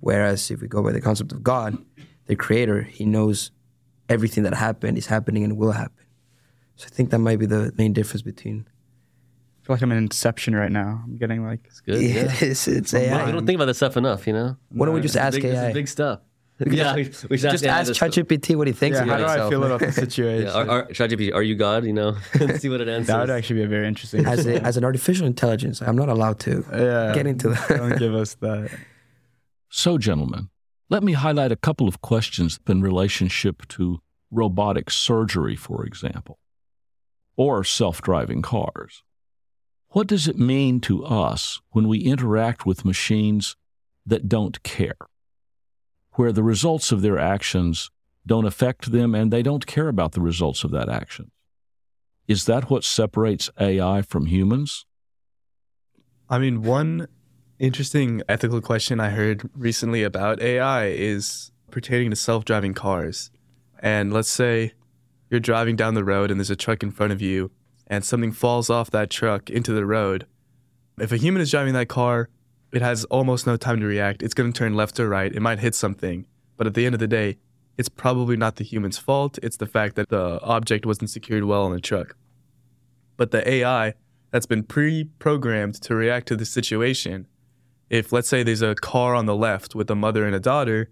Whereas 0.00 0.50
if 0.50 0.60
we 0.60 0.68
go 0.68 0.82
by 0.82 0.92
the 0.92 1.00
concept 1.00 1.32
of 1.32 1.42
God, 1.42 1.78
the 2.26 2.36
creator, 2.36 2.82
he 2.82 3.04
knows 3.04 3.50
everything 4.08 4.42
that 4.44 4.54
happened 4.54 4.98
is 4.98 5.06
happening 5.06 5.44
and 5.44 5.56
will 5.56 5.72
happen. 5.72 6.04
So 6.76 6.86
I 6.86 6.94
think 6.94 7.10
that 7.10 7.18
might 7.20 7.38
be 7.38 7.46
the 7.46 7.72
main 7.78 7.92
difference 7.92 8.22
between. 8.22 8.66
I 9.62 9.66
feel 9.66 9.76
like 9.76 9.82
I'm 9.82 9.92
in 9.92 9.98
Inception 9.98 10.54
right 10.54 10.70
now. 10.72 11.00
I'm 11.04 11.16
getting 11.16 11.46
like 11.46 11.60
It's 11.66 11.80
good. 11.80 12.02
Yeah. 12.02 12.30
it's, 12.40 12.68
it's 12.68 12.92
We 12.92 12.98
AI. 13.00 13.30
don't 13.30 13.46
think 13.46 13.56
about 13.56 13.66
this 13.66 13.78
stuff 13.78 13.96
enough, 13.96 14.26
you 14.26 14.32
know? 14.34 14.56
Why 14.68 14.86
don't 14.86 14.94
we 14.94 15.00
just 15.00 15.16
ask 15.16 15.36
Big, 15.36 15.42
this 15.42 15.54
AI? 15.56 15.68
is 15.68 15.74
big 15.74 15.88
stuff. 15.88 16.20
yeah, 16.66 16.94
we, 16.96 17.10
we 17.30 17.36
just 17.36 17.64
ask 17.64 17.92
ChatGPT 17.92 18.56
what 18.56 18.66
he 18.66 18.72
thinks 18.72 18.96
yeah, 18.98 19.04
how 19.04 19.14
about 19.14 19.18
do 19.18 19.24
I 19.24 19.30
himself. 19.30 19.50
feel 19.50 19.64
about 19.64 19.80
the 19.80 19.92
situation? 20.06 20.46
Yeah, 20.46 20.52
are, 20.52 20.68
are, 20.68 20.86
ChatGPT, 20.88 21.34
are 21.34 21.42
you 21.42 21.56
God? 21.56 21.84
You 21.84 21.92
know, 21.92 22.16
see 22.58 22.68
what 22.68 22.80
it 22.80 22.88
answers. 22.88 23.08
that 23.08 23.20
would 23.20 23.30
actually 23.30 23.56
be 23.56 23.62
a 23.64 23.68
very 23.68 23.88
interesting. 23.88 24.24
as, 24.26 24.46
a, 24.46 24.62
as 24.62 24.76
an 24.76 24.84
artificial 24.84 25.26
intelligence, 25.26 25.82
I'm 25.82 25.96
not 25.96 26.08
allowed 26.08 26.38
to 26.40 26.64
yeah, 26.72 27.12
get 27.14 27.26
into 27.26 27.48
that. 27.48 27.68
Don't 27.68 27.98
give 27.98 28.14
us 28.14 28.34
that. 28.34 28.70
So, 29.68 29.98
gentlemen, 29.98 30.50
let 30.88 31.02
me 31.02 31.14
highlight 31.14 31.50
a 31.50 31.56
couple 31.56 31.88
of 31.88 32.00
questions 32.00 32.60
in 32.68 32.82
relationship 32.82 33.66
to 33.68 34.00
robotic 34.30 34.90
surgery, 34.90 35.56
for 35.56 35.84
example, 35.84 36.38
or 37.36 37.64
self 37.64 38.00
driving 38.00 38.42
cars. 38.42 39.02
What 39.88 40.06
does 40.06 40.28
it 40.28 40.38
mean 40.38 40.80
to 40.82 41.04
us 41.04 41.60
when 41.70 41.88
we 41.88 42.00
interact 42.00 42.66
with 42.66 42.84
machines 42.84 43.56
that 44.06 44.28
don't 44.28 44.62
care, 44.62 44.96
where 46.14 46.32
the 46.32 46.42
results 46.42 46.92
of 46.92 47.02
their 47.02 47.18
actions 47.18 47.90
don't 48.26 48.46
affect 48.46 48.92
them 48.92 49.14
and 49.14 49.32
they 49.32 49.42
don't 49.42 49.66
care 49.66 49.88
about 49.88 50.12
the 50.12 50.20
results 50.20 50.64
of 50.64 50.70
that 50.70 50.88
action? 50.88 51.30
Is 52.26 52.46
that 52.46 52.70
what 52.70 52.84
separates 52.84 53.50
AI 53.60 54.02
from 54.02 54.26
humans? 54.26 54.86
I 56.30 56.38
mean, 56.38 56.62
one 56.62 57.08
interesting 57.58 58.22
ethical 58.28 58.60
question 58.60 58.98
I 58.98 59.10
heard 59.10 59.48
recently 59.54 60.02
about 60.02 60.40
AI 60.40 60.86
is 60.86 61.52
pertaining 61.70 62.10
to 62.10 62.16
self 62.16 62.44
driving 62.44 62.72
cars. 62.72 63.30
And 63.80 64.12
let's 64.12 64.30
say 64.30 64.72
you're 65.28 65.40
driving 65.40 65.76
down 65.76 65.94
the 65.94 66.04
road 66.04 66.30
and 66.30 66.40
there's 66.40 66.50
a 66.50 66.56
truck 66.56 66.82
in 66.82 66.90
front 66.90 67.12
of 67.12 67.20
you 67.20 67.50
and 67.86 68.04
something 68.04 68.32
falls 68.32 68.70
off 68.70 68.90
that 68.90 69.10
truck 69.10 69.50
into 69.50 69.72
the 69.72 69.84
road. 69.84 70.26
If 70.98 71.12
a 71.12 71.16
human 71.16 71.42
is 71.42 71.50
driving 71.50 71.74
that 71.74 71.88
car, 71.88 72.30
it 72.74 72.82
has 72.82 73.04
almost 73.04 73.46
no 73.46 73.56
time 73.56 73.78
to 73.78 73.86
react. 73.86 74.20
It's 74.20 74.34
going 74.34 74.52
to 74.52 74.58
turn 74.58 74.74
left 74.74 74.98
or 74.98 75.08
right. 75.08 75.32
It 75.32 75.40
might 75.40 75.60
hit 75.60 75.76
something. 75.76 76.26
But 76.56 76.66
at 76.66 76.74
the 76.74 76.86
end 76.86 76.94
of 76.94 76.98
the 76.98 77.06
day, 77.06 77.38
it's 77.78 77.88
probably 77.88 78.36
not 78.36 78.56
the 78.56 78.64
human's 78.64 78.98
fault. 78.98 79.38
It's 79.44 79.56
the 79.56 79.66
fact 79.66 79.94
that 79.94 80.08
the 80.08 80.40
object 80.42 80.84
wasn't 80.84 81.10
secured 81.10 81.44
well 81.44 81.62
on 81.62 81.72
the 81.72 81.80
truck. 81.80 82.16
But 83.16 83.30
the 83.30 83.48
AI 83.48 83.94
that's 84.32 84.46
been 84.46 84.64
pre 84.64 85.04
programmed 85.04 85.80
to 85.82 85.94
react 85.94 86.26
to 86.28 86.36
the 86.36 86.44
situation, 86.44 87.28
if 87.90 88.12
let's 88.12 88.28
say 88.28 88.42
there's 88.42 88.62
a 88.62 88.74
car 88.74 89.14
on 89.14 89.26
the 89.26 89.36
left 89.36 89.76
with 89.76 89.88
a 89.88 89.94
mother 89.94 90.26
and 90.26 90.34
a 90.34 90.40
daughter, 90.40 90.90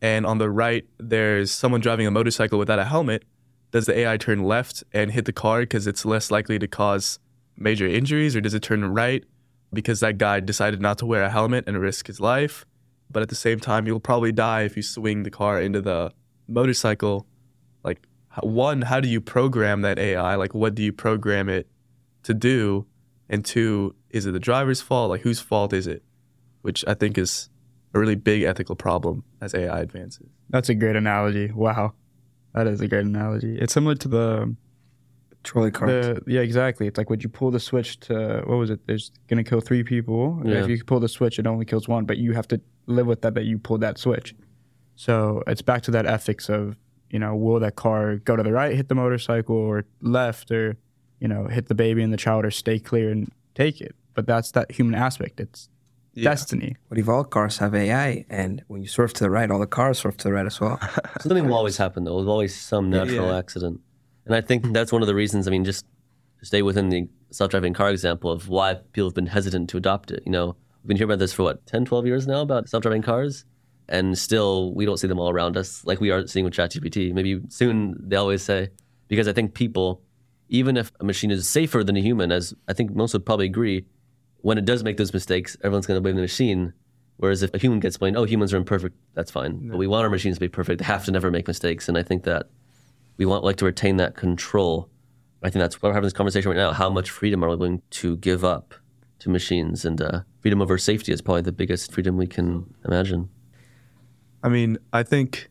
and 0.00 0.24
on 0.24 0.38
the 0.38 0.48
right 0.48 0.86
there's 0.98 1.50
someone 1.50 1.82
driving 1.82 2.06
a 2.06 2.10
motorcycle 2.10 2.58
without 2.58 2.78
a 2.78 2.86
helmet, 2.86 3.24
does 3.70 3.84
the 3.84 3.98
AI 3.98 4.16
turn 4.16 4.42
left 4.44 4.82
and 4.94 5.10
hit 5.10 5.26
the 5.26 5.32
car 5.32 5.60
because 5.60 5.86
it's 5.86 6.06
less 6.06 6.30
likely 6.30 6.58
to 6.58 6.66
cause 6.66 7.18
major 7.54 7.86
injuries, 7.86 8.34
or 8.34 8.40
does 8.40 8.54
it 8.54 8.62
turn 8.62 8.82
right 8.82 9.24
because 9.72 10.00
that 10.00 10.18
guy 10.18 10.40
decided 10.40 10.80
not 10.80 10.98
to 10.98 11.06
wear 11.06 11.22
a 11.22 11.30
helmet 11.30 11.64
and 11.66 11.78
risk 11.80 12.06
his 12.06 12.20
life? 12.20 12.64
But 13.10 13.22
at 13.22 13.28
the 13.28 13.34
same 13.34 13.58
time, 13.58 13.86
you'll 13.86 14.00
probably 14.00 14.32
die 14.32 14.62
if 14.62 14.76
you 14.76 14.82
swing 14.82 15.22
the 15.22 15.30
car 15.30 15.60
into 15.60 15.80
the 15.80 16.12
motorcycle. 16.46 17.26
Like, 17.82 18.06
one, 18.42 18.82
how 18.82 19.00
do 19.00 19.08
you 19.08 19.20
program 19.20 19.82
that 19.82 19.98
AI? 19.98 20.34
Like, 20.34 20.54
what 20.54 20.74
do 20.74 20.82
you 20.82 20.92
program 20.92 21.48
it 21.48 21.68
to 22.24 22.34
do? 22.34 22.86
And 23.28 23.44
two, 23.44 23.94
is 24.10 24.26
it 24.26 24.32
the 24.32 24.40
driver's 24.40 24.80
fault? 24.80 25.10
Like, 25.10 25.22
whose 25.22 25.40
fault 25.40 25.72
is 25.72 25.86
it? 25.86 26.02
Which 26.62 26.84
I 26.86 26.94
think 26.94 27.16
is 27.16 27.48
a 27.94 27.98
really 27.98 28.14
big 28.14 28.42
ethical 28.42 28.76
problem 28.76 29.24
as 29.40 29.54
AI 29.54 29.80
advances. 29.80 30.28
That's 30.50 30.68
a 30.68 30.74
great 30.74 30.96
analogy. 30.96 31.50
Wow, 31.50 31.94
that 32.54 32.66
is 32.66 32.80
a 32.80 32.88
great 32.88 33.06
analogy. 33.06 33.58
It's 33.58 33.72
similar 33.72 33.94
to 33.96 34.08
the 34.08 34.56
Trolley 35.44 35.70
cars. 35.70 36.06
The, 36.06 36.22
yeah, 36.26 36.40
exactly. 36.40 36.86
It's 36.86 36.98
like 36.98 37.08
would 37.10 37.22
you 37.22 37.28
pull 37.28 37.50
the 37.50 37.60
switch 37.60 38.00
to 38.00 38.42
what 38.46 38.56
was 38.56 38.70
it? 38.70 38.80
There's 38.86 39.10
gonna 39.28 39.44
kill 39.44 39.60
three 39.60 39.82
people. 39.82 40.40
Yeah. 40.44 40.62
If 40.62 40.68
you 40.68 40.82
pull 40.84 41.00
the 41.00 41.08
switch, 41.08 41.38
it 41.38 41.46
only 41.46 41.64
kills 41.64 41.88
one, 41.88 42.04
but 42.04 42.18
you 42.18 42.32
have 42.32 42.48
to 42.48 42.60
live 42.86 43.06
with 43.06 43.22
that 43.22 43.34
that 43.34 43.44
you 43.44 43.58
pulled 43.58 43.80
that 43.82 43.98
switch. 43.98 44.34
So 44.96 45.42
it's 45.46 45.62
back 45.62 45.82
to 45.82 45.90
that 45.92 46.06
ethics 46.06 46.48
of 46.48 46.76
you 47.10 47.18
know 47.18 47.34
will 47.36 47.60
that 47.60 47.76
car 47.76 48.16
go 48.16 48.36
to 48.36 48.42
the 48.42 48.52
right, 48.52 48.74
hit 48.74 48.88
the 48.88 48.94
motorcycle, 48.94 49.56
or 49.56 49.84
left, 50.02 50.50
or 50.50 50.76
you 51.20 51.28
know 51.28 51.46
hit 51.46 51.68
the 51.68 51.74
baby 51.74 52.02
and 52.02 52.12
the 52.12 52.16
child, 52.18 52.44
or 52.44 52.50
stay 52.50 52.78
clear 52.78 53.10
and 53.10 53.30
take 53.54 53.80
it. 53.80 53.94
But 54.14 54.26
that's 54.26 54.50
that 54.52 54.72
human 54.72 54.94
aspect. 54.96 55.40
It's 55.40 55.68
destiny. 56.20 56.76
What 56.88 56.98
if 56.98 57.08
all 57.08 57.22
cars 57.22 57.58
have 57.58 57.74
AI 57.76 58.24
and 58.28 58.64
when 58.66 58.82
you 58.82 58.88
swerve 58.88 59.12
to 59.14 59.22
the 59.24 59.30
right, 59.30 59.48
all 59.50 59.60
the 59.60 59.68
cars 59.68 59.98
swerve 60.00 60.16
to 60.16 60.24
the 60.28 60.32
right 60.32 60.46
as 60.46 60.60
well? 60.60 60.80
Something 61.20 61.46
will 61.46 61.54
always 61.54 61.76
happen, 61.76 62.02
though. 62.04 62.16
There's 62.16 62.28
always 62.28 62.56
some 62.56 62.90
natural 62.90 63.28
Yeah. 63.28 63.38
accident. 63.38 63.80
And 64.28 64.36
I 64.36 64.42
think 64.42 64.72
that's 64.74 64.92
one 64.92 65.02
of 65.02 65.08
the 65.08 65.14
reasons, 65.14 65.48
I 65.48 65.50
mean, 65.50 65.64
just 65.64 65.86
to 66.40 66.46
stay 66.46 66.60
within 66.60 66.90
the 66.90 67.08
self 67.30 67.50
driving 67.50 67.72
car 67.72 67.90
example 67.90 68.30
of 68.30 68.48
why 68.48 68.74
people 68.92 69.08
have 69.08 69.14
been 69.14 69.26
hesitant 69.26 69.70
to 69.70 69.78
adopt 69.78 70.10
it. 70.10 70.22
You 70.26 70.32
know, 70.32 70.54
we've 70.82 70.88
been 70.88 70.96
hearing 70.98 71.10
about 71.10 71.18
this 71.18 71.32
for 71.32 71.44
what, 71.44 71.66
10, 71.66 71.86
12 71.86 72.06
years 72.06 72.26
now 72.26 72.42
about 72.42 72.68
self 72.68 72.82
driving 72.82 73.02
cars? 73.02 73.46
And 73.88 74.18
still, 74.18 74.74
we 74.74 74.84
don't 74.84 74.98
see 74.98 75.06
them 75.06 75.18
all 75.18 75.30
around 75.30 75.56
us 75.56 75.82
like 75.86 75.98
we 75.98 76.10
are 76.10 76.26
seeing 76.26 76.44
with 76.44 76.52
ChatGPT. 76.52 77.14
Maybe 77.14 77.40
soon, 77.48 77.96
they 78.06 78.16
always 78.16 78.42
say. 78.42 78.68
Because 79.08 79.26
I 79.26 79.32
think 79.32 79.54
people, 79.54 80.02
even 80.50 80.76
if 80.76 80.92
a 81.00 81.04
machine 81.04 81.30
is 81.30 81.48
safer 81.48 81.82
than 81.82 81.96
a 81.96 82.02
human, 82.02 82.30
as 82.30 82.52
I 82.68 82.74
think 82.74 82.94
most 82.94 83.14
would 83.14 83.24
probably 83.24 83.46
agree, 83.46 83.86
when 84.42 84.58
it 84.58 84.66
does 84.66 84.84
make 84.84 84.98
those 84.98 85.14
mistakes, 85.14 85.56
everyone's 85.64 85.86
going 85.86 85.96
to 85.96 86.02
blame 86.02 86.16
the 86.16 86.20
machine. 86.20 86.74
Whereas 87.16 87.42
if 87.42 87.54
a 87.54 87.58
human 87.58 87.80
gets 87.80 87.96
blamed, 87.96 88.18
oh, 88.18 88.24
humans 88.24 88.52
are 88.52 88.58
imperfect, 88.58 88.94
that's 89.14 89.30
fine. 89.30 89.70
But 89.70 89.78
we 89.78 89.86
want 89.86 90.04
our 90.04 90.10
machines 90.10 90.36
to 90.36 90.40
be 90.40 90.48
perfect. 90.48 90.80
They 90.80 90.84
have 90.84 91.06
to 91.06 91.10
never 91.10 91.30
make 91.30 91.48
mistakes. 91.48 91.88
And 91.88 91.96
I 91.96 92.02
think 92.02 92.24
that 92.24 92.50
we 93.18 93.26
want 93.26 93.44
like 93.44 93.56
to 93.56 93.64
retain 93.64 93.96
that 93.96 94.16
control. 94.16 94.88
I 95.42 95.50
think 95.50 95.60
that's 95.60 95.82
why 95.82 95.88
we're 95.88 95.94
having 95.94 96.06
this 96.06 96.12
conversation 96.14 96.50
right 96.50 96.56
now. 96.56 96.72
How 96.72 96.88
much 96.88 97.10
freedom 97.10 97.44
are 97.44 97.50
we 97.50 97.56
willing 97.56 97.82
to 97.90 98.16
give 98.16 98.44
up 98.44 98.74
to 99.18 99.28
machines? 99.28 99.84
And 99.84 100.00
uh, 100.00 100.20
freedom 100.40 100.62
over 100.62 100.78
safety 100.78 101.12
is 101.12 101.20
probably 101.20 101.42
the 101.42 101.52
biggest 101.52 101.92
freedom 101.92 102.16
we 102.16 102.26
can 102.26 102.72
imagine. 102.84 103.28
I 104.42 104.48
mean, 104.48 104.78
I 104.92 105.02
think 105.02 105.50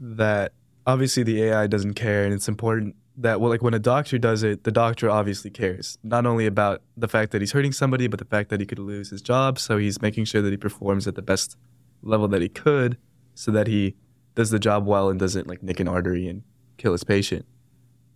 that 0.00 0.52
obviously 0.86 1.22
the 1.22 1.44
AI 1.44 1.68
doesn't 1.68 1.94
care, 1.94 2.24
and 2.24 2.34
it's 2.34 2.48
important 2.48 2.96
that 3.16 3.40
well, 3.40 3.50
like 3.50 3.62
when 3.62 3.74
a 3.74 3.78
doctor 3.78 4.18
does 4.18 4.42
it, 4.42 4.64
the 4.64 4.72
doctor 4.72 5.08
obviously 5.08 5.50
cares 5.50 5.98
not 6.02 6.26
only 6.26 6.46
about 6.46 6.82
the 6.96 7.06
fact 7.06 7.30
that 7.30 7.40
he's 7.40 7.52
hurting 7.52 7.70
somebody, 7.70 8.08
but 8.08 8.18
the 8.18 8.24
fact 8.24 8.50
that 8.50 8.58
he 8.58 8.66
could 8.66 8.80
lose 8.80 9.10
his 9.10 9.22
job. 9.22 9.60
So 9.60 9.78
he's 9.78 10.02
making 10.02 10.24
sure 10.24 10.42
that 10.42 10.50
he 10.50 10.56
performs 10.56 11.06
at 11.06 11.14
the 11.14 11.22
best 11.22 11.56
level 12.02 12.26
that 12.28 12.42
he 12.42 12.48
could, 12.48 12.98
so 13.34 13.52
that 13.52 13.68
he 13.68 13.94
does 14.34 14.50
the 14.50 14.58
job 14.58 14.84
well 14.84 15.08
and 15.08 15.20
doesn't 15.20 15.46
like 15.46 15.62
nick 15.62 15.78
an 15.78 15.86
artery 15.86 16.26
and 16.26 16.42
kill 16.76 16.92
his 16.92 17.04
patient. 17.04 17.46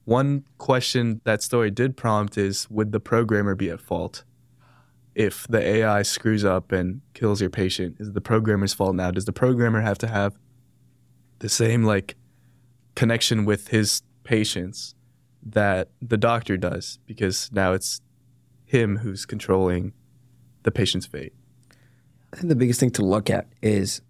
One 0.04 0.44
question 0.56 1.20
that 1.24 1.42
story 1.42 1.70
did 1.70 1.96
prompt 1.96 2.38
is 2.38 2.68
would 2.70 2.92
the 2.92 3.00
programmer 3.00 3.54
be 3.54 3.70
at 3.70 3.80
fault? 3.80 4.24
If 5.14 5.46
the 5.48 5.60
AI 5.60 6.02
screws 6.02 6.44
up 6.44 6.72
and 6.72 7.00
kills 7.12 7.40
your 7.40 7.50
patient, 7.50 7.96
is 7.98 8.12
the 8.12 8.20
programmer's 8.20 8.72
fault 8.72 8.94
now? 8.94 9.10
Does 9.10 9.24
the 9.24 9.32
programmer 9.32 9.80
have 9.80 9.98
to 9.98 10.06
have 10.06 10.38
the 11.40 11.48
same 11.48 11.84
like 11.84 12.16
connection 12.94 13.44
with 13.44 13.68
his 13.68 14.02
patients 14.24 14.94
that 15.42 15.90
the 16.00 16.16
doctor 16.16 16.56
does? 16.56 16.98
Because 17.04 17.50
now 17.52 17.72
it's 17.72 18.00
him 18.64 18.98
who's 18.98 19.26
controlling 19.26 19.92
the 20.62 20.70
patient's 20.70 21.06
fate. 21.06 21.32
I 22.32 22.36
think 22.36 22.48
the 22.48 22.56
biggest 22.56 22.80
thing 22.80 22.90
to 22.92 23.04
look 23.04 23.30
at 23.30 23.46
is, 23.62 24.02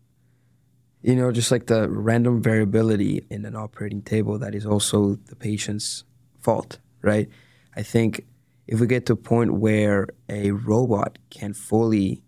you 1.02 1.14
know, 1.14 1.30
just 1.30 1.50
like 1.50 1.66
the 1.66 1.88
random 1.88 2.42
variability 2.42 3.24
in 3.30 3.44
an 3.44 3.54
operating 3.54 4.02
table 4.02 4.38
that 4.38 4.54
is 4.54 4.66
also 4.66 5.14
the 5.26 5.36
patient's 5.36 6.04
fault, 6.40 6.78
right? 7.02 7.28
I 7.76 7.82
think 7.82 8.26
if 8.66 8.80
we 8.80 8.86
get 8.86 9.06
to 9.06 9.12
a 9.12 9.16
point 9.16 9.54
where 9.54 10.08
a 10.28 10.50
robot 10.50 11.18
can 11.30 11.54
fully 11.54 12.22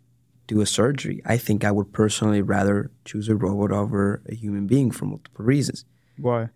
do 0.47 0.61
a 0.61 0.67
surgery, 0.67 1.21
I 1.27 1.37
think 1.37 1.65
I 1.65 1.71
would 1.71 1.93
personally 1.93 2.43
rather 2.43 2.91
choose 3.05 3.29
a 3.29 3.35
robot 3.35 3.73
over 3.73 4.23
a 4.27 4.35
human 4.35 4.67
being 4.67 4.91
for 4.91 5.05
multiple 5.05 5.45
reasons. 5.45 5.85
Why? 6.17 6.49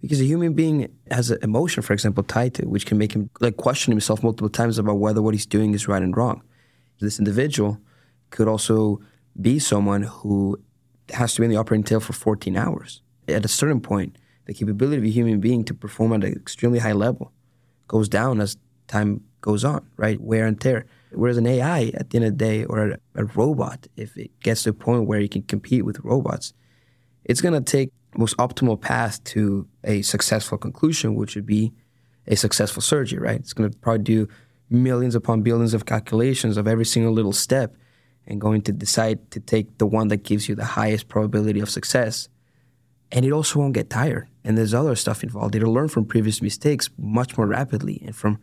Because 0.00 0.20
a 0.20 0.24
human 0.24 0.52
being 0.54 0.88
has 1.10 1.30
an 1.30 1.38
emotion, 1.42 1.82
for 1.82 1.92
example, 1.92 2.24
tied 2.24 2.54
to 2.54 2.62
it, 2.62 2.68
which 2.68 2.86
can 2.86 2.98
make 2.98 3.12
him 3.12 3.30
like 3.40 3.56
question 3.56 3.92
himself 3.92 4.22
multiple 4.22 4.48
times 4.48 4.78
about 4.78 4.98
whether 4.98 5.22
what 5.22 5.32
he's 5.32 5.46
doing 5.46 5.74
is 5.74 5.88
right 5.88 6.02
and 6.02 6.16
wrong. 6.16 6.42
This 7.00 7.18
individual 7.18 7.78
could 8.30 8.48
also 8.48 9.00
be 9.40 9.58
someone 9.58 10.02
who 10.02 10.60
has 11.12 11.34
to 11.34 11.40
be 11.40 11.46
in 11.46 11.50
the 11.50 11.56
operating 11.56 11.84
table 11.84 12.00
for 12.00 12.12
14 12.12 12.56
hours. 12.56 13.02
At 13.28 13.44
a 13.44 13.48
certain 13.48 13.80
point, 13.80 14.16
the 14.46 14.54
capability 14.54 14.98
of 14.98 15.04
a 15.04 15.08
human 15.08 15.40
being 15.40 15.64
to 15.64 15.74
perform 15.74 16.12
at 16.12 16.24
an 16.24 16.32
extremely 16.32 16.80
high 16.80 16.92
level 16.92 17.32
goes 17.88 18.08
down 18.08 18.40
as 18.40 18.56
time 18.88 19.22
goes 19.40 19.64
on, 19.64 19.86
right? 19.96 20.20
Wear 20.20 20.46
and 20.46 20.60
tear. 20.60 20.86
Whereas 21.12 21.36
an 21.36 21.46
AI, 21.46 21.92
at 21.94 22.10
the 22.10 22.16
end 22.16 22.24
of 22.24 22.38
the 22.38 22.44
day, 22.44 22.64
or 22.64 22.92
a, 22.92 22.98
a 23.14 23.24
robot, 23.24 23.86
if 23.96 24.16
it 24.16 24.30
gets 24.40 24.62
to 24.62 24.70
a 24.70 24.72
point 24.72 25.06
where 25.06 25.20
you 25.20 25.28
can 25.28 25.42
compete 25.42 25.84
with 25.84 26.00
robots, 26.00 26.54
it's 27.24 27.40
going 27.40 27.54
to 27.54 27.60
take 27.60 27.90
most 28.16 28.36
optimal 28.38 28.80
path 28.80 29.22
to 29.24 29.66
a 29.84 30.02
successful 30.02 30.58
conclusion, 30.58 31.14
which 31.14 31.34
would 31.34 31.46
be 31.46 31.72
a 32.26 32.36
successful 32.36 32.82
surgery, 32.82 33.18
right? 33.18 33.40
It's 33.40 33.52
going 33.52 33.70
to 33.70 33.76
probably 33.78 34.04
do 34.04 34.28
millions 34.70 35.14
upon 35.14 35.42
billions 35.42 35.74
of 35.74 35.86
calculations 35.86 36.56
of 36.56 36.66
every 36.66 36.84
single 36.84 37.12
little 37.12 37.32
step 37.32 37.76
and 38.26 38.40
going 38.40 38.62
to 38.62 38.72
decide 38.72 39.30
to 39.32 39.40
take 39.40 39.78
the 39.78 39.86
one 39.86 40.08
that 40.08 40.22
gives 40.22 40.48
you 40.48 40.54
the 40.54 40.64
highest 40.64 41.08
probability 41.08 41.60
of 41.60 41.70
success. 41.70 42.28
And 43.10 43.24
it 43.24 43.32
also 43.32 43.58
won't 43.58 43.74
get 43.74 43.90
tired. 43.90 44.28
And 44.44 44.56
there's 44.56 44.74
other 44.74 44.96
stuff 44.96 45.22
involved. 45.22 45.54
It'll 45.54 45.72
learn 45.72 45.88
from 45.88 46.04
previous 46.04 46.40
mistakes 46.40 46.88
much 46.96 47.36
more 47.36 47.46
rapidly 47.46 48.02
and 48.04 48.14
from 48.14 48.38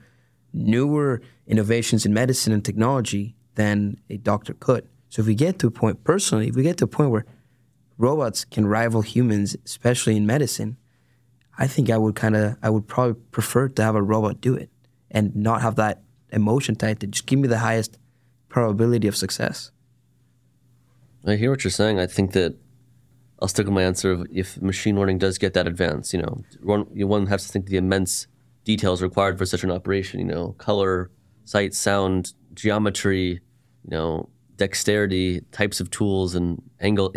newer 0.53 1.21
innovations 1.47 2.05
in 2.05 2.13
medicine 2.13 2.53
and 2.53 2.63
technology 2.63 3.35
than 3.55 3.97
a 4.09 4.17
doctor 4.17 4.53
could. 4.53 4.87
So 5.09 5.21
if 5.21 5.27
we 5.27 5.35
get 5.35 5.59
to 5.59 5.67
a 5.67 5.71
point, 5.71 6.03
personally, 6.03 6.47
if 6.47 6.55
we 6.55 6.63
get 6.63 6.77
to 6.77 6.85
a 6.85 6.87
point 6.87 7.11
where 7.11 7.25
robots 7.97 8.45
can 8.45 8.67
rival 8.67 9.01
humans, 9.01 9.55
especially 9.65 10.15
in 10.15 10.25
medicine, 10.25 10.77
I 11.57 11.67
think 11.67 11.89
I 11.89 11.97
would 11.97 12.15
kind 12.15 12.35
of, 12.35 12.57
I 12.61 12.69
would 12.69 12.87
probably 12.87 13.21
prefer 13.31 13.67
to 13.69 13.83
have 13.83 13.95
a 13.95 14.01
robot 14.01 14.39
do 14.39 14.55
it 14.55 14.69
and 15.11 15.35
not 15.35 15.61
have 15.61 15.75
that 15.75 16.03
emotion 16.31 16.75
tied 16.75 16.99
to 17.01 17.07
just 17.07 17.25
give 17.25 17.39
me 17.39 17.47
the 17.47 17.57
highest 17.57 17.97
probability 18.49 19.07
of 19.07 19.15
success. 19.15 19.71
I 21.25 21.35
hear 21.35 21.51
what 21.51 21.63
you're 21.63 21.71
saying. 21.71 21.99
I 21.99 22.07
think 22.07 22.33
that 22.33 22.55
I'll 23.41 23.47
stick 23.47 23.65
with 23.65 23.73
my 23.73 23.83
answer 23.83 24.11
of 24.11 24.27
if 24.31 24.61
machine 24.61 24.97
learning 24.97 25.19
does 25.19 25.37
get 25.37 25.53
that 25.53 25.67
advanced, 25.67 26.13
you 26.13 26.21
know, 26.21 26.41
one, 26.61 26.81
one 26.95 27.27
has 27.27 27.45
to 27.45 27.51
think 27.51 27.67
the 27.67 27.77
immense 27.77 28.27
details 28.65 29.01
required 29.01 29.37
for 29.37 29.45
such 29.45 29.63
an 29.63 29.71
operation, 29.71 30.19
you 30.19 30.25
know, 30.25 30.53
color, 30.57 31.09
sight, 31.45 31.73
sound, 31.73 32.33
geometry, 32.53 33.39
you 33.83 33.89
know, 33.89 34.29
dexterity, 34.57 35.41
types 35.51 35.79
of 35.79 35.89
tools 35.89 36.35
and 36.35 36.61
angle, 36.81 37.13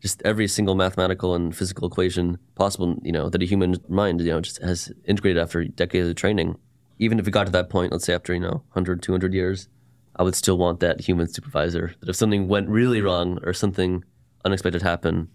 just 0.00 0.20
every 0.24 0.46
single 0.46 0.74
mathematical 0.74 1.34
and 1.34 1.56
physical 1.56 1.88
equation 1.88 2.38
possible, 2.54 2.96
you 3.02 3.12
know, 3.12 3.28
that 3.28 3.42
a 3.42 3.46
human 3.46 3.76
mind, 3.88 4.20
you 4.20 4.30
know, 4.30 4.40
just 4.40 4.60
has 4.62 4.92
integrated 5.06 5.40
after 5.40 5.64
decades 5.64 6.08
of 6.08 6.16
training. 6.16 6.56
Even 6.98 7.18
if 7.18 7.26
it 7.26 7.30
got 7.30 7.46
to 7.46 7.52
that 7.52 7.70
point, 7.70 7.92
let's 7.92 8.04
say 8.04 8.14
after, 8.14 8.34
you 8.34 8.40
know, 8.40 8.62
100, 8.72 9.02
200 9.02 9.32
years, 9.32 9.68
I 10.16 10.22
would 10.22 10.34
still 10.34 10.58
want 10.58 10.80
that 10.80 11.00
human 11.00 11.28
supervisor. 11.28 11.94
That 12.00 12.08
if 12.08 12.16
something 12.16 12.48
went 12.48 12.68
really 12.68 13.00
wrong 13.00 13.38
or 13.42 13.52
something 13.52 14.04
unexpected 14.44 14.82
happened, 14.82 15.28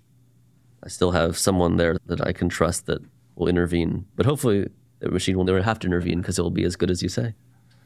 I 0.84 0.90
still 0.90 1.12
have 1.12 1.38
someone 1.38 1.78
there 1.78 1.98
that 2.06 2.26
I 2.26 2.34
can 2.34 2.50
trust 2.50 2.86
that 2.86 3.02
will 3.36 3.48
intervene. 3.48 4.06
But 4.16 4.26
hopefully, 4.26 4.68
the 5.00 5.10
machine 5.10 5.38
will 5.38 5.46
never 5.46 5.62
have 5.62 5.80
to 5.80 5.88
intervene 5.88 6.22
because 6.22 6.38
it 6.38 6.42
will 6.42 6.52
be 6.52 6.64
as 6.64 6.76
good 6.76 6.92
as 6.92 7.02
you 7.02 7.10
say. 7.10 7.34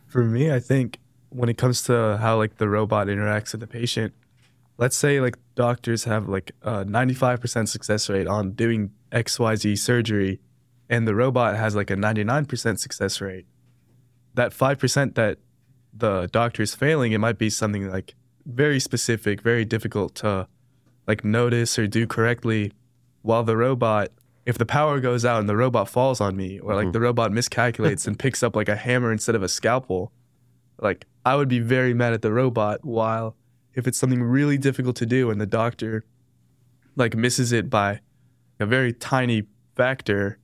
For 0.05 0.23
me, 0.23 0.51
I 0.51 0.59
think 0.59 0.99
when 1.29 1.49
it 1.49 1.57
comes 1.57 1.83
to 1.83 2.17
how 2.19 2.37
like 2.37 2.57
the 2.57 2.67
robot 2.67 3.07
interacts 3.07 3.53
with 3.53 3.61
the 3.61 3.67
patient, 3.67 4.13
let's 4.77 4.95
say 4.95 5.21
like 5.21 5.37
doctors 5.55 6.03
have 6.03 6.27
like 6.27 6.51
a 6.61 6.83
95% 6.83 7.67
success 7.67 8.09
rate 8.09 8.27
on 8.27 8.51
doing 8.51 8.91
XYZ 9.11 9.77
surgery 9.77 10.39
and 10.89 11.07
the 11.07 11.15
robot 11.15 11.55
has 11.55 11.75
like 11.75 11.89
a 11.89 11.95
99% 11.95 12.79
success 12.79 13.21
rate. 13.21 13.45
That 14.33 14.51
5% 14.51 15.15
that 15.15 15.37
the 15.93 16.29
doctor 16.31 16.63
is 16.63 16.75
failing, 16.75 17.11
it 17.11 17.19
might 17.19 17.37
be 17.37 17.49
something 17.49 17.89
like 17.89 18.15
very 18.45 18.79
specific, 18.79 19.41
very 19.41 19.65
difficult 19.65 20.15
to 20.15 20.47
like 21.07 21.23
notice 21.23 21.77
or 21.77 21.87
do 21.87 22.07
correctly. 22.07 22.73
While 23.21 23.43
the 23.43 23.57
robot, 23.57 24.09
if 24.45 24.57
the 24.57 24.65
power 24.65 24.99
goes 24.99 25.25
out 25.25 25.39
and 25.39 25.47
the 25.47 25.55
robot 25.55 25.89
falls 25.89 26.19
on 26.19 26.35
me, 26.35 26.59
or 26.59 26.73
like 26.73 26.85
mm-hmm. 26.85 26.91
the 26.93 26.99
robot 27.01 27.31
miscalculates 27.31 28.07
and 28.07 28.17
picks 28.17 28.41
up 28.41 28.55
like 28.55 28.69
a 28.69 28.75
hammer 28.75 29.11
instead 29.11 29.35
of 29.35 29.43
a 29.43 29.49
scalpel, 29.49 30.11
like 30.79 31.05
I 31.25 31.35
would 31.35 31.49
be 31.49 31.59
very 31.59 31.93
mad 31.93 32.13
at 32.13 32.21
the 32.21 32.31
robot. 32.31 32.83
While 32.83 33.35
if 33.75 33.87
it's 33.87 33.97
something 33.97 34.23
really 34.23 34.57
difficult 34.57 34.95
to 34.97 35.05
do 35.05 35.29
and 35.29 35.39
the 35.39 35.45
doctor 35.45 36.05
like 36.95 37.15
misses 37.15 37.51
it 37.51 37.69
by 37.69 38.01
a 38.59 38.65
very 38.65 38.93
tiny 38.93 39.43
factor, 39.75 40.39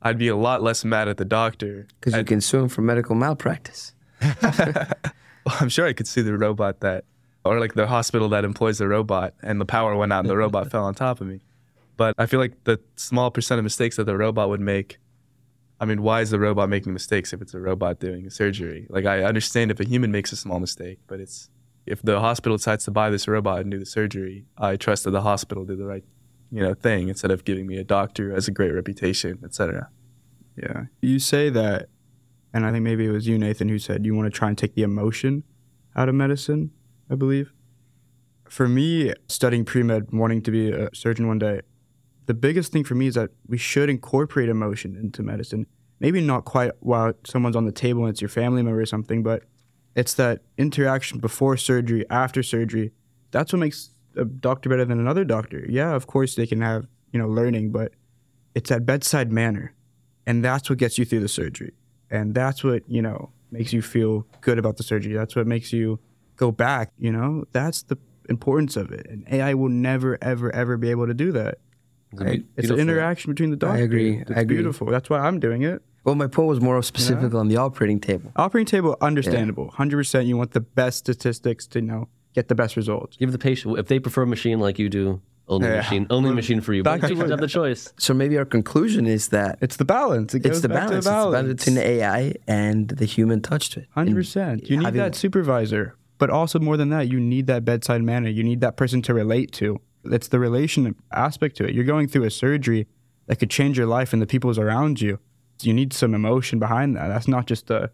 I'd 0.00 0.18
be 0.18 0.28
a 0.28 0.36
lot 0.36 0.62
less 0.62 0.84
mad 0.84 1.08
at 1.08 1.16
the 1.16 1.24
doctor. 1.24 1.86
Because 2.00 2.16
you 2.16 2.24
can 2.24 2.40
sue 2.40 2.62
him 2.62 2.68
for 2.68 2.82
medical 2.82 3.14
malpractice. 3.14 3.94
Well, 4.42 5.56
I'm 5.60 5.68
sure 5.68 5.86
I 5.86 5.92
could 5.92 6.06
see 6.06 6.22
the 6.22 6.36
robot 6.36 6.80
that, 6.80 7.04
or 7.44 7.58
like 7.58 7.74
the 7.74 7.86
hospital 7.86 8.28
that 8.30 8.44
employs 8.44 8.78
the 8.78 8.88
robot, 8.88 9.34
and 9.42 9.60
the 9.60 9.64
power 9.64 9.96
went 9.96 10.12
out 10.12 10.20
and 10.20 10.30
the 10.30 10.36
robot 10.36 10.70
fell 10.70 10.84
on 10.84 10.94
top 10.94 11.20
of 11.20 11.26
me. 11.26 11.40
But 11.96 12.14
I 12.18 12.26
feel 12.26 12.40
like 12.40 12.64
the 12.64 12.80
small 12.96 13.30
percent 13.30 13.58
of 13.58 13.64
mistakes 13.64 13.96
that 13.96 14.04
the 14.04 14.16
robot 14.16 14.48
would 14.48 14.60
make. 14.60 14.98
I 15.80 15.84
mean, 15.84 16.02
why 16.02 16.20
is 16.20 16.30
the 16.30 16.38
robot 16.38 16.68
making 16.68 16.92
mistakes 16.92 17.32
if 17.32 17.42
it's 17.42 17.54
a 17.54 17.58
robot 17.58 17.98
doing 17.98 18.30
surgery? 18.30 18.86
Like, 18.88 19.04
I 19.04 19.24
understand 19.24 19.72
if 19.72 19.80
a 19.80 19.84
human 19.84 20.12
makes 20.12 20.30
a 20.30 20.36
small 20.36 20.60
mistake, 20.60 21.00
but 21.08 21.18
it's 21.18 21.50
if 21.86 22.00
the 22.02 22.20
hospital 22.20 22.56
decides 22.56 22.84
to 22.84 22.92
buy 22.92 23.10
this 23.10 23.26
robot 23.26 23.60
and 23.60 23.70
do 23.70 23.78
the 23.78 23.86
surgery, 23.86 24.44
I 24.56 24.76
trust 24.76 25.04
that 25.04 25.10
the 25.10 25.22
hospital 25.22 25.64
did 25.64 25.78
the 25.78 25.84
right, 25.84 26.04
you 26.52 26.62
know, 26.62 26.74
thing 26.74 27.08
instead 27.08 27.32
of 27.32 27.44
giving 27.44 27.66
me 27.66 27.78
a 27.78 27.84
doctor 27.84 28.28
who 28.28 28.34
has 28.34 28.46
a 28.46 28.52
great 28.52 28.70
reputation, 28.70 29.40
etc. 29.44 29.88
Yeah, 30.56 30.84
you 31.00 31.18
say 31.18 31.50
that 31.50 31.88
and 32.54 32.66
I 32.66 32.72
think 32.72 32.84
maybe 32.84 33.06
it 33.06 33.10
was 33.10 33.26
you, 33.26 33.38
Nathan, 33.38 33.68
who 33.68 33.78
said 33.78 34.04
you 34.04 34.14
want 34.14 34.32
to 34.32 34.36
try 34.36 34.48
and 34.48 34.58
take 34.58 34.74
the 34.74 34.82
emotion 34.82 35.44
out 35.96 36.08
of 36.08 36.14
medicine, 36.14 36.70
I 37.10 37.14
believe. 37.14 37.52
For 38.48 38.68
me, 38.68 39.14
studying 39.28 39.64
pre 39.64 39.82
med, 39.82 40.12
wanting 40.12 40.42
to 40.42 40.50
be 40.50 40.70
a 40.70 40.90
surgeon 40.94 41.26
one 41.26 41.38
day, 41.38 41.62
the 42.26 42.34
biggest 42.34 42.70
thing 42.72 42.84
for 42.84 42.94
me 42.94 43.06
is 43.06 43.14
that 43.14 43.30
we 43.46 43.56
should 43.56 43.88
incorporate 43.88 44.48
emotion 44.48 44.96
into 44.96 45.22
medicine. 45.22 45.66
Maybe 46.00 46.20
not 46.20 46.44
quite 46.44 46.72
while 46.80 47.14
someone's 47.24 47.56
on 47.56 47.64
the 47.64 47.72
table 47.72 48.02
and 48.02 48.10
it's 48.10 48.20
your 48.20 48.28
family 48.28 48.62
member 48.62 48.80
or 48.80 48.86
something, 48.86 49.22
but 49.22 49.44
it's 49.94 50.14
that 50.14 50.42
interaction 50.58 51.20
before 51.20 51.56
surgery, 51.56 52.04
after 52.10 52.42
surgery. 52.42 52.92
That's 53.30 53.52
what 53.52 53.60
makes 53.60 53.94
a 54.16 54.24
doctor 54.24 54.68
better 54.68 54.84
than 54.84 55.00
another 55.00 55.24
doctor. 55.24 55.64
Yeah, 55.68 55.94
of 55.94 56.06
course 56.06 56.34
they 56.34 56.46
can 56.46 56.60
have, 56.60 56.86
you 57.12 57.18
know, 57.18 57.28
learning, 57.28 57.72
but 57.72 57.92
it's 58.54 58.68
that 58.68 58.84
bedside 58.84 59.32
manner. 59.32 59.74
And 60.26 60.44
that's 60.44 60.68
what 60.68 60.78
gets 60.78 60.98
you 60.98 61.04
through 61.04 61.20
the 61.20 61.28
surgery 61.28 61.72
and 62.12 62.34
that's 62.34 62.62
what 62.62 62.82
you 62.88 63.02
know 63.02 63.30
makes 63.50 63.72
you 63.72 63.82
feel 63.82 64.26
good 64.40 64.58
about 64.58 64.76
the 64.76 64.82
surgery 64.82 65.12
that's 65.12 65.34
what 65.34 65.46
makes 65.46 65.72
you 65.72 65.98
go 66.36 66.52
back 66.52 66.92
you 66.98 67.10
know 67.10 67.44
that's 67.52 67.82
the 67.82 67.98
importance 68.28 68.76
of 68.76 68.92
it 68.92 69.06
and 69.10 69.26
ai 69.32 69.52
will 69.52 69.68
never 69.68 70.16
ever 70.22 70.54
ever 70.54 70.76
be 70.76 70.90
able 70.90 71.06
to 71.06 71.14
do 71.14 71.32
that 71.32 71.58
I, 72.20 72.42
it's 72.56 72.70
an 72.70 72.78
interaction 72.78 73.32
between 73.32 73.50
the 73.50 73.56
doctor 73.56 73.78
I 73.78 73.80
agree. 73.80 74.18
It's 74.18 74.30
I 74.30 74.40
agree. 74.40 74.56
beautiful. 74.56 74.88
That's 74.88 75.08
why 75.08 75.20
I'm 75.20 75.40
doing 75.40 75.62
it. 75.62 75.82
Well, 76.04 76.14
my 76.14 76.26
point 76.26 76.48
was 76.48 76.60
more 76.60 76.82
specific 76.82 77.22
you 77.22 77.28
know? 77.30 77.38
on 77.38 77.48
the 77.48 77.56
operating 77.56 78.00
table. 78.00 78.32
Operating 78.36 78.66
table, 78.66 78.96
understandable. 79.00 79.70
Hundred 79.70 79.96
yeah. 79.96 80.00
percent. 80.00 80.26
You 80.26 80.36
want 80.36 80.52
the 80.52 80.60
best 80.60 80.98
statistics 80.98 81.66
to 81.68 81.80
you 81.80 81.86
know 81.86 82.08
get 82.34 82.48
the 82.48 82.54
best 82.54 82.76
results. 82.76 83.16
Give 83.16 83.32
the 83.32 83.38
patient 83.38 83.78
if 83.78 83.86
they 83.86 83.98
prefer 83.98 84.22
a 84.22 84.26
machine 84.26 84.58
like 84.58 84.78
you 84.78 84.88
do. 84.88 85.22
Only 85.48 85.68
yeah. 85.68 85.76
machine, 85.76 86.06
only 86.08 86.32
machine 86.32 86.60
for 86.60 86.72
you. 86.72 86.82
Back 86.82 87.00
but 87.00 87.08
to 87.08 87.16
have 87.16 87.40
the 87.40 87.48
choice. 87.48 87.92
So 87.98 88.14
maybe 88.14 88.38
our 88.38 88.44
conclusion 88.44 89.06
is 89.06 89.28
that 89.28 89.58
it's 89.60 89.76
the 89.76 89.84
balance. 89.84 90.34
It 90.34 90.46
it's 90.46 90.60
the 90.60 90.68
balance. 90.68 91.04
the 91.04 91.10
balance. 91.10 91.48
It's 91.50 91.64
the 91.64 91.72
balance 91.72 91.84
between 91.84 91.98
the 91.98 92.02
AI 92.02 92.34
and 92.46 92.88
the 92.88 93.04
human 93.04 93.42
touch 93.42 93.70
to 93.70 93.80
it. 93.80 93.88
Hundred 93.90 94.14
percent. 94.14 94.70
You 94.70 94.78
need 94.78 94.94
that 94.94 95.14
supervisor, 95.14 95.96
but 96.18 96.30
also 96.30 96.58
more 96.58 96.76
than 96.76 96.90
that, 96.90 97.08
you 97.08 97.18
need 97.18 97.48
that 97.48 97.64
bedside 97.64 98.02
manner. 98.02 98.28
You 98.28 98.44
need 98.44 98.60
that 98.60 98.76
person 98.76 99.02
to 99.02 99.14
relate 99.14 99.52
to. 99.52 99.80
It's 100.04 100.28
the 100.28 100.38
relation 100.38 100.94
aspect 101.12 101.56
to 101.56 101.64
it. 101.64 101.74
You're 101.74 101.84
going 101.84 102.08
through 102.08 102.24
a 102.24 102.30
surgery 102.30 102.86
that 103.26 103.36
could 103.36 103.50
change 103.50 103.78
your 103.78 103.86
life 103.86 104.12
and 104.12 104.20
the 104.20 104.26
people's 104.26 104.58
around 104.58 105.00
you. 105.00 105.18
You 105.60 105.72
need 105.72 105.92
some 105.92 106.14
emotion 106.14 106.58
behind 106.58 106.96
that. 106.96 107.08
That's 107.08 107.28
not 107.28 107.46
just 107.46 107.70
a 107.70 107.90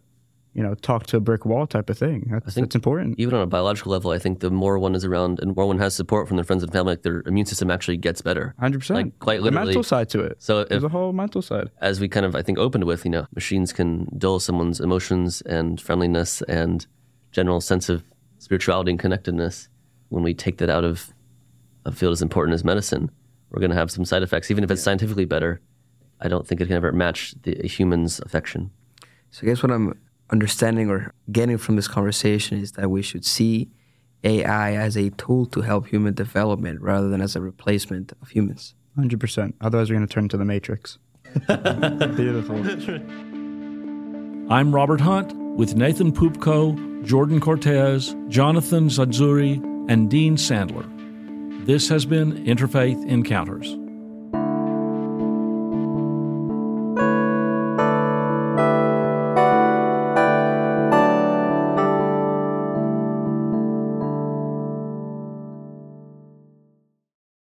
you 0.53 0.63
know, 0.63 0.73
talk 0.73 1.05
to 1.07 1.17
a 1.17 1.19
brick 1.19 1.45
wall 1.45 1.67
type 1.67 1.89
of 1.89 1.97
thing. 1.97 2.27
That's, 2.31 2.47
I 2.47 2.51
think 2.51 2.67
that's 2.67 2.75
important. 2.75 3.19
Even 3.19 3.35
on 3.35 3.41
a 3.41 3.47
biological 3.47 3.91
level, 3.91 4.11
I 4.11 4.17
think 4.17 4.39
the 4.39 4.49
more 4.49 4.79
one 4.79 4.95
is 4.95 5.05
around 5.05 5.39
and 5.39 5.55
more 5.55 5.67
one 5.67 5.77
has 5.77 5.93
support 5.93 6.27
from 6.27 6.37
their 6.37 6.43
friends 6.43 6.63
and 6.63 6.71
family, 6.71 6.93
like 6.93 7.03
their 7.03 7.21
immune 7.27 7.45
system 7.45 7.69
actually 7.69 7.97
gets 7.97 8.21
better. 8.21 8.55
100%. 8.61 8.89
Like 8.89 9.19
quite 9.19 9.41
literally. 9.41 9.65
The 9.65 9.65
mental 9.67 9.83
side 9.83 10.09
to 10.09 10.21
it. 10.21 10.41
So 10.41 10.63
there's 10.63 10.83
a 10.83 10.89
whole 10.89 11.13
mental 11.13 11.41
side. 11.41 11.69
As 11.81 11.99
we 11.99 12.07
kind 12.07 12.25
of, 12.25 12.35
I 12.35 12.41
think, 12.41 12.57
opened 12.57 12.85
with, 12.85 13.05
you 13.05 13.11
know, 13.11 13.27
machines 13.35 13.71
can 13.71 14.07
dull 14.17 14.39
someone's 14.39 14.79
emotions 14.79 15.41
and 15.41 15.79
friendliness 15.79 16.41
and 16.43 16.85
general 17.31 17.61
sense 17.61 17.87
of 17.87 18.03
spirituality 18.39 18.91
and 18.91 18.99
connectedness. 18.99 19.69
When 20.09 20.23
we 20.23 20.33
take 20.33 20.57
that 20.57 20.69
out 20.69 20.83
of 20.83 21.13
a 21.85 21.91
field 21.91 22.13
as 22.13 22.23
important 22.23 22.55
as 22.55 22.63
medicine, 22.63 23.11
we're 23.51 23.59
going 23.59 23.71
to 23.71 23.77
have 23.77 23.91
some 23.91 24.03
side 24.03 24.23
effects. 24.23 24.49
Even 24.49 24.63
if 24.63 24.71
it's 24.71 24.81
scientifically 24.81 25.25
better, 25.25 25.61
I 26.19 26.27
don't 26.27 26.47
think 26.47 26.59
it 26.59 26.65
can 26.65 26.75
ever 26.75 26.91
match 26.91 27.35
the 27.43 27.67
human's 27.67 28.19
affection. 28.21 28.71
So 29.31 29.45
I 29.45 29.49
guess 29.49 29.61
what 29.61 29.71
I'm 29.71 29.93
understanding 30.31 30.89
or 30.89 31.13
getting 31.31 31.57
from 31.57 31.75
this 31.75 31.87
conversation 31.87 32.59
is 32.59 32.73
that 32.73 32.89
we 32.89 33.01
should 33.01 33.25
see 33.25 33.69
AI 34.23 34.73
as 34.73 34.97
a 34.97 35.09
tool 35.11 35.45
to 35.47 35.61
help 35.61 35.87
human 35.87 36.13
development 36.13 36.81
rather 36.81 37.09
than 37.09 37.21
as 37.21 37.35
a 37.35 37.41
replacement 37.41 38.11
of 38.21 38.29
humans. 38.29 38.75
100%. 38.97 39.53
Otherwise, 39.61 39.89
we're 39.89 39.95
going 39.95 40.07
to 40.07 40.13
turn 40.13 40.25
into 40.25 40.37
the 40.37 40.45
Matrix. 40.45 40.97
Beautiful. 41.47 42.55
I'm 44.51 44.73
Robert 44.73 44.99
Hunt 45.01 45.33
with 45.55 45.75
Nathan 45.75 46.11
Pupko, 46.11 47.05
Jordan 47.05 47.39
Cortez, 47.39 48.15
Jonathan 48.27 48.89
Zadzuri, 48.89 49.57
and 49.89 50.09
Dean 50.09 50.35
Sandler. 50.35 50.85
This 51.65 51.87
has 51.89 52.05
been 52.05 52.45
Interfaith 52.45 53.05
Encounters. 53.07 53.77